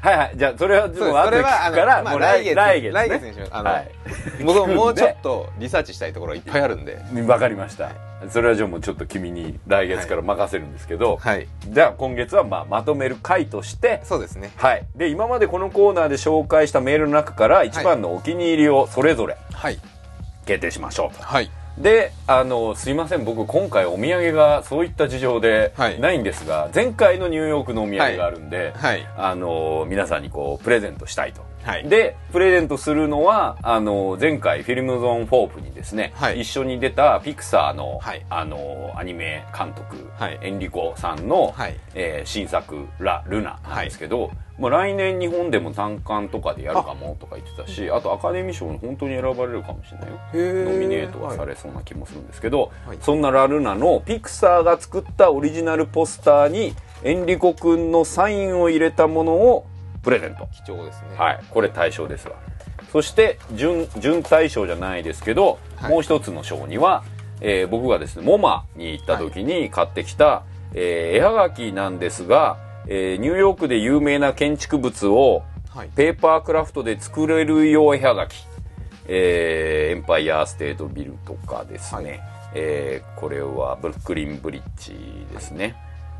[0.00, 0.32] はいはい。
[0.36, 3.50] じゃあそれはでも後で聞くから、まあもう来月来月,、ね、来月にします。
[3.52, 3.90] あのはい。
[4.44, 6.98] 僕ももうちょっとリサーチしたいところいっぱいあるんで。
[7.26, 7.90] わかりました。
[8.30, 11.46] それはじゃあもうちょっと君に来月から任せるんですけど、はい。
[11.66, 14.00] じゃあ今月はまあまとめる回として。
[14.04, 14.52] そうですね。
[14.56, 14.86] はい。
[14.94, 19.36] で今までこのコーナーで紹介したメールの中から一番のお気に入りをそれぞれ。
[19.52, 19.78] はい
[20.48, 21.22] 決定しましょうと。
[21.22, 21.50] はい。
[21.76, 23.24] であのすいません。
[23.24, 26.00] 僕今回お土産がそういった事情ではい。
[26.00, 29.06] ないんですが、前回のニューヨークのお土産があるんで、はい。
[29.16, 31.88] あの皆さんにこうプレゼントしたいと、はい。
[31.88, 36.40] でプレゼントするのはあの前回フィルムゾーンフォープにですね、はい。
[36.40, 38.24] 一緒に出たピクサーの,、はい。
[38.30, 40.38] あのアニメ監督、はい。
[40.42, 41.76] エンリコさんの、はい。
[41.94, 50.18] えー新作「ラ・ルナ」なんですけど、まあ、来年日本でも単館とかでやるかもとか言ってたしあとアカデミー賞に本当に選ばれるかもしれないよ。
[50.34, 52.98] へノミネートはされそうな気もするんですけど、はい。
[53.00, 59.66] そんなラルナのピクサーが作ったオリジナルポスターにエンリコくんのサインを入れたものを
[60.02, 60.48] プレゼント。
[60.52, 61.16] 貴重ですね。
[61.16, 62.34] はい、これ対象ですわ。
[62.92, 65.90] そして、準、準対象じゃないですけど、はい。
[65.90, 67.04] もう一つの賞には、
[67.40, 70.42] えー僕がですね、モマに行った時に買ってきた、
[70.74, 75.42] えー絵はがきなんですが、えーニューヨークで有名な建築物を
[75.74, 75.90] はい。
[75.94, 78.46] ペーパークラフトで作れるよう絵はがき、
[79.06, 82.20] えーエンパイアステートビルとかですね、はい。
[82.54, 85.76] えーこれはブルックリンブリッジですね、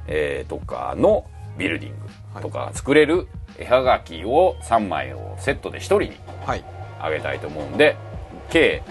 [0.07, 1.25] えーとかの
[1.57, 1.97] ビルディング
[2.41, 3.27] とかが作れる
[3.59, 6.13] 絵はがきを3枚をセットで1人に
[6.47, 6.65] はい。
[7.01, 7.97] あげたいと思うんで
[8.51, 8.83] 計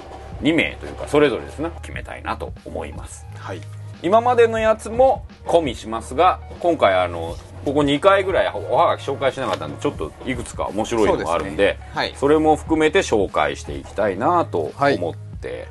[0.41, 3.25] 2名というかそれぞれですね決めたいなと思います。
[3.37, 3.61] はい。
[4.03, 7.35] 今までのやつも込みしますが今回あの
[7.65, 11.79] ここ2回ぐらいおはがき紹介しなかったんでちょっといくつか面白いのがあるんでね。
[11.93, 12.13] はい。
[12.15, 14.95] それも含めて紹介していきたいなとはい。
[14.95, 15.67] 思って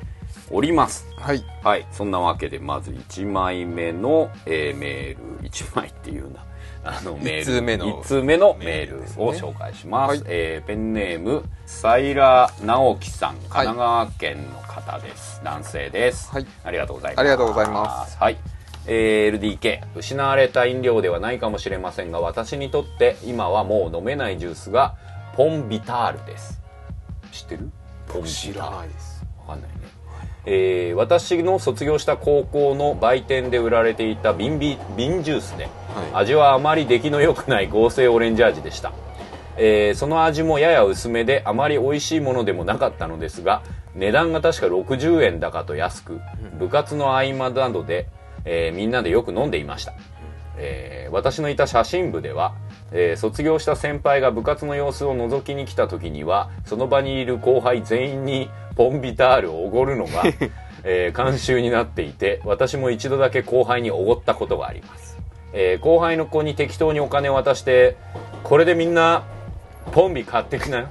[0.51, 1.07] おります。
[1.17, 1.43] はい。
[1.63, 5.49] はい、そんなわけでまず1枚目の、えーメール。
[5.49, 6.45] 1枚っていうな
[6.83, 10.21] あのメール一通目の一通目のメールを紹介します、はい。
[10.27, 13.35] えーペンネームサイラ直樹さん。
[13.35, 16.47] 神奈川県の方です、男性です、はい。
[16.63, 17.19] ありがとうございます。
[17.19, 18.17] ありがとうございます。
[18.17, 18.37] はい。
[18.85, 24.95] えー LDK 失われた飲料ではないかもしれませんが私にとって今はもう飲めないジュースが
[25.35, 26.61] ポンビタールです。
[27.33, 27.69] 知ってる？
[28.07, 29.06] ポンビター知ルらないです
[30.49, 35.71] えー私の卒業した高校の売店で売られていた瓶ビ瓶ジュースで、はい。
[36.23, 38.93] 味はあまり出来の良くない合成オレンジ味でした、
[39.57, 43.61] えーその味もやや薄めであまり美味しいものでもなかったのですが
[43.93, 46.21] 値段が確か60円だかと安く
[46.57, 48.07] 部活の合間などで、
[48.45, 49.93] えーみんなでよく飲んでいました、
[50.57, 52.53] えー私のいた写真部では、
[52.91, 60.23] えー卒業した先輩が部活の様子を覗きに来た時にはその場にいる後輩全員にポンビタールをおごるのが、
[60.83, 65.17] えー慣習になっていて私も一度だけ後輩におごったことがあります、
[65.53, 67.95] えー後輩の子に適当にお金を渡して
[68.43, 69.23] これでみんな
[69.91, 70.87] ポンビ買ってくなよ。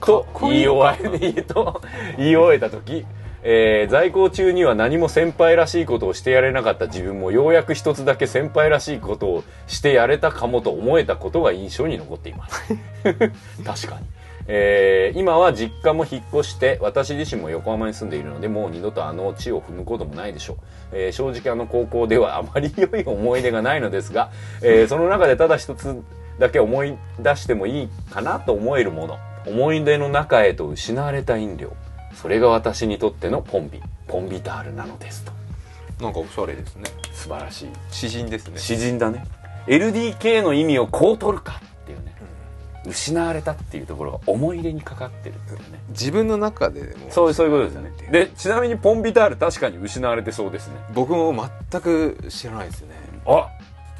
[0.00, 1.82] と言い終わりと
[2.16, 3.04] 言い終えた時、
[3.42, 12.62] えー在校中には何も先輩らしいことをしてやれなかった自分もようやく一つだけ先輩らしいことをしてやれたかもと思えたことが印象に残っています。
[13.64, 14.06] 確かに、
[14.46, 20.56] えー今は実家も引っ越して私自身も横浜に住んでいるのでもう二度とあの地を踏むこともないでしょう、
[20.92, 24.30] えー正直あの高校ではあまり良い思い出がないのですが、
[24.62, 25.96] えーその中でただ一つ
[26.38, 31.72] だけ思い出してもいいかなと思えるもの思い出の中へと失われた飲料
[32.14, 35.32] それが私にとってのポンビポンビタールなのですと。
[36.02, 36.84] なんかおしゃれですね。
[37.12, 37.68] 素晴らしい。
[37.90, 38.58] 詩人ですね。
[38.58, 39.24] 詩人だね。
[39.66, 42.14] LDK の意味をこう取るかっていうね、
[42.86, 45.80] 失われたっていうところが思い出にかかってるっていうね。
[45.90, 47.10] 自分の中でも。
[47.10, 47.92] そうそういうことですよね。
[48.10, 50.74] でちなみにポンビタール確かに失われてそうですね。
[50.94, 51.34] 僕も
[51.70, 52.94] 全く知らないですね。
[53.26, 53.48] あ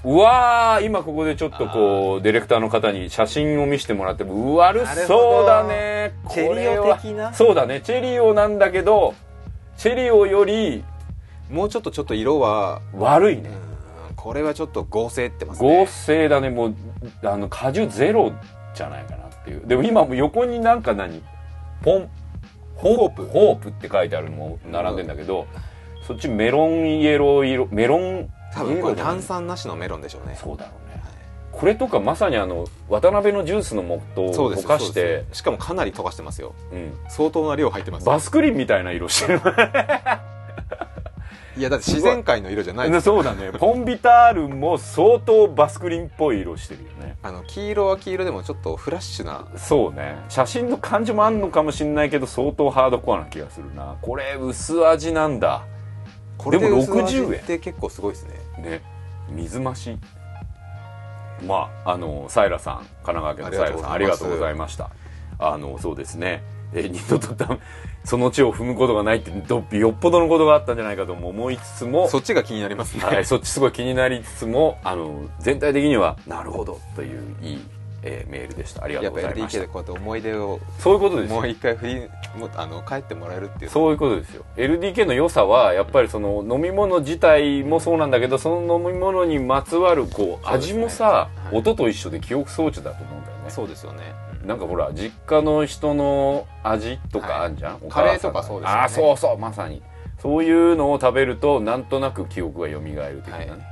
[0.05, 6.15] うわー今ここでちょっとこうディレクターの方に写真を見せてもらってもう悪そうだね。
[6.25, 7.35] こチェリオ的な？
[7.35, 7.81] そうだね。
[7.83, 9.15] チェリオなんだけど
[9.77, 10.85] チェリオより
[11.51, 13.51] もうちょっとちょっと色は悪いね。
[13.51, 13.71] うん
[14.17, 15.81] これはちょっと合成ってますね。
[15.81, 16.51] 合成だね。
[16.51, 16.75] もう
[17.23, 18.35] あの果汁ゼロ
[18.75, 19.67] じゃないかなっていう。
[19.67, 21.23] でも今も横になんか何？
[21.83, 22.11] ポン
[22.75, 23.25] ホープ？
[23.25, 25.47] ホープって書いてあるのも並んでんだけど、
[26.07, 30.37] そっちメロンイエロー色メロン多分これ炭酸なしのメロンでしょうね。
[30.41, 31.03] そうだろうね。
[31.53, 33.83] これとかまさにあの渡辺のジュースの
[34.15, 35.25] 素を溶かして。
[35.33, 36.55] しかもかなり溶かしてますよ。
[36.73, 39.41] うん、相当な量入ってますバスクリンみたいな色してる。
[41.57, 43.51] いやだって自然界の色じゃないです そうだね。
[43.59, 47.19] ポンビタールも相当バスクリンっぽい色してるよね。
[47.23, 49.47] あの黄色は黄色でもちょっとフラッシュな。
[49.57, 50.17] そうね。
[50.29, 53.97] 写真の感じもあんのかもしんないけど相当ハードコアな気がするな。
[54.01, 55.65] これ薄味なんだ
[56.43, 57.41] これで薄味60円。
[57.41, 58.35] って結構すごいですね。
[58.63, 58.83] ね。
[59.31, 59.97] 水増し。
[61.47, 64.91] まああのサイラさん神奈川県のサイラさんあありがとうございました。
[65.39, 66.43] あのそうですね。
[66.73, 67.59] え二度とた
[68.05, 77.61] その地を踏むことがないってどよっぽどのことがあったんじゃないかとも思いつつもそっちが気になりますね、はい、そっちすごい気になりつつもあの全体的にはなるほどといういい、
[78.03, 78.85] えーメールでした。
[78.85, 81.37] ありがとやっぱうございまし LDK たでこうやって思い出をそういうことですよ。
[81.37, 84.45] もう一回振りもあの帰ってもらえるっていうそういうことですよ。
[84.57, 91.57] LDK の良さはやっぱりその飲み物自体もそうなんだけどその飲み物にまつわるこう味もさ、はい。
[91.57, 93.51] 音と一緒で記憶装置だと思うんだよね。
[93.51, 94.15] そうですよね。
[94.45, 98.81] なんかほら実家の人の味とかあんじゃん、お母さんカレーとかそうですよね。
[98.81, 99.83] ああそうそうまさに。
[100.19, 103.70] そういうのを食べるとなんとなく記憶が蘇る的なね、はい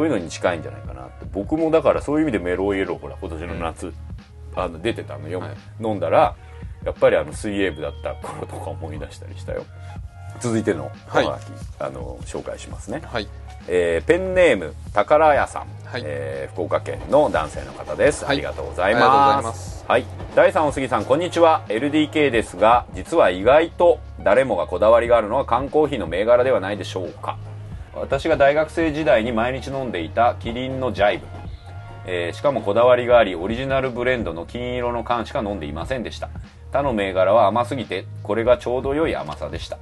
[0.00, 1.26] そういうのに近いんじゃないかなって。
[1.30, 3.92] 僕もだからそういう意味でメロンイエローほら今年の夏、
[4.56, 5.50] あの出てたのよ、はい。
[5.78, 6.34] 飲んだら
[6.86, 9.62] やっぱりあの水泳部だった頃とか思い出したりしたよ。
[10.40, 11.42] 続いてのおはがき、
[11.78, 13.28] あの紹介しますね、はい。
[13.68, 16.02] えーペンネーム宝屋さん、はい。
[16.02, 18.36] えー福岡県の男性の方です、はい。
[18.36, 19.84] ありがとうございます。
[19.86, 20.06] はい。
[20.34, 21.62] 第3お杉さんこんにちは。
[21.68, 27.36] LDK ですが実は意外と誰もがこだわりがあるのは缶コーヒーの銘柄ではないでしょうか
[28.00, 31.26] 私が大学生時代に毎日飲んでいたキリンのジャイブ。
[32.06, 36.30] えーしかもこだわりがありオリジナルブレンドの金色の缶しか飲んでいませんでした。
[36.72, 39.78] 他の銘柄は甘すぎてこれがちょうど良い甘さでした、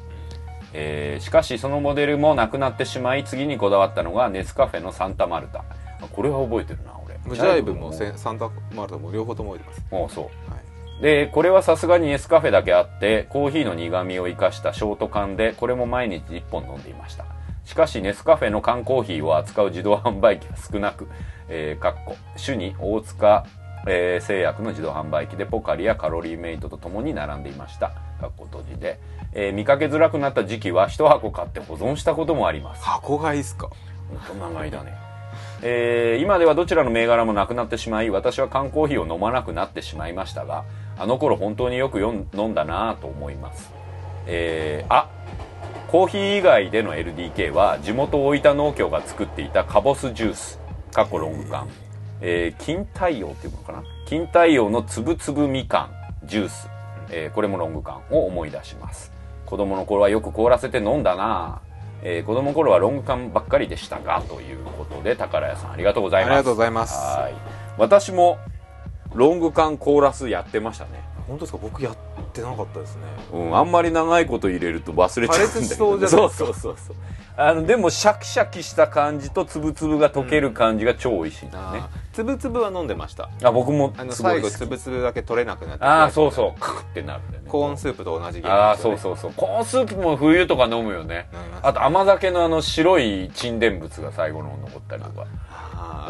[0.72, 5.64] えーしかしそのモデルもなくなってしまい次にこだわったのがネスカフェのサンタマルタ。
[6.00, 7.36] あこれは覚えてるな俺。
[7.36, 9.92] ジャイブもセサンタマルタも両方とも覚えてます。
[9.92, 10.24] もうそう。
[10.50, 11.02] はい。
[11.02, 17.24] でこれはさすがにネスカフェだけあってコーヒーの苦味を生かしたショート缶でこれも毎日1本飲んでいました
[17.68, 21.06] しかしネスカフェの缶コーヒーを扱う自動販売機が少なく、
[21.50, 23.44] えー、かっこ主に大塚、
[23.86, 27.88] えー製薬の自動販売機でポカリやカロリーメイトとともに並んでいました。
[28.20, 28.98] かっこ閉じで、
[29.34, 32.82] えー見かけづらくなった時期は1箱買って保存したこともあります。
[32.82, 33.68] 箱買いっすか？
[34.08, 34.94] 本当長いだね、
[35.62, 40.64] えー今ではどちらの銘柄もなくなってしまい私は缶コーヒーを飲まなくなってしまいましたが
[40.98, 43.70] あの頃本当によくよん飲んだなぁと思います。
[44.26, 45.10] えーあ
[45.88, 50.60] コーヒー以外での LDK は地元大分農協が作っていたカボスジュース
[50.92, 51.66] 過去ロング缶、
[52.20, 53.82] えー、金太陽っていうのかな？
[54.06, 55.88] 金太陽のつぶつぶみか
[56.22, 56.68] んジュース、
[57.10, 59.12] えーこれもロング缶を思い出します。
[59.46, 61.62] 子供の頃はよく凍らせて飲んだな。
[62.02, 66.30] えー子供の頃はロング缶ばっかりでしたがということで宝屋さんありがとうございます。
[66.32, 66.94] ありがとうございます。
[66.98, 67.34] はい。
[67.78, 68.36] 私も
[69.14, 70.90] ロング缶コーラスやってましたね
[71.28, 71.58] 本当ですか？
[71.62, 71.96] 僕やっ
[72.32, 73.02] てなかったですね。
[73.32, 76.40] うん、あんまり長いこと入れると忘れちゃうんだけど、そうじゃないです。
[76.40, 76.96] かそうそうそうそう。
[77.36, 81.88] あのでもシャキシャキした感じとつぶつぶが溶ける感じが超美味しいんだよね、あー。
[82.12, 83.30] つぶつぶは飲んでました。
[83.44, 86.60] あ僕もあのすごい好き最後つぶつぶだけ取れなくなってああそうそう。
[86.60, 87.48] クッってなるんだよね。
[87.48, 89.32] コーンスープと同じ原ああ理ですよねそうそうそう。
[89.36, 91.28] コーンスープも冬とか飲むよね。
[91.32, 91.66] 飲みます。
[91.68, 95.26] あと甘酒のあの白い沈殿物が最後の残ったりとか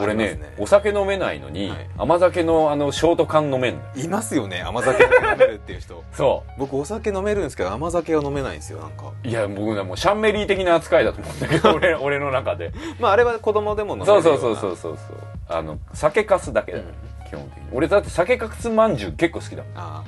[0.01, 1.91] 俺ねありますお酒飲めないのに、はい。
[1.99, 6.03] 甘酒のあのショート缶飲めんのいますよね甘酒飲めるっていう人。
[6.13, 9.13] そ僕お酒飲めるんですけど甘酒は飲めないんですよなんか。
[9.25, 12.73] ういや僕ねもうシャンメリー的な扱いだと思うんだけど 俺俺の中で。
[13.01, 15.17] まああれは子供でも飲めるそううそうそうそうそうそう。
[15.49, 16.99] あの酒かすだけだからね、
[17.29, 17.69] 基本的に。
[17.73, 19.73] 俺だって酒かすまんじゅう結構好きだもん。
[19.77, 20.05] あ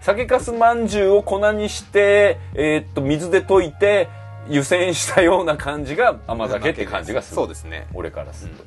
[0.00, 4.08] 酒かすまんじゅうを粉にして、えーっと水で溶いて
[4.48, 7.36] 湯煎したような感じが甘酒って感じがする。
[7.36, 7.86] そうですね。
[7.94, 8.64] 俺からすると、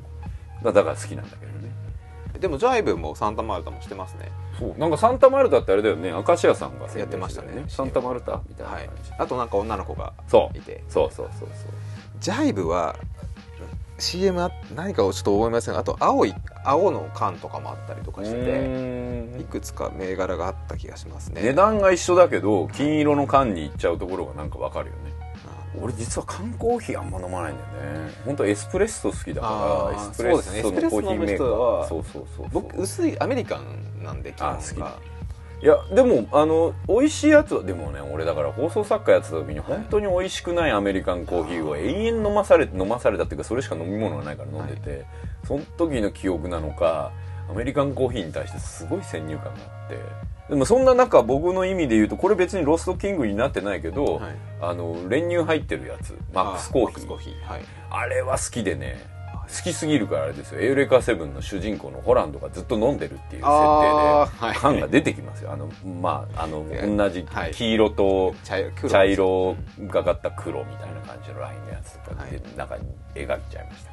[0.64, 1.70] だだから好きなんだけどね。
[2.38, 4.30] でもジャイブもサンタマルタもしてますね。
[4.58, 4.78] そう。
[4.78, 6.10] なんかサンタマルタってあれだよね。
[6.10, 7.64] 明石家さんが宣伝やってましたね。
[7.68, 8.86] サンタマルタみたいなはい。
[8.86, 10.56] 感じ、あとなんか女の子がそう。
[10.56, 10.82] いて。
[10.88, 11.68] そうそうそうそう。
[12.20, 12.96] ジャイブは
[13.98, 21.42] CM あ何かをちょっと覚えませんがあと青い青の缶とかもあったりとかしてうていくつか銘柄があった気がしますね。
[21.42, 25.12] 値段が一緒だけど金色の缶に行っちゃうところがなんかわかるよね。
[25.19, 25.19] あ
[25.78, 28.10] 俺実は缶コーヒーあんま飲まないんだよね。
[28.24, 30.82] 本当エスプレッソ好きだからエスプレッソそうですね。
[30.82, 31.84] のコーヒーメーカエスプレッソ飲む人は。
[31.84, 32.48] ーそうそうそうそう。
[32.52, 34.66] 僕薄いアメリカンなんで基本あ好き。
[34.78, 34.98] が
[35.62, 45.04] いやでもあの美味しいやつはでもね俺だから放送作家やってた時に本当に美味しくないアメリカンコーヒーを永遠飲まされて飲まされたっていうかそれしか飲み物がないから飲んでて、
[45.46, 47.12] その時の記憶なのか
[47.50, 49.98] アメリカンコーヒーに対してすごい先入観があって
[50.50, 54.36] でもそんな中僕の意味で言うとこれ別にロストキングになってないけど、はい。
[54.60, 56.18] あの練乳入ってるやつ。
[56.34, 57.06] マックスコーヒー。
[57.06, 57.48] コーヒー。
[57.48, 57.62] はい。
[57.88, 59.08] あれは好きでね
[59.48, 60.60] 好きすぎるからあれですよ。
[60.60, 63.48] エウレカセブンの主人公のホランドがずっと飲んでるっていう設
[64.42, 65.52] 定で缶が出てきますよ。
[65.52, 65.70] あの
[66.00, 67.52] まああのえ同じはい。
[67.52, 72.42] 黄色と茶色がかった黒みたいな感じのラインのやつとかではい。
[72.56, 72.84] 中に
[73.14, 73.89] 描いちゃいました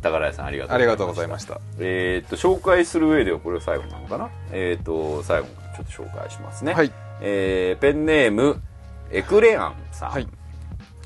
[0.00, 1.60] けどね宝屋さんありがとうありがとうございました。
[1.78, 4.30] えーっと紹介する上ではこれ最後なのかな？
[4.52, 6.74] えーっと最後ちょっと紹介しますね。
[6.74, 6.92] はい。
[7.20, 8.62] えーペンネーム
[9.10, 10.28] エクレアンさん、はい。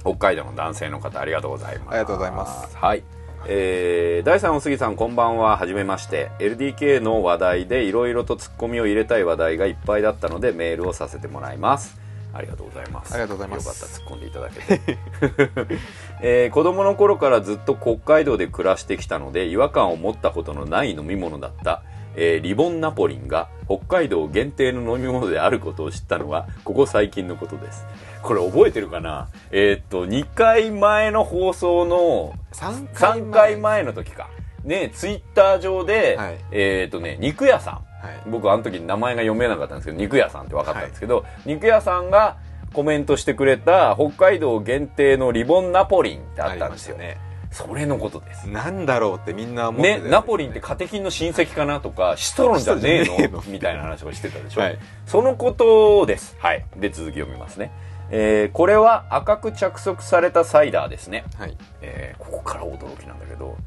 [0.03, 1.89] 北海道の男性の方ありがとうございます。
[1.91, 2.77] ありがとうございます。
[2.77, 3.05] はい。
[3.47, 5.57] えー、第3お杉さんこんばんは。
[5.57, 6.31] はじめまして。
[6.39, 12.01] LDK の話題でいろいろとツッコミを入れたい話題がいっぱいだったのでメールをさせてもらいます。
[12.35, 13.13] ありがとうございます。
[13.13, 13.67] ありがとうございます。
[13.67, 15.79] よかった突っ込んでいただけて、
[16.23, 21.83] えー子供の頃からずっと北海道で暮らしてきたので違和感を持ったことのない飲み物だった、
[22.15, 27.85] えーリボンナポリンが北海道限定の飲み物であることを知ったのはここ最近のことです。
[28.23, 29.29] これ覚えてるかな？
[29.51, 34.29] えーっと2回前の放送の3 3回前の時か。
[34.65, 36.39] ねツイッター上で、はい。
[36.53, 37.75] えーっとね肉屋さん。
[37.75, 37.81] は
[38.13, 38.31] い。
[38.31, 42.37] 僕あの時名前が読めなかったんですけど肉屋さんって分かったんですけど、肉屋さんが
[42.73, 47.15] コメントしてくれた北海道限定のリボンナポリンってあったんですよ、ありま
[47.53, 48.49] それのことです。
[48.49, 50.05] なんだろうってみんな思ってたね。
[50.05, 53.43] やつ、ナポリンってカテキンの親戚かなとかシトロンじゃねえの？
[53.47, 54.79] みたいな話をしてたでしょ、はい。
[55.07, 56.35] そのことです。
[56.39, 56.65] はい。
[56.77, 57.71] で続き読みますね、
[58.11, 61.25] えーこれは赤く着色されたサイダーですね。
[61.37, 61.57] はい。
[61.83, 63.59] えーここから驚きなんだけど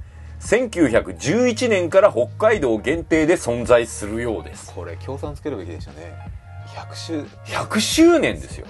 [0.42, 4.74] 1911年から北海道限定で存在するようです。
[4.74, 6.16] これ協賛つけるべきでしたね。
[6.76, 8.66] 100周100周年ですよ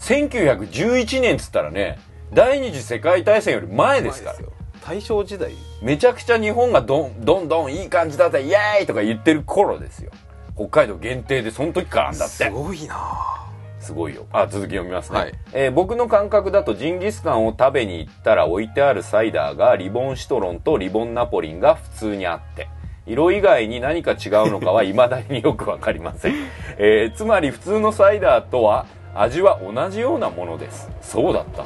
[0.00, 1.98] 1911年っつったらね
[2.32, 4.38] 第二次世界大戦より前ですから。
[4.84, 5.52] 大正時代。
[5.82, 10.10] めちゃくちゃ日本がどんどんどんいい感じだったイエーイとか言ってる頃ですよ。
[10.54, 12.44] 北海道限定でその時からなんだって。
[12.44, 12.96] すごいな。
[13.80, 14.26] すごいよ。
[14.32, 15.32] あ続き読みますね、はい。
[15.52, 22.68] えー僕の感覚だとジンギスカンを食べに行ったら置いてあるサイダーがリボンシトロンとリボンナポリンが普通にあって。
[23.06, 26.34] 色以外に何か違うのかは未だによくわかりません、
[26.76, 28.86] えーつまり普通のサイダーとは
[29.20, 30.90] 味は同じようなものです。
[31.00, 31.64] そうだったんだ。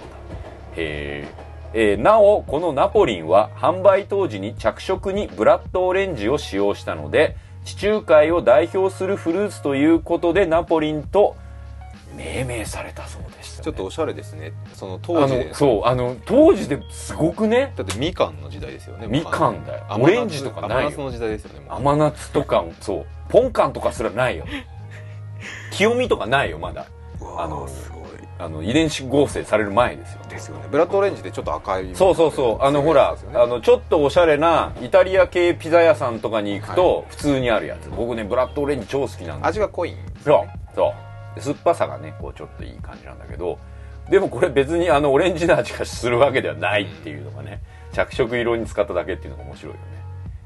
[0.76, 1.50] へー。
[1.72, 11.36] えーなおこのナポリンは販売当時に着色にブラッドオレンジを使用したので地中海を代表するフルーツということでナポリンと
[12.16, 14.52] 命名されたそうです、ね、ちょっとおしゃれですね。
[14.74, 17.72] そのあ当時そうあの当時ですごくね。
[17.76, 19.86] だってみかんの時代ですよねみかんだよ。
[19.90, 20.74] オレンジとかないよ。
[20.88, 23.06] 甘夏の時代ですよね甘夏とかそう。
[23.28, 24.44] ポンカンとかすらないよ。
[25.70, 26.86] 清見とかないよまだ
[27.38, 28.00] あのすごい。
[28.38, 30.66] あの遺伝子合成される前ですよですよね。
[30.70, 32.64] ブラッドオレンジでちょっと赤いそうそうそう。
[32.64, 39.92] あのほら、あのちょっとおしゃれなイタリア系ピザ屋さんとかに行くと普通にあるやつ、僕ねブラッドオレンジ超好きなんです味が濃い。
[39.92, 40.74] んそう。
[40.74, 41.10] そう。
[41.34, 43.58] で酸っぱさがねこうちょっといい感じなんだけど
[44.08, 47.62] でもこれ別にあのオレンジの味がするわけではないっていうのがね
[47.92, 49.99] 着色色に使っただけっていうのが面白いよね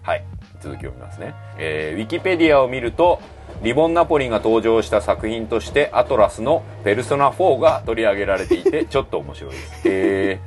[0.05, 0.25] はい。
[0.61, 3.21] 続きを見ますね、えー、ウィキペディアを見ると
[3.63, 9.83] リボンナポリが登場した作品としてアトラスの「ペルソナ4」が取り上げられていて ちょっと面白いです。
[9.85, 10.41] え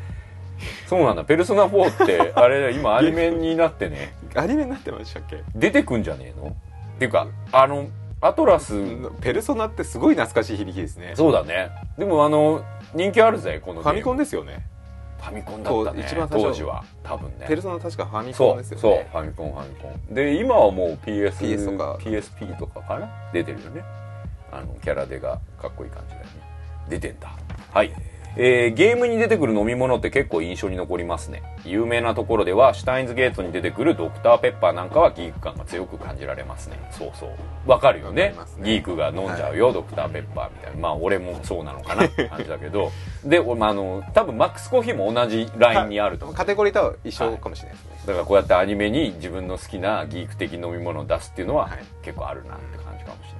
[0.85, 4.15] ー、そうなんだ「ペルソナ4」ってあれ 今アニメになってね。
[4.35, 5.43] アニメになってましたっけ？
[5.55, 6.47] 出てくんじゃねえの？
[6.49, 6.53] っ
[6.99, 7.87] ていうかあの
[8.21, 8.73] アトラス
[9.21, 11.11] ペルソナってすごい懐かしい響きですね。
[11.15, 11.69] そうだね。
[11.99, 12.63] でもあの
[12.95, 14.53] 人気あるぜこのファミコンですよね。
[14.53, 16.03] ファミコンだったね。
[16.05, 16.83] 一番当時は。
[17.03, 17.45] 多分ね。
[17.47, 18.81] ペルソナ確かファミコそうンですよね。
[18.81, 20.13] そうファミコンファミコン。
[20.13, 21.97] で今はもう PS, PS とか。
[22.01, 23.09] PSP とかかな？
[23.33, 23.83] 出てるよね。
[24.51, 26.31] あのキャラデがかっこいい感じだよね。
[26.89, 27.31] 出てんだ。
[27.71, 27.91] はい
[28.39, 31.41] えー、ゲームに出てくる飲み物って結構印象に残りますね。
[31.65, 36.77] 有名なところではシュタインズゲートに出てくるドクターペッパーなんかはギーク感が強く感じられますね。
[36.91, 37.29] そうそう。
[37.65, 38.35] わかるよね。
[38.59, 38.63] ね。
[38.63, 40.79] ギークが飲んじゃうよ、ドクターペッパーみたいな。
[40.79, 42.91] まあ俺もそうなのかなって感じだけど。
[43.25, 47.77] で、俺まあ、あの多分マックスコーヒーも同じラインにあるとカテゴリーとは一緒かもしれない。
[47.77, 51.79] ですね、だからこうやってアニメに自分の好きなギーク的飲み物を出すっていうのははい。
[52.03, 53.36] 結構あるなって感じかもしれない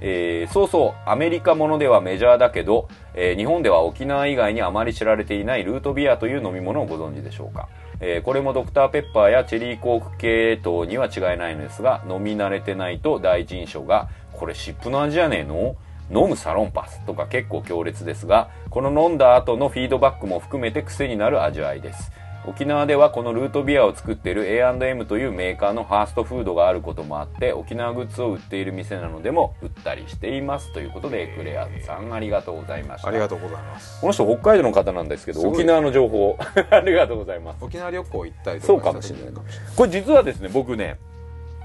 [0.00, 7.68] えーそうそうアメリカものではメジャーだけど、えー日本では沖縄以外にあまり知られていないルートビアという飲み物をご存知でしょうか、
[8.00, 15.76] えーこれもドクターペッパーやチェリーコーク系統には違いないのですが飲み慣れてないと第一印象がこれ湿布の味じゃねえの？
[16.10, 22.10] 飲むサロンパスとか結構強烈ですがこの飲んだ後のフィードバックも含めて癖になる味わいです。
[22.48, 33.08] 沖縄ではこのルートビアを作っている A&M というメーカーのファーストフードがあることもあって沖縄グッズを売っている店なのでも売ったりしていますということでエクレアさんありがとうございました。
[33.08, 34.00] ありがとうございます。
[34.00, 36.38] この人北海道の方なんですけど沖縄の情報
[36.70, 37.64] ありがとうございます。
[37.64, 39.34] 沖縄旅行行ったりとかそうかもしれない。
[39.76, 40.98] これ実はですね僕ね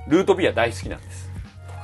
[0.07, 1.31] ルートビア大好きなんです。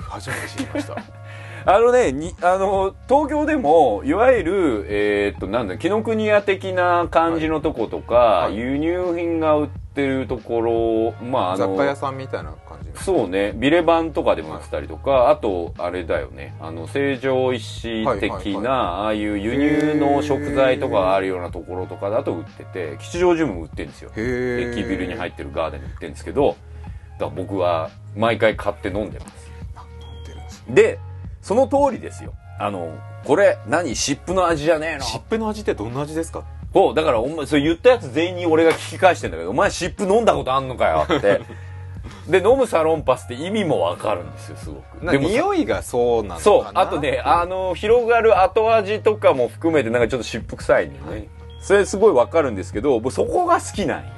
[0.09, 1.18] 初めて知りました
[1.65, 8.57] あのね、に、あの、東京でも、いわゆる、えーっと、なんだ、紀ノ国屋的な感じのとことか、はい。
[8.57, 18.63] 輸入品が売ってるところ、まあ、あの、雑貨屋さんみたいな感じそうね、ビレバンとかでも売ってたりとか、あと、あれだよね、あの、成城石井的はいはいはい。
[18.63, 24.11] な、ああいう輸入の食材とかがあるようなところとかだと売ってて、吉祥寺も売ってるんですよ。
[24.15, 26.55] へ駅ビルに入ってるガーデンに売ってるんですけど、
[27.19, 29.51] だ僕は毎回買って飲んでます。
[29.77, 30.99] 飲んでるんですで、
[31.49, 32.33] その通りですよ。
[32.59, 32.95] あの、
[33.25, 35.01] これ、何湿布の味じゃねえの？
[35.03, 36.43] 湿布の味ってどんな味ですか？
[36.71, 41.41] そう、だからお前、それ言ったやつ全員に俺が聞き返してんだけど、お前湿布飲んだことあんのかよって。
[42.29, 45.03] で、飲むサロンパスって意味もわかるんですよ、すごく。
[45.03, 46.39] なでもさ匂いがそうなのかな？
[46.41, 51.11] そう、あとね、あの、広がる後味とかも含めてなんかちょっと湿布臭いんだよね。
[51.11, 51.29] はい
[51.61, 54.09] それすごいわかるんですけど、僕そこが好きなんよ。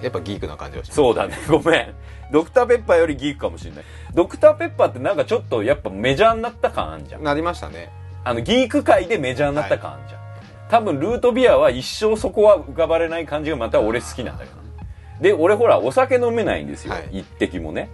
[0.00, 1.94] やっぱギークな感じはしますそうだね、ごめん。
[2.30, 3.84] ドクターペッパーよりギークかもしれない。
[4.14, 7.22] ドクターペッパーってなんかちょっとやっぱメジャーになった感あんじゃん。
[7.22, 7.90] なりましたね
[8.24, 10.20] あの、ギーク界でメジャーになった感あんじゃん。
[10.68, 14.56] 多分、ルートビアは一生そこは浮かばれない感じがまた俺好きなんだけど。
[15.20, 16.92] で、俺ほら、お酒飲めないんですよ。
[16.94, 17.88] はい一滴もね。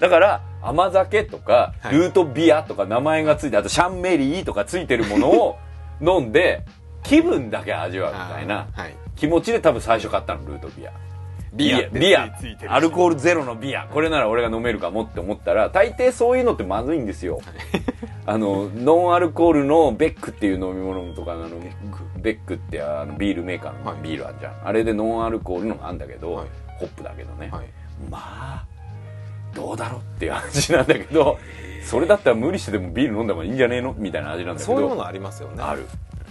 [0.00, 5.58] だから、甘酒とか、はいルートビアとか名前がついて、あとシャンメリーとかついてるものを
[6.00, 6.62] 飲んで、
[7.02, 8.66] 気分だけ味わうみたいな
[9.16, 10.92] 気持ちで多分最初買ったの、ルートビア。
[11.54, 11.88] ビア。
[11.88, 12.34] ビア。
[12.68, 12.80] ア。
[12.80, 13.86] ルコールゼロのビア。
[13.86, 17.40] これなら俺が飲めるかもって思ったら大抵そういうのってまずいんですよ。
[18.26, 21.48] あのノンアルコールのベックっていう飲み物とかあの
[22.16, 23.96] ベックってあのビールメーカーはい。
[23.96, 26.48] のビールあんじゃん、あれでノンアルコールのがあんだけど、はい。
[26.78, 27.66] ホップだけどね、はい。
[28.10, 28.66] まあ
[29.54, 31.38] どうだろうっていう話なんだけど
[31.84, 33.94] それだったら無理してでもビール飲んだ方がいいんじゃねえの？
[33.96, 34.72] みたいな味なんだけど。
[34.74, 35.62] そういうものありますよね。
[35.62, 35.86] ある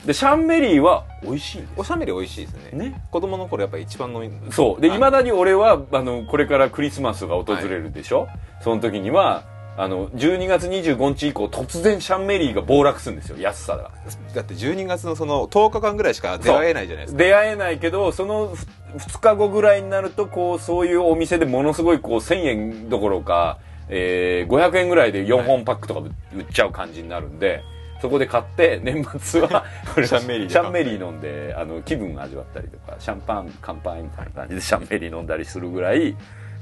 [0.06, 2.90] でシャンメリーは美味しいおしゃべり美味しいですね。
[2.90, 3.02] ね。
[3.10, 4.82] 子供の頃やっぱ一番飲みそう。
[4.82, 4.98] で、はい。
[4.98, 8.28] 未だに俺は、あの、これからクリスマスが訪れるでしょ、
[8.62, 9.44] その時には、
[9.78, 13.92] あの、12月25日以降、突然シャンメリーが暴落するんですよ、安さが。
[14.36, 17.24] だって12月のその10日間ぐらいしか出会えないじゃないですか。
[17.24, 18.56] 出会えないけど、その
[18.98, 23.58] 2日後ぐらいになると、こう、そういうお店でものすごい、こう、1000円どころか、
[23.90, 27.64] えー、500円ぐらいで4本パックとか売っちゃう感じになるんで、
[28.04, 29.64] そこで買って、 年末は、
[29.96, 36.14] シャンメリーでシャンメリー飲んで、あの、気分味わったりとか、シャンパン乾杯みたいな感じで シャンメリー飲んだりするぐらい、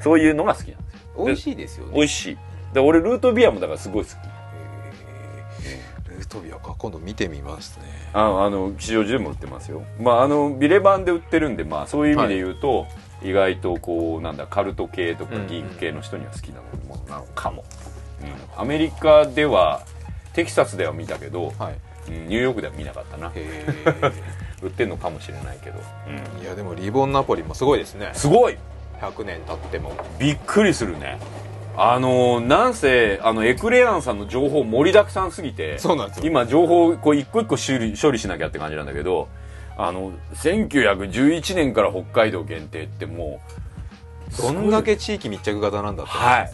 [0.01, 1.25] そういうのが好きなんですよ。
[1.25, 2.37] 美味しいですよね美味しい。
[2.75, 4.13] で、俺、ルートビアもだからすごい好き。
[6.11, 9.81] ルートビアか今度見てみますねああの、吉祥寺でも売ってますよ。
[9.99, 12.85] まあ、あの、ビレバンで売ってるんで、まあ、そういう意味で言うと、
[13.23, 17.63] 意外とこう、なんだ、カルト系とかうんギーク系の人には好きな飲み物なのかも。
[18.21, 19.81] うんアメリカでは、
[20.33, 21.73] テキサスでは見たけど、はい。
[21.73, 23.31] うんニューヨークでは見なかったな。
[23.35, 23.65] へ
[24.63, 28.09] 売ってんのかもしれないけど、えいやでもリボンナポリもすごいですね。
[28.13, 28.57] すごい
[28.99, 29.93] ！100年経っても。
[30.19, 31.19] びっくりするね。
[31.77, 36.25] あのなんせあのエクレアンさんの情報盛りだくさんすぎてそうなんですよ。
[36.25, 39.29] 今情報こう一個一個処理処理しなきゃって感じなんだけど
[39.77, 43.39] あの1911年から北海道限定っても
[44.37, 46.51] うどんだけ地域密着型なんだってはい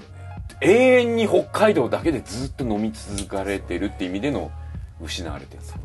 [0.62, 4.52] 永遠に北海道だけでずっと飲み続かれてるって意味での
[5.02, 5.78] 失われてるんですよ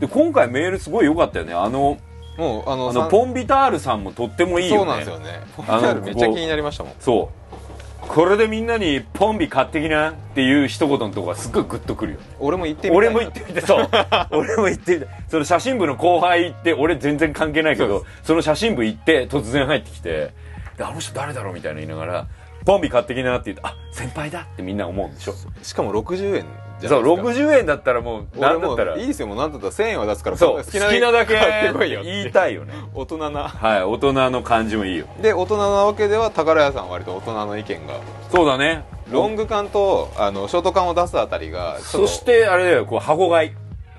[0.00, 1.52] で今回メールすごい良かったよね。
[1.52, 1.98] あの
[2.38, 4.78] もうあのあのポンビタールさんもとってもいいよね。
[4.78, 5.40] そうなんですよね。
[5.54, 6.92] ポンビタールめっちゃ気になりましたもん。
[6.98, 8.08] そう。
[8.08, 12.24] これでみんなにポンビ買ってきなっていう一言のとこがすっごいグッとくるよね。
[12.40, 13.88] 俺も行ってみたい俺も行ってみてそう。
[14.30, 20.32] 俺も行ってみ てその写真部の後輩行って俺全然関係ないけどその写真部行って突然入ってきて
[20.78, 22.26] であの人誰だろうみたいな言いながら
[22.64, 25.34] ポンビ買ってきなって言ってあ先輩だってみんな思うんでしょ。
[25.62, 26.46] しかも60円
[26.80, 27.46] じゃそうないですか。
[27.46, 28.96] 60円だったらもうなんだったら。
[28.96, 29.28] いいですよ。
[29.28, 33.48] もうなんだったら1000円は出すからそう好きなだけ買ってこいよ言いたいよね大人な。
[33.48, 35.06] はい大人の感じもいいよ。
[35.20, 38.00] で大人なわけでは宝屋さんは割と大人の意見が。
[38.30, 38.84] そうだね。
[39.10, 43.50] ロング缶とあのショート缶を出すあたりがそしてあれだよこう箱買い、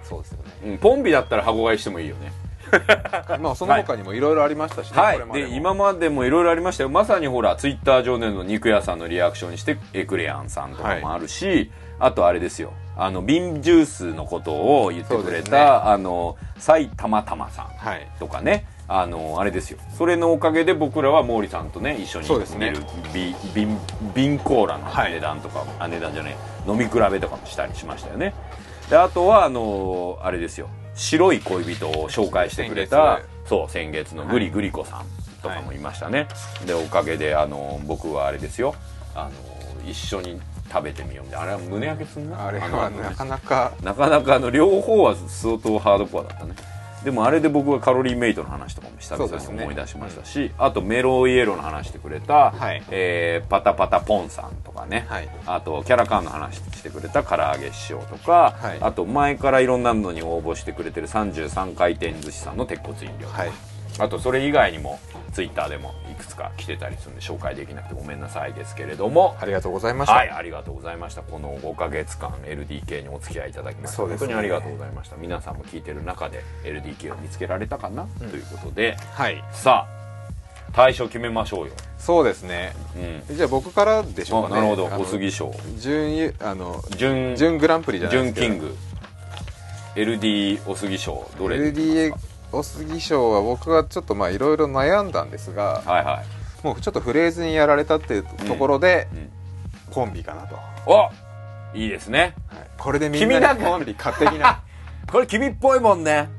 [0.03, 0.71] そうですよね。
[0.71, 2.31] うん、ポンビだったら箱買いしてもいいよね
[3.39, 5.13] まあその他にもいろいろありましたしね、はい。
[5.15, 5.49] これまでも。
[5.49, 6.89] で今までもいろいろありましたよ。
[6.89, 12.73] まさにほらツイッター上での肉屋さんのリアクションにしてエクレアンさんとかもあるし、あとあれですよ。
[12.97, 15.51] あの瓶ジュースのことを言ってくれそうですね。
[15.51, 18.07] た、あの埼玉玉さんはい。
[18.19, 18.67] とかね。
[18.93, 19.79] あのあれですよ。
[19.97, 22.71] それのおかげで僕らは毛利さんとね一緒にそうですね。
[22.71, 23.79] 見るビ瓶
[24.13, 26.35] 瓶コーラの値段とかも、あ値段じゃない
[26.67, 28.33] 飲み比べとかもしたりしましたよね。
[28.89, 30.67] であとはあのあれですよ
[31.01, 35.05] 白い恋人を紹介してくれた先そう先月のグリグリコさん
[35.41, 36.27] とかもいましたね、
[36.65, 38.75] でおかげであの僕はあれですよ。
[39.15, 39.31] あの
[39.89, 40.39] 一緒に
[40.71, 41.43] 食べてみようみたいな。
[41.43, 42.45] あれは胸焼けすんな？
[42.45, 43.73] あれのはなかなか。
[43.81, 46.53] なかなかあの両方は相当ハードコアだったね
[47.03, 52.83] でもあれで僕はカロリーメイトの話とかも久々に思い出しましたし、あとメロイエローの話してくれた、はい。
[52.91, 55.29] えーパタパタポンさんとかね、はい。
[55.45, 58.77] あとキャラカーンの話してくれた唐揚げ師匠とか、はい。
[58.81, 63.51] あと前からいろんなのに応募してくれてる33回転寿司さんの鉄骨飲料、はい
[63.99, 64.99] あとそれ以外にも
[65.33, 69.35] ツイッターでもいくつか来てたりするんで紹介できなくてごめんなさいですけれども。
[69.39, 71.21] ありがとうございました、はい、ありがとうございました。
[71.21, 74.27] この5ヶ月間 LDK にお付き合いいただきまして、そうです。
[74.27, 75.15] ね本当にありがとうございました。
[75.17, 79.43] 皆さんも聞いてる中で LDK を見つけられたかな、ということで、はい。
[79.51, 80.01] さあ、
[80.73, 81.73] 対象決めましょうよ。
[81.97, 82.73] そうですね。
[83.29, 83.35] うん。
[83.35, 84.55] じゃあ僕からでしょうかね。
[84.55, 88.47] あなるほど、小杉賞、準優あの準、準グランプリじゃないですけど。
[88.47, 88.75] 準キング、
[89.95, 92.13] LD お杉賞、どれ LDA
[92.51, 96.65] お杉賞は僕はちょっとまあいろいろ悩んだんですがはいはい。
[96.65, 99.29] もうちょっとフレーズにやられたっていうところで、うん
[99.91, 100.55] コンビかなと、
[100.89, 101.11] は
[101.73, 102.33] おいいですね。
[102.53, 104.61] い、これでみん君なかなんにコンビ勝手にな
[105.11, 106.29] これ君っぽいもんね。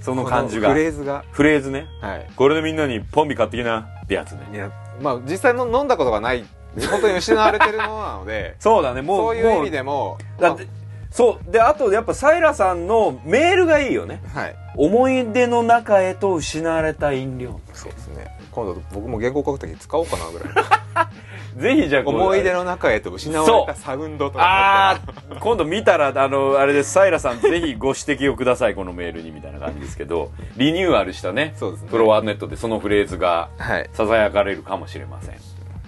[0.00, 0.70] その感じが。
[0.70, 1.86] フレーズがフレーズね。
[2.00, 4.38] はいこれでみんなにポンビ買ってきなってやつね。
[4.54, 4.70] いや
[5.02, 6.46] まあ実際の飲んだことがない
[6.90, 10.66] 本当に失われてるものなので そうだね、もう、そういう意も味でもだって、
[11.10, 11.50] そう。
[11.52, 14.20] で、あと、やっぱ、サイラさんのメールがいいよね。
[14.34, 17.60] まあはい思い出の中へと失われた飲料。
[17.72, 18.26] そうですね。
[18.50, 20.54] 今度僕も原稿書くとき使おうかなぐらい。
[21.56, 25.00] ぜひじゃあ思い出の中へと失われたサウンドとかああ、
[25.38, 26.92] 今度見たら、あの、あれです。
[26.92, 31.88] サイラさん、ぜひご指摘をください、このメールに、みたいな感じですけど、リニューアルしたね、そうですね。
[31.90, 35.34] プロワーネットでそのフレーズが、らはい囁かれるかもしれません。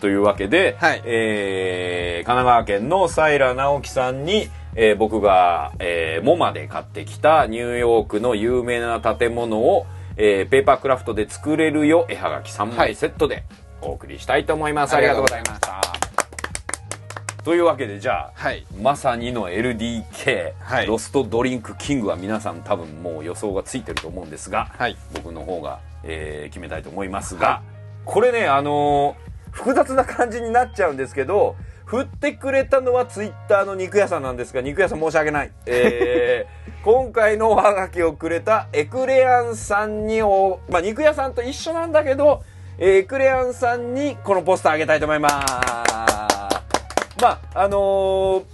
[0.01, 1.03] というわけで、はい。
[1.05, 13.45] えー神奈川県のサイラ直樹さんに、えー僕が、えーモマで買ってきたニューヨークの有名な建物を、えーペーパークラフトで作れるよ絵はがき3枚セットで
[13.83, 14.95] お送りしたいと思います。
[14.95, 15.83] ありがとうございました。
[17.45, 18.67] というわけでじゃあ、はい。
[18.83, 20.87] まさにの LDK、はい。
[20.87, 24.97] ロストドリンクキングは皆さん多分もう予想がついてると思うんですが、はい。
[25.15, 27.63] 僕の方が、えー決めたいと思いますが、
[28.05, 31.57] これねあのー複雑な感じになっちゃうんですけど
[31.87, 42.43] 振ってくれたのはツイッターの肉屋さんなんですが肉屋さん申し訳ない、えー 今回のおはがきをくれたエクレアンさんにお、まあ、肉屋さんと一緒なんだけど
[42.79, 45.35] えーエクレアンさんにこのポスターあげたいと思います。
[47.21, 48.45] まああのー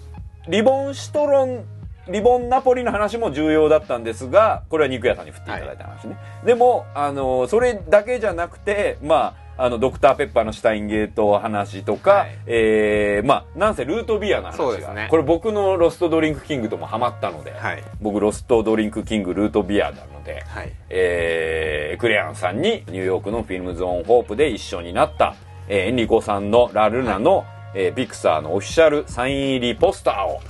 [0.49, 1.65] リボンシトロン
[2.09, 12.39] リボンナポリの話も重要だったんですがこれは肉屋さんに振っていただいた話ね、でも、あのーそれだけじゃなくてまああのドクターペッパーのシュタインゲート話とか、はい。
[12.47, 14.95] えーまあなんせルートビアの話が。
[14.95, 15.09] ね。
[15.11, 17.83] これ僕のロストドリンクキングともハマったので、はい。
[18.01, 20.73] 僕ロストドリンクキングルートビアなので、はい。
[20.89, 25.35] えーエクレアンさんにニューヨークのフィルムゾーンホープで一緒になった、
[25.69, 30.41] えーエンリコさんのラルナの、えーピクサーのオフィシャルサイン入りポスターを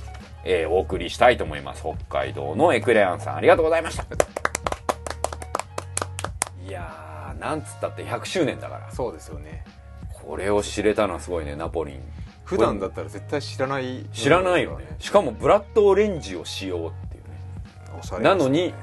[0.45, 1.81] えーお送りしたいと思います。
[1.81, 4.05] 北海道のエクレアンさん、ありがとうございました。
[7.43, 8.91] なんつったって100周年だから。
[8.91, 9.65] そうですよね
[10.13, 11.99] これを知れたのはすごいね、ナポリン。
[12.45, 14.95] 普段だったら絶対知らない知らないよね。
[14.99, 18.19] しかもブラッドオレンジを使用っていうね。
[18.19, 18.73] ねなのに、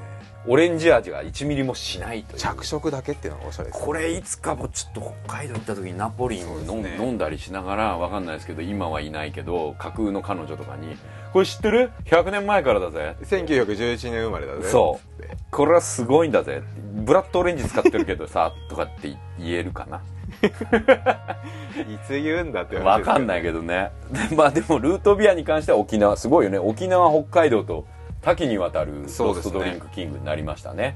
[0.47, 2.39] オレンジ味が1ミリもしないという。
[2.39, 3.85] 着色だけっていうのがおしゃれですね。
[3.85, 6.97] これいつかもちょっと北海道行った時にナポリンを飲,、ね。
[6.99, 10.97] 飲んだりしながらわかんないですけど今はいないけど架空の彼女とかに
[11.31, 15.23] 「これ知ってる ?100 年前からだぜ」1911年生まれだねそう。
[15.51, 16.63] これはすごいんだぜ。
[16.93, 20.01] ブラッドオレンジ使ってるけどさ とかって言えるかな。
[20.41, 23.91] いつ言うんだってわかんないいけどね。
[24.29, 26.57] でまあでもルートビアに関しては沖縄すごいよね。
[26.57, 27.85] 沖縄北海道と
[28.21, 30.95] 多岐にわたるロストドリンクキングになりましたね。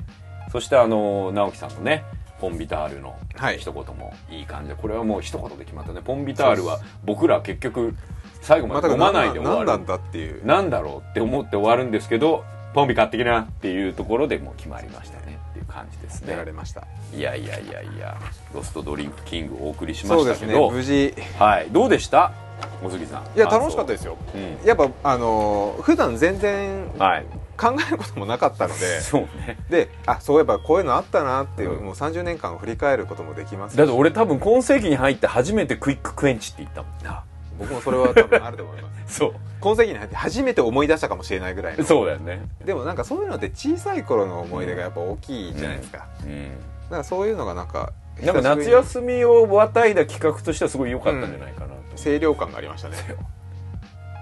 [0.52, 2.03] そしてあの直樹さんのね
[2.39, 3.57] ポンビタールのはい。
[3.57, 6.02] 一言もいい感じで、これはもう一言で決まったね。
[6.03, 7.95] ポンビタールは僕ら結局
[8.41, 9.65] 最後まで飲まないで終わる。
[9.65, 10.45] 何なんだっていう。
[10.45, 12.43] なんだろうって思って終わるんですけど
[12.73, 15.39] ポンビ買ってきなっていうところでもう決まりましたね。
[15.52, 16.31] っていう感じですね。
[16.34, 16.84] やられました。
[17.15, 18.18] いやいやいやいや
[18.53, 21.15] ロストドリンクキングお送りしましたけど、無事。
[21.39, 21.68] はい。
[21.72, 22.34] どうでした？
[22.81, 23.37] 小杉さん。
[23.37, 24.17] いや楽しかったですよ。
[24.33, 24.37] う。
[24.37, 24.67] ん。
[24.67, 27.25] やっぱあのー普段全然はい。
[27.57, 28.99] 考えることもなかったので。
[29.01, 29.57] そうね。
[29.69, 33.77] であそういえばこういうのあったなっていう、うんもう30年間を振り返ることもできますし。
[33.77, 37.23] だって俺多分今世紀に入って初めてクイッククエンチって言ったもんな。
[37.57, 39.15] 僕もそれは多分あると思います。
[39.19, 39.33] そう。
[39.61, 41.83] 今世紀に入って初めて思い出したかもしれないぐらいの。
[41.83, 42.41] そうだよね。
[42.63, 46.49] でもなんかそういうのって小さい頃の思い出がやっぱ大きいじゃないですか、うん。
[46.49, 47.93] だからそういうのがなんか
[48.23, 52.97] なんか夏休みをまたいだ企画としてはすごい良かったんじゃないかなと、清涼感がありましたね。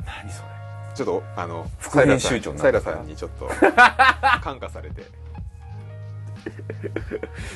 [0.05, 0.49] 何それ。
[0.95, 3.49] ちょっとあの副編集長サイラさんにちょっと
[4.41, 5.03] 感化されて。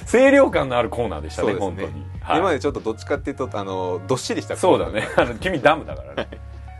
[0.10, 1.60] 清涼感のあるコーナーでしたねね。
[1.60, 2.38] 本当に、はい。
[2.38, 5.07] 今までちょっとどっちかっていうとあのどっしりしたそうだね。
[5.18, 6.30] あの君ダムだからね。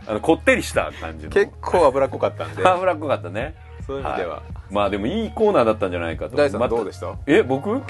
[0.06, 1.30] あのこってりした感じの。
[1.30, 2.64] 結構脂っこかったんで。
[2.66, 3.54] 脂っこかったね。
[3.86, 7.82] そういう意味では、まあでもいいコーナーだったんじゃないかと大さんどうでした、え僕？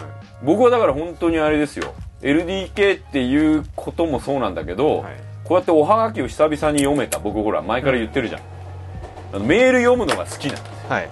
[0.45, 1.93] 僕はだから本当にあれですよ。
[2.23, 8.43] LDK っていうこともそうなんだけど、はいこうやっておはがきを久々に読めた僕ほら前から言ってるじゃん、
[9.33, 10.89] あのメール読むのが好きなんですよ。
[10.91, 11.09] はい。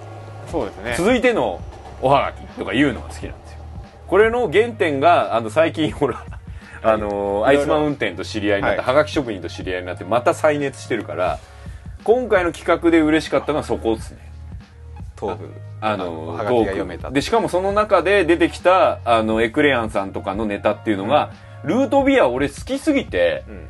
[0.51, 0.95] そうですね。
[0.95, 1.59] 続いての
[2.03, 3.59] おはがきとか言うのが好きなんですよ。
[4.07, 6.23] これの原点があの最近ほら
[6.83, 11.39] あのアイスマウンテンと知り合いになって、はがき職人と知り合いになってまた再熱してるから
[12.03, 14.19] 今回の企画で嬉しかったのはそこですね。
[15.19, 15.51] 豆腐
[15.81, 17.09] あのおはがきが読めた。
[17.09, 21.31] でしかもその中で出てきたあのエクレアンさんとかのネタっていうのが、
[21.63, 23.67] ルートビア俺好きすぎてうん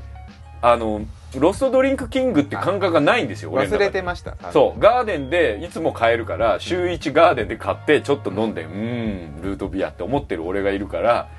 [0.62, 1.02] あの
[1.38, 3.84] ロストドリンクキングっていう感覚がないんですよ俺の中で。
[3.86, 4.36] 忘れてました。
[4.52, 4.80] そう。
[4.80, 11.30] ガーデンでいつも買えるから週1ガーデンで買ってちょっと飲んでうーんルートビアって思ってる俺がいるから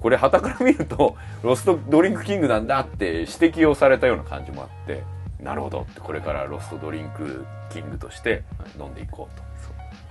[0.00, 5.02] これ旗から見るとロストドリンクキングなんだって指摘をされたような感じもあって
[5.40, 8.42] なるほどってこれからロストドリンクキングとして
[8.78, 9.42] 飲んでいこうと。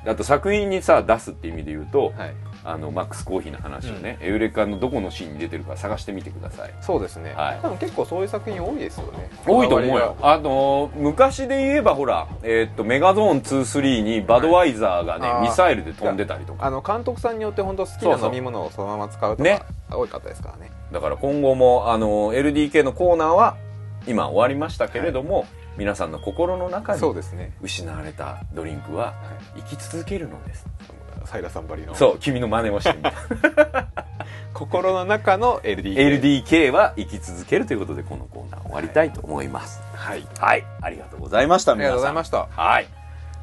[0.04, 2.34] あと作品にさ出すって意味で言うと、はい
[2.64, 6.74] あのマックスコーヒーの話をね、エウレカのどこのシーンに出てるか探してみてください。
[6.82, 7.60] そうですね、はい。
[7.62, 9.30] 多分結構そういう作品多いですよね。
[9.46, 10.16] 多いと思うよ。
[10.22, 15.42] あの昔で言えばほら、えーっとメガゾーン23にバドワイザーがね、はい。
[15.44, 16.60] ミサイルで飛んでたりとか。
[16.60, 19.62] りあの監督さんによって本当好きな飲み物をそのまま使うとね。
[19.90, 20.72] か多かったですからね。
[20.92, 23.58] だから今後もあの LDK のコーナーは
[24.08, 25.46] 今終わりましたけれども、
[25.78, 27.54] 皆さんの心の中にそうですね。
[27.62, 29.14] 失われたドリンクは
[29.56, 30.66] 生き続けるのです
[31.26, 31.96] サイラさんばりの。
[31.96, 33.14] そう君の真似をしてみた。
[34.54, 39.82] 心の中の LDK, LDK は生き続けるということでこのコーナー終わりたいと思います。
[39.96, 40.28] はい。
[40.40, 42.48] はい、ありがとうございましたありがとうございました。
[42.52, 42.88] はい。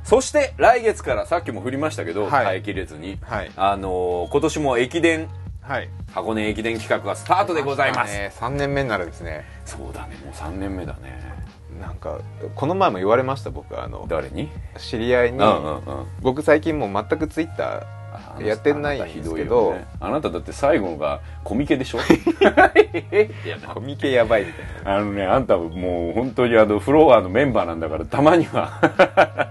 [0.05, 2.45] そして来月からさっきも振りましたけど、はい。
[2.45, 3.51] 耐えきれずにはい。
[3.57, 5.29] あのー今年も駅伝。
[5.63, 5.91] はい。
[6.13, 9.45] 箱根駅伝企画がスタートでございます、ね、3年目になるんですね。
[9.67, 11.38] そうだねもう3年目だね
[11.81, 12.21] なんか
[12.55, 14.49] この前も言われました僕あの誰に？
[14.79, 16.07] 知り合いに、うんうんうん。
[16.21, 19.75] 僕最近もう全くツイッタあやってないんですけど。
[19.75, 19.87] ね。
[20.01, 21.99] あなただって最後がコミケでしょ？
[22.03, 22.03] い
[22.41, 24.97] やーコミケやばいみたいな。
[24.97, 29.49] あのねあんたもう本当にあのフロアのメンバーなんだからたまには。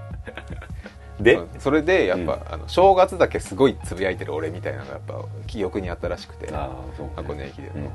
[1.20, 1.40] で？
[1.60, 5.16] それでやっぱ、あの正月だけすごいつぶやいてる俺みたいなのがやっぱ
[5.48, 6.54] 記憶にあったらしくて。
[6.54, 7.90] ああそう箱根駅伝の、うんうん。
[7.90, 7.92] ち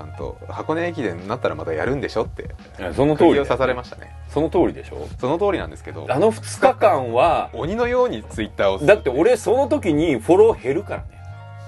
[0.00, 2.54] ゃんと箱根駅伝になったらまたやるんでしょって
[2.96, 4.12] その通りを刺されましたね。
[4.28, 5.08] その通りでしょ？
[5.20, 11.20] その通りなんですけどあの2日間は鬼のようにツイッターをだって俺その時にフォロー減るからね。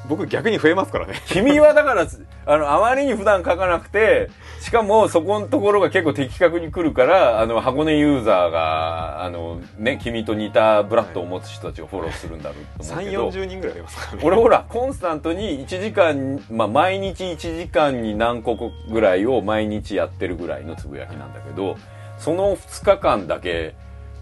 [0.09, 1.15] 僕逆に増えますからね。
[1.29, 2.07] 君はだから、
[2.45, 13.29] あの、あまりに普段書かなくて、しかもそこのところが結構的確に来るから、あの、箱根ユーザーが、あの、ね、君と似たブラッドを持つ人たちをフォローするんだろうと思う3けど。
[13.29, 21.77] 4 0人ぐらい増えますからね俺ほら、コンスタントに1時間、まあ、毎日1時間に何個ぐらいを毎日やってるぐらいのつぶやきなんだけど、
[22.19, 23.75] その2日間だけ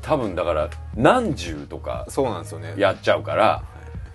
[0.02, 3.62] 多分だから何十とかそうなんですよねやっちゃうから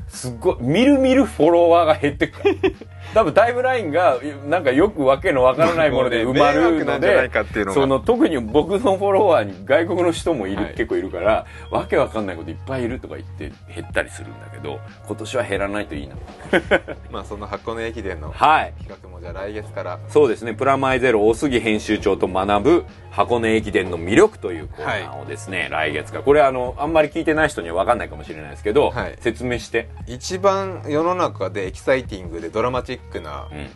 [0.08, 2.56] すっごいみるみるフォロワーが減ってくから
[3.16, 7.32] 多分タイムラインがなんかよくわけのわからないもので埋まるので
[7.74, 16.16] その特に僕のフォロワーに外国の人もいる、はい結構いるからわけわかんないこといっぱいいるとか言って減ったりするんだけど今年は減らないといいな。
[17.12, 18.74] まあその箱根駅伝のはい。
[18.80, 20.00] 企画もじゃあ来月から。
[20.10, 26.24] そうですね、プラマイゼロ大杉編集長と学ぶ箱根駅伝の魅力というコーナーをですね、来月から。
[26.24, 29.16] これあの、あんまり聞いてない人には分かんないかもしれないですけど、はい。
[29.20, 29.88] 説明して。
[30.08, 33.70] 一番世の中でエキサイティングでドラマチックなうん。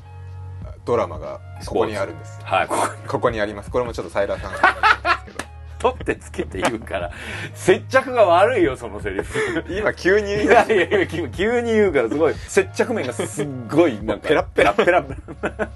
[0.85, 2.39] ドラマがここにあるんです。
[2.43, 3.29] はい、ここ。
[3.29, 3.71] にあります。
[3.71, 4.51] これもちょっとサイラーさん
[5.79, 7.11] 取ってつけて言うから、
[7.53, 9.65] 接着が悪いよ、そのセリフ。
[9.69, 15.69] 今急に言いいやいやいや、急急に言うからすごい、接着面がすっごい、なんか、ペラッペラペラペラ。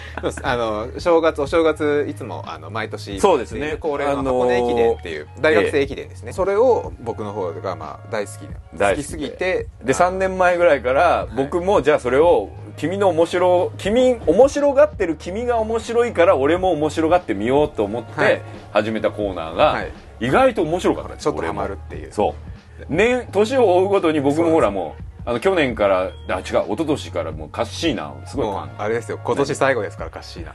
[0.42, 3.76] あの正月お正月いつもあの毎年そうですね。
[3.80, 18.36] 恒例のあのー箱根駅伝っていう大学生駅伝ですね、それを僕の方がまあ大好きで大好きすぎてで、3年前ぐらいから、僕もじゃあそれを、君の面白、君、面白がってる君が面白いから、俺も面白がってみようと思っはい。
[18.36, 18.42] て、
[18.72, 19.92] 始めたコーナーが、はい。
[20.20, 22.12] 意外と面白かったですちょっとハマるっていう。
[22.12, 22.34] そう。
[22.88, 28.68] 年、年を追うごとに僕もほらもう、あの、去年から、あ、違う、一昨年からもうカッシーナをすごい。
[28.78, 29.20] あれですよ。
[29.22, 30.54] 今年最後ですからカッシーナ。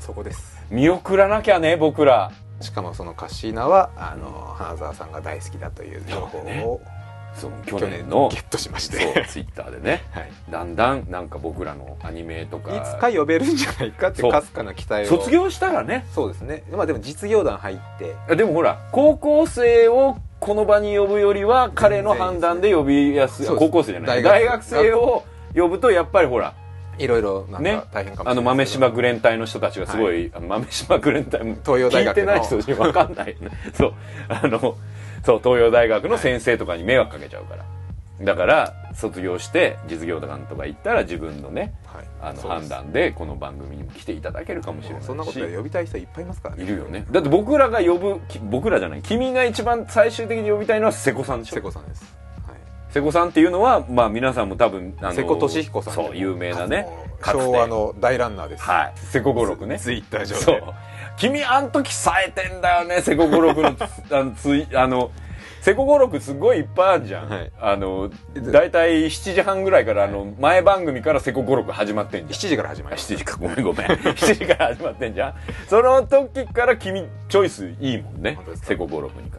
[0.00, 0.60] そこです。
[0.70, 2.32] 見送らなきゃね、僕ら。
[2.60, 6.80] しかもそのカッシーナはあの花澤さんが大好きだという情報を
[7.34, 9.00] その去去年年のゲ、ットしまして。
[9.00, 10.02] そう、ツイッターでね。
[10.10, 10.30] はい。
[10.50, 12.76] だんだん、なんか僕らのアニメとか。
[12.76, 15.06] いつか呼べるんじゃないかってかすかな期待を。
[15.18, 16.06] 卒業したらね。
[16.14, 16.62] そうですね。
[16.70, 18.14] まあでも実業団入って。
[18.28, 23.46] あでもほら、高校生をこの場に呼ぶよりは、彼の判断で呼びやすい。
[23.46, 24.22] そうです高校生じゃない。
[24.24, 25.22] 大学生を
[25.54, 26.52] 呼ぶと、やっぱりほら、
[26.98, 33.36] いろいろなんねか大変かもしれないですけどあの、豆島グレン隊の人たちがすごい、あの豆島グレン隊も、東洋大学の聞いてない人にわかんない。
[33.72, 33.94] そう。
[34.28, 34.58] あの、
[35.24, 37.64] そう、東洋大学の先生とかに迷惑かけちゃうから。
[38.24, 45.06] だから、卒業して、実業団とか行ったら自分のね、はいあの、判断でこの番組にも来ていただけるかもしれないし。
[45.06, 47.04] そんなことで呼びたい人いっぱいいますからねいるよね。
[47.10, 51.62] だって僕らが呼ぶ、き僕らじゃない、君が一番最終的に呼びたいのは瀬古さんでし瀬ょ。
[51.62, 52.12] 古さんです、はい
[52.92, 56.86] 瀬古さんっていうのは、まあ皆さんも多分、あの瀬古利彦さんそう、有名なね。
[57.24, 58.92] 昭和の大ランナーですはい。
[58.96, 59.78] 瀬古五六ね。
[59.78, 60.62] ツイッター上でそう。
[61.16, 65.10] 君、あん時冴えてんだよね、瀬古五六のつ、あの、つい、あの、
[65.62, 67.28] 瀬古五六すごいいっぱいあるじゃん。
[67.28, 72.30] はいあの、だいたい7時半ぐらいから、あの、前番組から瀬古五六始まってんじゃん。
[72.32, 73.86] 7時から始まりあます7時か、ごめんごめん。
[74.02, 75.34] 7時から始まってんじゃん。
[75.68, 78.56] その時から君、チョイスいいもんね本当で。
[78.56, 78.68] すか？
[78.70, 79.31] 瀬古五六に。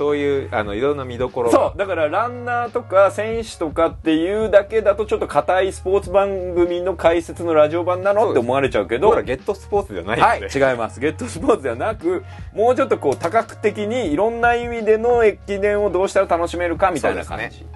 [0.00, 1.78] そういうあのいろんな見どころそう。
[1.78, 8.30] だから、ランナーとか選手とかっていうだけだと、ちょっと硬いスポーツ番組の解説のラジオ版なの？
[8.30, 9.08] って思われちゃうけど。
[9.08, 11.00] 僕ら、ゲットスポーツじゃないのはい、で、違います。
[11.00, 12.24] ゲットスポーツではなく、
[12.54, 17.70] もうちょっとこう多角的にいろんな意味での駅伝をどうしたら楽しめるかみたいな感じそうで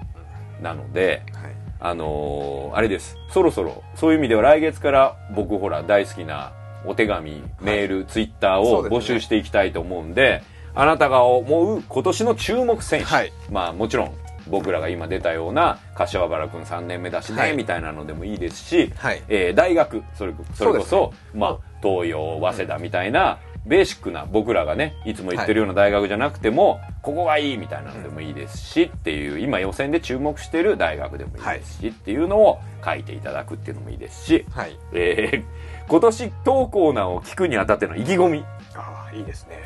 [0.59, 1.51] すなので、はい。
[1.79, 3.17] あのーあれです。
[3.29, 6.53] そろそろ、そういう意味では来月から僕ほら大好きな
[6.87, 10.41] お手紙、メール、ツイッターを募集していきたいと思うんで、
[10.75, 13.05] あなたが思う今年の注目選手。
[13.05, 13.31] はい。
[13.51, 14.13] まあもちろん、
[14.47, 17.55] 僕らが今出たような柏原君3年目だしね、はい。
[17.55, 19.23] みたいなのでもいいですし、はい。
[19.27, 34.77] えー大学それそれこそそうですまあ、東洋早稲田みたいな、ベーシックな僕らがねいつも言ってるような大学じゃなくても、ここがいいみたいなのでもいいですし、っていう今予選で注目してる大学でもいいですし、っていうのを書いていただくっていうのもいいですし、はい。
[34.93, 35.43] えー
[35.87, 38.45] 今年当コーナーを聞くにあたっての意気込み。
[38.75, 39.63] ああいいですね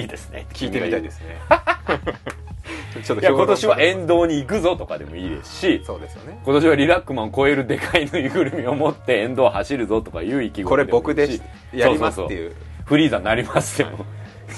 [0.00, 0.46] いいですね。
[0.52, 1.36] 聞いてみたいですね。
[3.04, 6.38] ちょっと今年はえ沿道に行くぞとかでもいいですしそうですよね。
[6.44, 11.42] 今年はリラックマンを超えるでかいぬいぐるみを持って沿道を走るぞとかいう意気込みこれ僕でし
[11.72, 12.54] やりますっていう。
[12.84, 14.06] フリーザになりますでも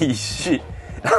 [0.01, 0.11] い。
[0.11, 0.61] いし、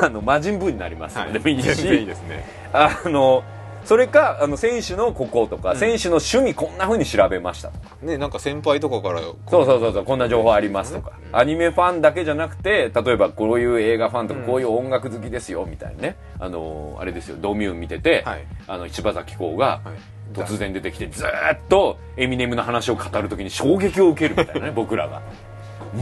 [0.02, 2.46] あの、魔人ブーになりますでもいいし、全然いいですね。
[2.72, 3.44] あの、
[3.84, 5.77] それか、あの、選手のこことか、うん。
[5.77, 7.69] 選手の趣味こんな風に調べました。
[7.69, 7.95] とか。
[8.01, 11.14] ねなんか先輩とかからそうそうそうそう、こんな情報ありますとか。
[11.31, 14.45] アニメファンだけじゃなくて、例えばこういう映画ファンとか、うん。
[14.45, 16.15] こういう音楽好きですよ、みたいなね。
[16.39, 18.45] あの、あれですよ、ドミューン見てて、はい。
[18.68, 20.19] あの、柴咲コウが、はい。
[20.34, 25.23] 突然出てきてずーっとエミネムの話を語るときに衝撃を受けるみたいなね僕らが。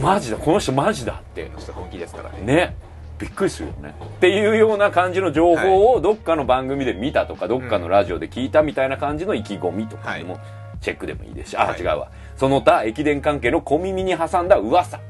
[0.02, 1.50] マジだこの人マジだって。
[1.72, 2.40] 本気ですからね。
[2.42, 2.76] ね
[3.18, 3.94] びっくりするよね。
[4.04, 10.38] っていうような感じの情報をどっかの番組で見たとかどっかのラジオで聞いたみたいな感じの意気込みとかでも
[10.80, 11.80] チェックでもいいですし、あはい。
[11.80, 12.10] 違うわ。
[12.36, 15.00] その他駅伝関係の小耳に挟んだ噂。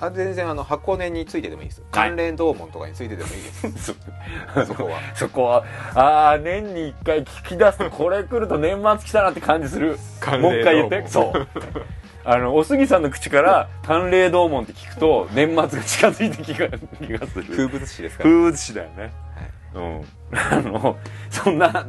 [0.00, 1.80] あ全然あの箱根についてでもいいです。
[1.80, 1.90] はい。
[1.90, 3.94] 関連同門とかについてでもいいです。
[4.54, 4.98] そ そこは。
[5.14, 5.64] そこは。
[5.94, 9.98] ああ年に一回聞き出すとこれ来ると年末来たなって感じする。
[10.40, 11.04] もう一回言って。
[11.06, 11.46] そう
[12.24, 16.68] あのお杉さんの口から淡麗同門って聞くと年末が近づいてきが
[16.98, 17.44] 気がする。
[17.44, 18.24] 風物詩ですか？
[18.24, 19.12] ら風物詩だよね、
[19.74, 20.02] うん。
[20.32, 20.96] あの
[21.30, 21.86] そんな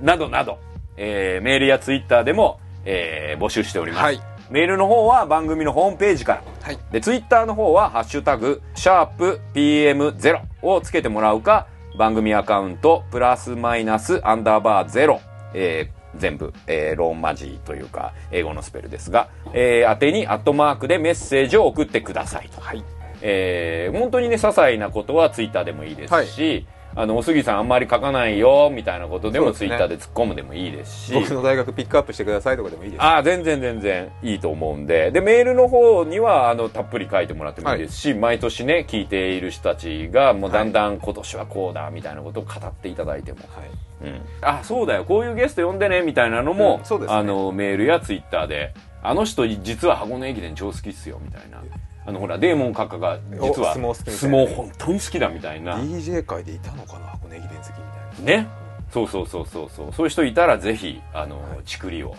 [0.00, 0.58] などなど、
[0.96, 4.20] えーメールやツイッターでも、えー募集しております、はい。
[4.50, 6.42] メールの方は番組のホームページから。
[6.62, 6.78] はい。
[6.90, 11.66] で、ツイッターの方は、ハッシュタグ、シャープ PM0 をつけてもらうか、
[11.98, 15.18] 番組アカウント、プラスマイナスアンダーバー0、
[15.52, 22.60] えー全部、えーローンマジーというか、英語のスペルですが、えー、宛てにアットマークでメッセージを送ってくださいと。
[22.60, 22.84] はい。
[23.22, 33.02] えー本当にね、些細なことはツイッターでもいいですし、あの、おすぎさんあんまり書かないよ、みたいなことでもツイッターで突っ込むでもいいですし、僕の大学ピックアップしてくださいとかでもいいです。
[33.02, 35.10] ああ、全然全然いいと思うんで。
[35.10, 43.38] で、メールの方には、あの、たっぷり書いてもらってもいいですし、毎年ね、聞いている人たちが、もうだんだん今年はこうだ、みたいなことを語っていただいても。
[43.54, 44.20] はいうん。
[44.40, 51.62] あ、そうだよ、こういうゲスト呼んでね、みたいなのも、うんねあの、メールやツイッターで、あの人実は箱根駅伝超好きっすよ、みたいな。
[52.06, 55.76] あの、ほら、デーモン閣下が、実は、お相撲本当に好きだ、みたいな。
[55.78, 58.48] DJ 界でいたのかな箱根駅伝好きみたいなね。
[58.90, 59.92] そうそうそうそうそう。
[59.92, 62.16] そういう人いたらぜひ、あの、ちくりを、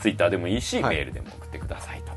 [0.00, 2.12] ツイッターでもいいし、はいメールでも送ってくださいと。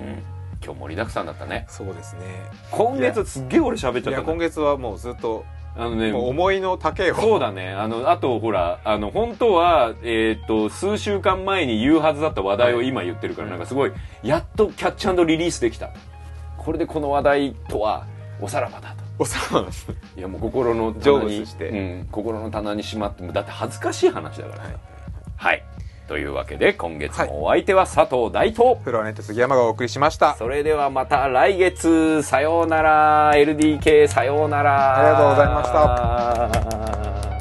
[0.00, 0.36] うん。
[0.64, 1.66] 今日盛りだくさんだったね。
[1.68, 2.22] そうですね
[2.70, 4.22] 今月すっげえ俺喋っちゃったね。
[4.24, 5.44] 今月はもうずっと
[5.78, 7.14] あのね、思いの丈を。
[7.16, 7.72] そうだね。
[7.72, 13.92] あの、あとほら、あの、本当は、えっ、と、数週間前に言うはずだった話題を今言ってるから、なんかすごい、
[14.22, 15.90] やっとキャッチリリースできた。
[16.56, 18.06] これでこの話題とは、
[18.40, 19.04] おさらばだと。
[19.18, 19.86] おさらばです
[20.16, 21.68] いやもう心の成棚に仏して。
[21.68, 24.70] うん、心の棚にしまってもだって恥ずかしい話だからさ。
[25.36, 25.64] はい、
[26.06, 30.34] というわけで今月もお相手は佐藤大東、フロアネット杉山がお送りしました。
[30.36, 33.32] それではまた来月さようなら。
[33.34, 34.98] LDK さようなら。
[34.98, 37.35] ありがとうございました